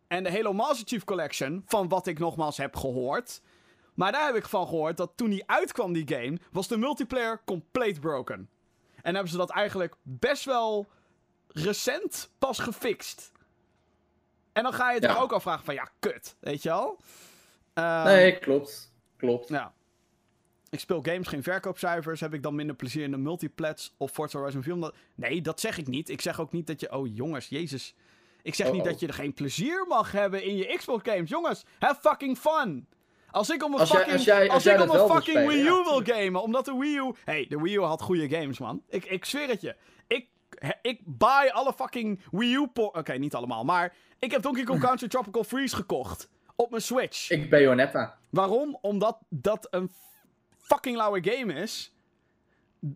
[0.07, 3.41] En de Halo Master Chief Collection, van wat ik nogmaals heb gehoord.
[3.93, 7.41] Maar daar heb ik van gehoord dat toen die uitkwam, die game, was de multiplayer
[7.45, 8.49] compleet broken.
[9.01, 10.87] En hebben ze dat eigenlijk best wel
[11.47, 13.31] recent pas gefixt.
[14.55, 15.13] En dan ga je Ja.
[15.13, 16.97] toch ook afvragen van ja, kut, weet je wel?
[17.73, 18.93] Ehm, Nee, klopt.
[19.17, 19.47] Klopt.
[19.49, 19.73] ja.
[20.69, 22.19] Ik speel games, geen verkoopcijfers.
[22.19, 24.73] Heb ik dan minder plezier in de multiplats of Forza Horizon 4?
[24.73, 24.95] Omdat...
[25.15, 26.09] Nee, dat zeg ik niet.
[26.09, 26.91] Ik zeg ook niet dat je...
[26.93, 27.95] Oh, jongens, jezus.
[28.41, 28.87] Ik zeg Oh, niet oh.
[28.87, 31.29] dat je er geen plezier mag hebben in je Xbox games.
[31.29, 32.87] Jongens, have fucking fun.
[33.31, 35.21] Als ik om een Als jij- fucking, als jij- als jij ik om een fucking
[35.23, 37.13] spelen, Wii U ja, wil gamen, omdat de Wii U...
[37.25, 38.81] hey, de Wii U had goede games, man.
[38.89, 39.75] Ik, ik zweer het je.
[40.07, 40.27] Ik,
[40.81, 42.69] ik buy alle fucking Wii U...
[42.73, 43.95] Oké, niet allemaal, maar...
[44.19, 46.29] Ik heb Donkey Kong Country Tropical Freeze gekocht.
[46.55, 47.29] Op mijn Switch.
[47.29, 48.17] Ik Bayonetta.
[48.29, 48.77] Waarom?
[48.81, 49.91] Omdat dat een
[50.57, 51.95] fucking lauwe game is.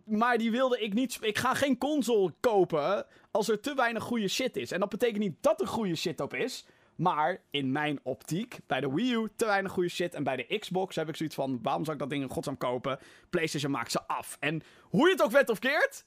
[0.04, 1.18] Maar die wilde ik niet.
[1.20, 4.72] Ik ga geen console kopen als er te weinig goede shit is.
[4.72, 6.66] En dat betekent niet dat er goede shit op is.
[6.96, 10.14] Maar in mijn optiek, bij de Wii U te weinig goede shit.
[10.14, 12.58] En bij de Xbox heb ik zoiets van: waarom zou ik dat ding in godsnaam
[12.58, 12.98] kopen?
[13.30, 14.36] PlayStation maakt ze af.
[14.40, 16.04] En hoe je het ook wet of keert,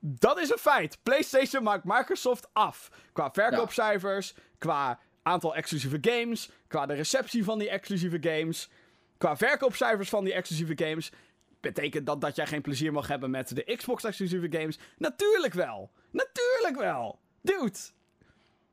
[0.00, 0.98] dat is een feit.
[1.02, 2.90] PlayStation maakt Microsoft af.
[3.12, 8.70] Qua verkoopcijfers, qua aantal exclusieve games, qua de receptie van die exclusieve games,
[9.18, 11.12] qua verkoopcijfers van die exclusieve games.
[11.60, 14.78] Betekent dat dat jij geen plezier mag hebben met de Xbox-exclusieve games?
[14.98, 15.90] Natuurlijk wel!
[16.10, 17.18] Natuurlijk wel!
[17.40, 17.78] Dude!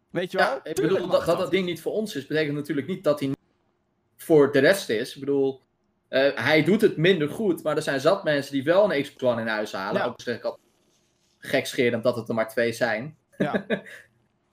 [0.10, 0.48] Weet je wel?
[0.48, 3.20] Ja, ik bedoel, dat, dat dat ding niet voor ons is, betekent natuurlijk niet dat
[3.20, 3.34] hij
[4.18, 5.14] voor de rest is.
[5.14, 5.62] Ik bedoel,
[6.08, 9.24] eh, hij doet het minder goed, maar er zijn zat mensen die wel een Xbox
[9.24, 10.02] One in huis halen.
[10.02, 10.08] Ja.
[10.08, 10.58] Ook zeg ik
[11.46, 13.18] gekscherend dat het er maar twee zijn.
[13.38, 13.66] Ja.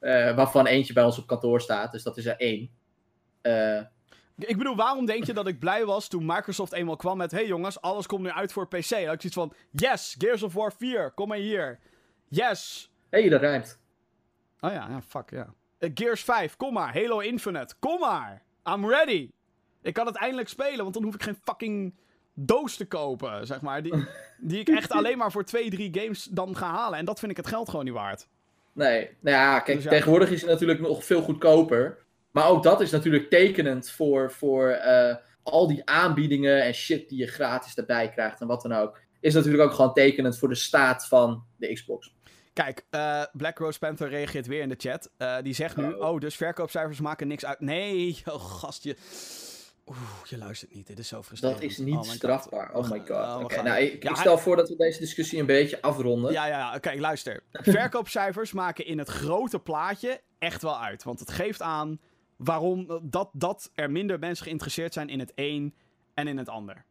[0.02, 2.70] Eh, waarvan eentje bij ons op kantoor staat, dus dat is er één.
[3.40, 3.80] Eh,
[4.36, 7.30] Ik bedoel, waarom denk je dat ik blij was toen Microsoft eenmaal kwam met...
[7.30, 8.88] hey jongens, alles komt nu uit voor PC.
[8.88, 9.52] Dan had ik zoiets van...
[9.70, 11.78] Yes, Gears of War 4, kom maar hier.
[12.28, 12.92] Yes.
[13.10, 13.80] Hé, dat rijmt.
[14.60, 15.54] Oh ja, ja fuck, ja.
[15.78, 16.94] Eh, Gears 5, kom maar.
[16.94, 18.42] Halo Infinite, kom maar.
[18.68, 19.30] I'm ready.
[19.82, 21.94] Ik kan het eindelijk spelen, want dan hoef ik geen fucking
[22.34, 23.82] doos te kopen, zeg maar.
[23.82, 23.94] Die,
[24.40, 26.98] die ik echt alleen maar voor twee, drie games dan ga halen.
[26.98, 28.28] En dat vind ik het geld gewoon niet waard.
[28.72, 29.90] Nee, nou ja, kijk, Dus ja.
[29.90, 31.98] tegenwoordig is het natuurlijk nog veel goedkoper.
[32.30, 37.18] Maar ook dat is natuurlijk tekenend voor, voor eh, al die aanbiedingen en shit die
[37.18, 39.00] je gratis erbij krijgt en wat dan ook.
[39.20, 42.14] Is natuurlijk ook gewoon tekenend voor de staat van de Xbox.
[42.52, 45.10] Kijk, eh, Black Rose Panther reageert weer in de chat.
[45.16, 46.08] Eh, die zegt nu, Oh.
[46.08, 47.60] oh, dus verkoopcijfers maken niks uit.
[47.60, 48.96] Nee, oh gastje.
[49.92, 50.86] Oeh, je luistert niet.
[50.86, 51.60] Dit is zo frustrerend.
[51.60, 52.10] Dat is niet Oh God.
[52.10, 52.74] strafbaar.
[52.74, 53.10] Oh my god.
[53.10, 56.32] Oh, Oké, nou, ik, Ja, ik stel voor dat we deze discussie een beetje afronden.
[56.32, 56.78] Ja, ja, ja.
[56.78, 57.42] Kijk, luister.
[57.52, 61.02] Verkoopcijfers maken in het grote plaatje echt wel uit.
[61.04, 62.00] Want het geeft aan
[62.36, 65.74] waarom dat, dat er minder mensen geïnteresseerd zijn in het een
[66.14, 66.84] en in het ander.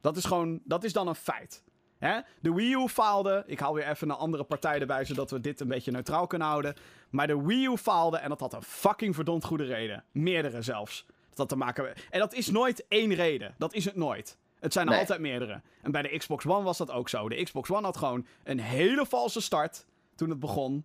[0.00, 1.64] Dat is gewoon, dat is dan een feit.
[1.98, 2.20] Hè?
[2.40, 3.42] De Wii U faalde.
[3.46, 6.48] Ik haal weer even een andere partij erbij, zodat we dit een beetje neutraal kunnen
[6.48, 6.74] houden.
[7.10, 10.04] Maar de Wii U faalde en dat had een fucking verdomd goede reden.
[10.12, 11.06] Meerdere zelfs.
[11.36, 13.54] Dat te maken En dat is nooit één reden.
[13.58, 14.38] Dat is het nooit.
[14.60, 15.00] Het zijn er Nee.
[15.00, 15.60] altijd meerdere.
[15.82, 17.28] En bij de Xbox One was dat ook zo.
[17.28, 20.84] De Xbox One had gewoon een hele valse start toen het begon.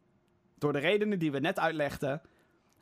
[0.58, 2.22] Door de redenen die we net uitlegden.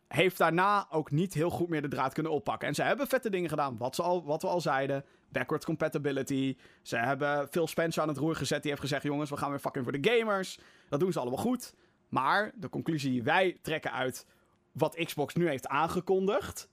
[0.07, 2.67] Heeft daarna ook niet heel goed meer de draad kunnen oppakken.
[2.67, 5.05] En ze hebben vette dingen gedaan, wat, ze al, wat we al zeiden.
[5.31, 6.57] Backwards compatibility.
[6.81, 8.61] Ze hebben Phil Spencer aan het roer gezet.
[8.61, 10.59] Die heeft gezegd: jongens, we gaan weer fucking voor de gamers.
[10.89, 11.73] Dat doen ze allemaal goed.
[12.07, 14.25] Maar de conclusie die wij trekken uit
[14.71, 16.69] wat Xbox nu heeft aangekondigd.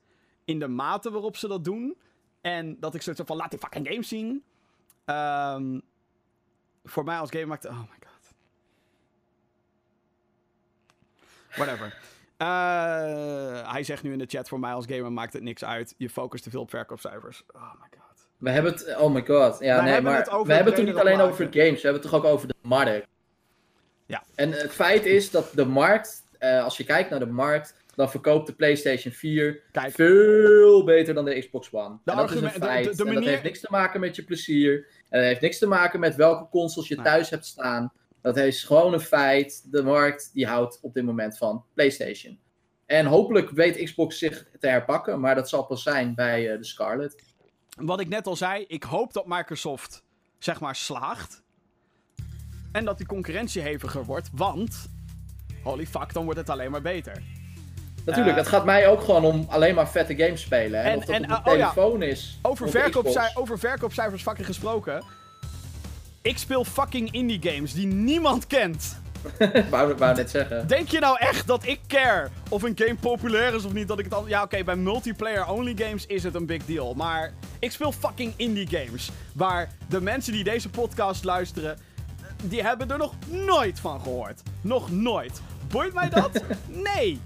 [0.47, 1.97] In de mate waarop ze dat doen.
[2.41, 4.43] En dat ik heb van: laat die fucking games zien.
[5.05, 5.79] Ehm,
[6.83, 7.65] voor mij als game maakt.
[7.65, 8.33] Oh my god.
[11.55, 11.97] Whatever.
[12.37, 15.93] Eh, hij zegt nu in de chat: voor mij als gamer maakt het niks uit.
[15.97, 17.43] Je focust te veel op verkoopcijfers.
[17.47, 18.27] Oh my god.
[18.37, 19.59] We hebben het, oh my god.
[19.59, 21.81] Ja, Wij nee, hebben maar het over we hebben het toch niet alleen over games,
[21.81, 23.07] we hebben het toch ook over de markt.
[24.05, 24.23] Ja.
[24.35, 28.09] En het feit is dat de markt, eh, als je kijkt naar de markt, dan
[28.09, 29.93] verkoopt de PlayStation 4 Kijk.
[29.93, 31.97] veel beter dan de Xbox One.
[32.03, 32.97] De en dat is een de- feit.
[32.97, 34.87] de- En dat heeft niks te maken met je plezier.
[35.09, 37.03] En dat heeft niks te maken met welke consoles je Nee.
[37.05, 37.93] thuis hebt staan.
[38.21, 39.71] Dat is gewoon een feit.
[39.71, 42.39] De markt die houdt op dit moment van PlayStation.
[42.85, 46.65] En hopelijk weet Xbox zich te herpakken, maar dat zal pas zijn bij eh, de
[46.65, 47.23] Scarlet.
[47.77, 50.03] Wat ik net al zei, ik hoop dat Microsoft
[50.39, 51.43] zeg maar slaagt.
[52.71, 54.89] En dat die concurrentie heviger wordt, want
[55.63, 57.21] holy fuck, dan wordt het alleen maar beter.
[58.07, 60.83] Natuurlijk, het gaat mij ook gewoon om alleen maar vette games spelen.
[60.83, 62.39] En, En- of dat en, op de oh telefoon is.
[62.41, 62.65] Over,
[63.33, 65.03] over verkoopcijfers fucking gesproken.
[66.21, 68.99] Ik speel fucking indie games die niemand kent.
[69.69, 70.67] wou, wou net zeggen.
[70.67, 73.87] Denk je nou echt dat ik care of een game populair is of niet?
[73.87, 74.27] Dat ik het al...
[74.27, 76.93] Ja, oké, bij multiplayer-only games is het een big deal.
[76.93, 79.09] Maar ik speel fucking indie games.
[79.33, 81.77] Waar de mensen die deze podcast luisteren,
[82.43, 84.41] die hebben er nog nooit van gehoord.
[84.61, 85.41] Nog nooit.
[85.67, 86.43] Boeit mij dat?
[86.93, 87.19] Nee.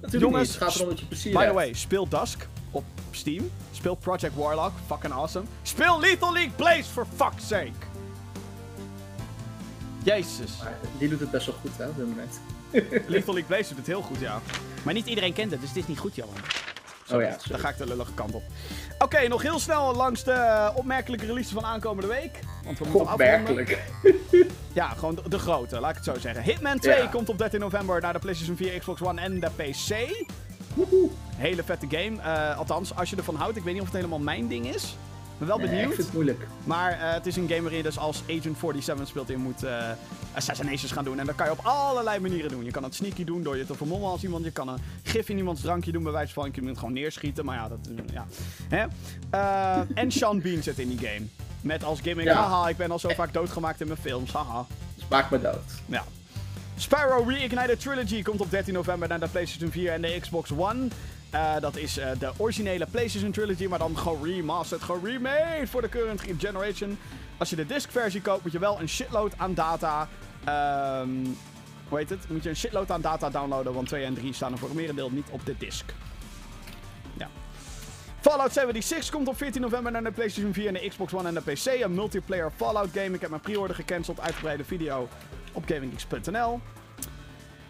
[0.00, 0.58] Natuurlijk jongens, niet.
[0.60, 3.50] Het gaat erom dat je plezier By the way, speel Dusk op Steam.
[3.72, 5.46] Speel Project Warlock, fucking awesome.
[5.62, 7.72] Speel Lethal League Blaze, for fuck's sake.
[10.02, 10.58] Jezus.
[10.62, 12.40] Maar die doet het best wel goed, hè, op dit moment.
[13.12, 14.40] Lethal League Blaze doet het heel goed, ja.
[14.82, 16.34] Maar niet iedereen kent het, dus het is niet goed, Johan.
[17.12, 17.58] Oh ja, sorry.
[17.58, 18.42] ga ik de lullige kant op.
[18.98, 22.38] Oké, nog heel snel langs de opmerkelijke releases van aankomende week.
[22.64, 23.12] Want we moeten.
[23.12, 23.78] Opmerkelijk.
[24.78, 26.42] Ja, gewoon de, de grote, laat ik het zo zeggen.
[26.42, 27.06] Hitman 2 Ja.
[27.06, 29.96] komt op 13 november naar de PlayStation 4, Xbox One en de PC.
[31.36, 32.20] Hele vette game.
[32.22, 33.56] Eh, althans, als je ervan houdt.
[33.56, 34.82] Ik weet niet of het helemaal mijn ding is.
[34.84, 35.94] Ik ben wel Nee, ik benieuwd.
[35.94, 36.46] vind het moeilijk.
[36.64, 39.28] Maar eh, het is een game waarin je dus als Agent 47 speelt.
[39.28, 39.88] Je moet eh,
[40.34, 41.18] assassinations gaan doen.
[41.18, 42.64] En dat kan je op allerlei manieren doen.
[42.64, 44.44] Je kan het sneaky doen door je te vermommen als iemand.
[44.44, 46.44] Je kan een gif in iemands drankje doen bij wijze van.
[46.44, 47.44] Je kunt het gewoon neerschieten.
[47.44, 47.78] Maar ja, dat...
[48.12, 48.26] Ja.
[48.68, 48.84] Hè?
[49.94, 51.26] En Sean Bean zit in die game.
[51.60, 52.34] Met als gimmick, Ja.
[52.34, 54.66] haha, ik ben al zo vaak doodgemaakt in mijn films, haha.
[54.94, 55.62] Dus maak me dood.
[55.86, 56.04] Ja.
[56.76, 60.88] Spyro Reignited Trilogy komt op 13 november naar de PlayStation 4 en de Xbox One.
[61.30, 66.20] Eh, dat is eh, de originele PlayStation Trilogy, maar dan geremasterd, geremade voor de current
[66.38, 66.98] generation.
[67.38, 70.08] Als je de disc-versie koopt, moet je wel een shitload aan data.
[70.44, 71.08] ehm
[71.88, 72.28] hoe heet het?
[72.28, 74.76] Moet je een shitload aan data downloaden, want 2 en 3 staan er voor het
[74.76, 75.84] merendeel niet op de disc.
[78.20, 81.34] Fallout 76 komt op 14 november naar de PlayStation 4 en de Xbox One en
[81.34, 81.82] de PC.
[81.82, 83.14] Een multiplayer Fallout game.
[83.14, 84.20] Ik heb mijn pre-order gecanceld.
[84.20, 85.08] Uitgebreide video
[85.52, 86.60] op gaminggeeks.nl.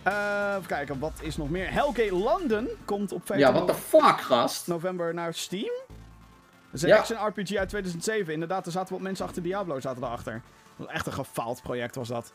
[0.03, 1.73] Eh, even kijken, wat is nog meer?
[1.73, 4.67] Hellgate London komt op 15 Ja, what the fuck, gast?
[4.67, 5.73] november naar Steam.
[5.87, 6.97] Dat is een Ja.
[6.97, 8.33] action RPG uit 2007.
[8.33, 10.43] Inderdaad, er zaten wat mensen achter Diablo zaten erachter.
[10.87, 12.33] Echt een gefaald project was dat.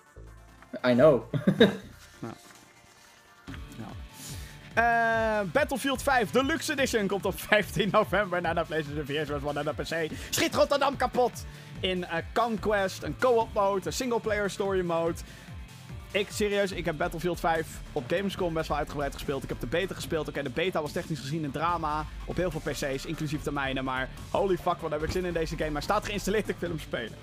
[0.87, 1.21] I know.
[4.73, 9.59] Eh, Battlefield 5 Deluxe Edition komt op 15 november naar de PlayStation 4, Xbox One
[9.59, 10.11] en de PC.
[10.29, 11.45] Schiet Rotterdam kapot!
[11.79, 15.15] In eh, Conquest, een co-op mode, een single-player story mode.
[16.11, 19.43] Ik, serieus, ik heb Battlefield 5 op Gamescom best wel uitgebreid gespeeld.
[19.43, 20.27] Ik heb de beta gespeeld.
[20.27, 23.81] Oké, de beta was technisch gezien een drama op heel veel PC's, inclusief de mijne.
[23.81, 25.69] Maar holy fuck, wat heb ik zin in deze game.
[25.69, 27.17] Maar staat geïnstalleerd, ik wil hem spelen.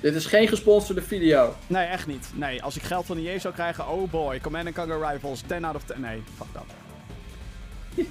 [0.00, 1.54] Dit is geen gesponsorde video.
[1.66, 2.30] Nee, echt niet.
[2.34, 4.40] Nee, als ik geld van de EA zou krijgen, oh boy.
[4.40, 6.00] Command Conquer Rivals, 10 out of 10.
[6.00, 6.64] Nee, fuck dat.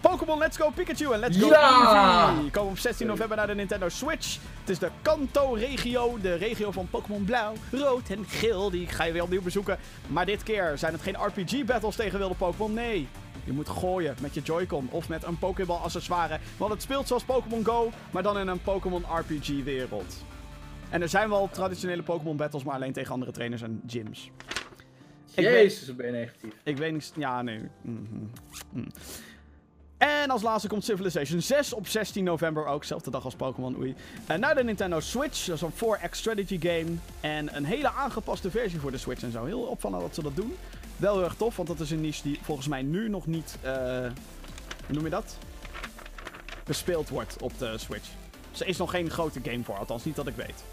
[0.00, 2.30] Pokémon Let's Go Pikachu en Let's Go Ja!
[2.30, 4.38] Eevee komen op 16 november naar de Nintendo Switch.
[4.60, 8.70] Het is de Kanto-regio, de regio van Pokémon Blauw, Rood en Geel.
[8.70, 9.78] Die ga je weer opnieuw bezoeken.
[10.06, 13.08] Maar dit keer zijn het geen RPG-battles tegen wilde Pokémon, nee.
[13.44, 16.38] Je moet gooien met je Joy-Con of met een Pokéball-accessoire.
[16.56, 20.14] Want het speelt zoals Pokémon Go, maar dan in een Pokémon RPG-wereld.
[20.90, 24.30] En er zijn wel traditionele Pokémon battles, maar alleen tegen andere trainers en gyms.
[25.34, 26.54] Ik Jezus, ben je negatief.
[26.62, 27.12] Ik weet niet.
[27.16, 27.60] Ja, nee.
[27.82, 28.02] Mhm.
[28.70, 28.86] Mm.
[29.96, 32.84] En als laatste komt Civilization 6 op 16 november ook.
[32.84, 33.94] Zelfde dag als Pokémon Oei.
[34.26, 35.44] En naar de Nintendo Switch.
[35.46, 36.96] Dat is een 4X strategy game.
[37.20, 39.44] En een hele aangepaste versie voor de Switch en zo.
[39.44, 40.56] Heel opvallend dat ze dat doen.
[40.96, 43.56] Wel heel erg tof, want dat is een niche die volgens mij nu nog niet.
[43.62, 43.72] eh,
[44.86, 45.36] hoe noem je dat?
[46.64, 48.08] Bespeeld wordt op de Switch.
[48.50, 50.64] Dus er is nog geen grote game voor, althans niet dat ik weet.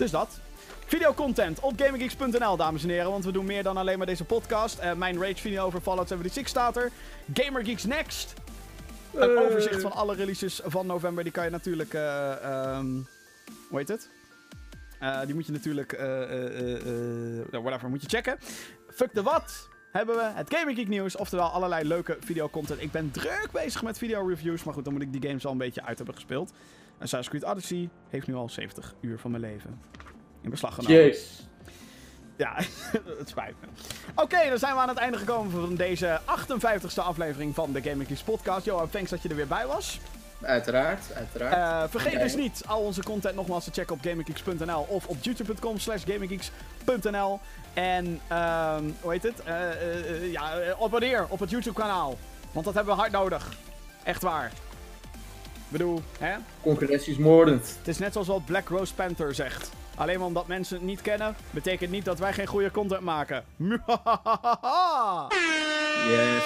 [0.00, 0.40] Dus dat.
[0.86, 3.10] Videocontent op GamerGeeks.nl, dames en heren.
[3.10, 4.78] Want we doen meer dan alleen maar deze podcast.
[4.78, 6.90] Eh, mijn rage video over Fallout 76 staat er.
[7.34, 8.34] GamerGeeks Next.
[9.14, 9.42] Een Eh.
[9.42, 11.24] overzicht van alle releases van november.
[11.24, 11.94] Die kan je natuurlijk...
[11.94, 12.86] eh ehm,
[13.68, 14.08] hoe heet het?
[15.24, 15.92] Die moet je natuurlijk...
[17.50, 18.38] whatever, moet je checken.
[18.90, 21.16] Fuck de wat hebben we het Gaming Geek nieuws.
[21.16, 22.82] Oftewel allerlei leuke videocontent.
[22.82, 24.64] Ik ben druk bezig met video reviews.
[24.64, 26.52] Maar goed, dan moet ik die games al een beetje uit hebben gespeeld.
[27.00, 29.80] Assassin's Creed Odyssey heeft nu al 70 uur van mijn leven
[30.40, 30.96] in beslag genomen.
[30.96, 31.48] Jezus.
[32.36, 32.54] Ja,
[33.18, 33.66] het spijt me.
[34.14, 38.08] Oké, dan zijn we aan het einde gekomen van deze 58ste aflevering van de Gaming
[38.08, 38.64] Geeks podcast.
[38.64, 40.00] Johan, thanks dat je er weer bij was.
[40.42, 41.54] Uiteraard, uiteraard.
[41.54, 45.78] Eh, vergeet dus niet al onze content nogmaals te checken op gaminggeeks.nl of op youtube.com
[45.78, 47.40] slash gaminggeeks.nl.
[47.74, 49.42] En, ehm, hoe heet het?
[49.42, 52.18] Eh, eh, ja, abonneer op het YouTube kanaal.
[52.52, 53.52] Want dat hebben we hard nodig.
[54.02, 54.52] Echt waar.
[55.70, 56.36] Ik bedoel, hè?
[56.60, 57.76] Concurrentie is moordend.
[57.78, 59.72] Het is net zoals wat Black Rose Panther zegt.
[59.96, 63.44] Alleen maar omdat mensen het niet kennen, betekent niet dat wij geen goede content maken.
[66.08, 66.44] Yes.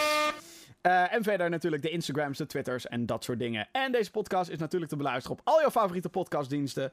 [0.81, 3.69] Eh, en verder natuurlijk de Instagrams, de Twitters en dat soort dingen.
[3.73, 6.93] En deze podcast is natuurlijk te beluisteren op al jouw favoriete podcastdiensten.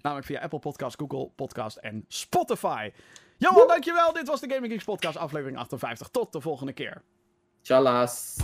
[0.00, 2.90] Namelijk via Apple Podcast, Google Podcast en Spotify.
[3.36, 4.12] Johan, dankjewel.
[4.12, 6.08] Dit was de Gaming Geeks podcast aflevering 58.
[6.08, 7.02] Tot de volgende keer.
[7.60, 8.36] Tjallas.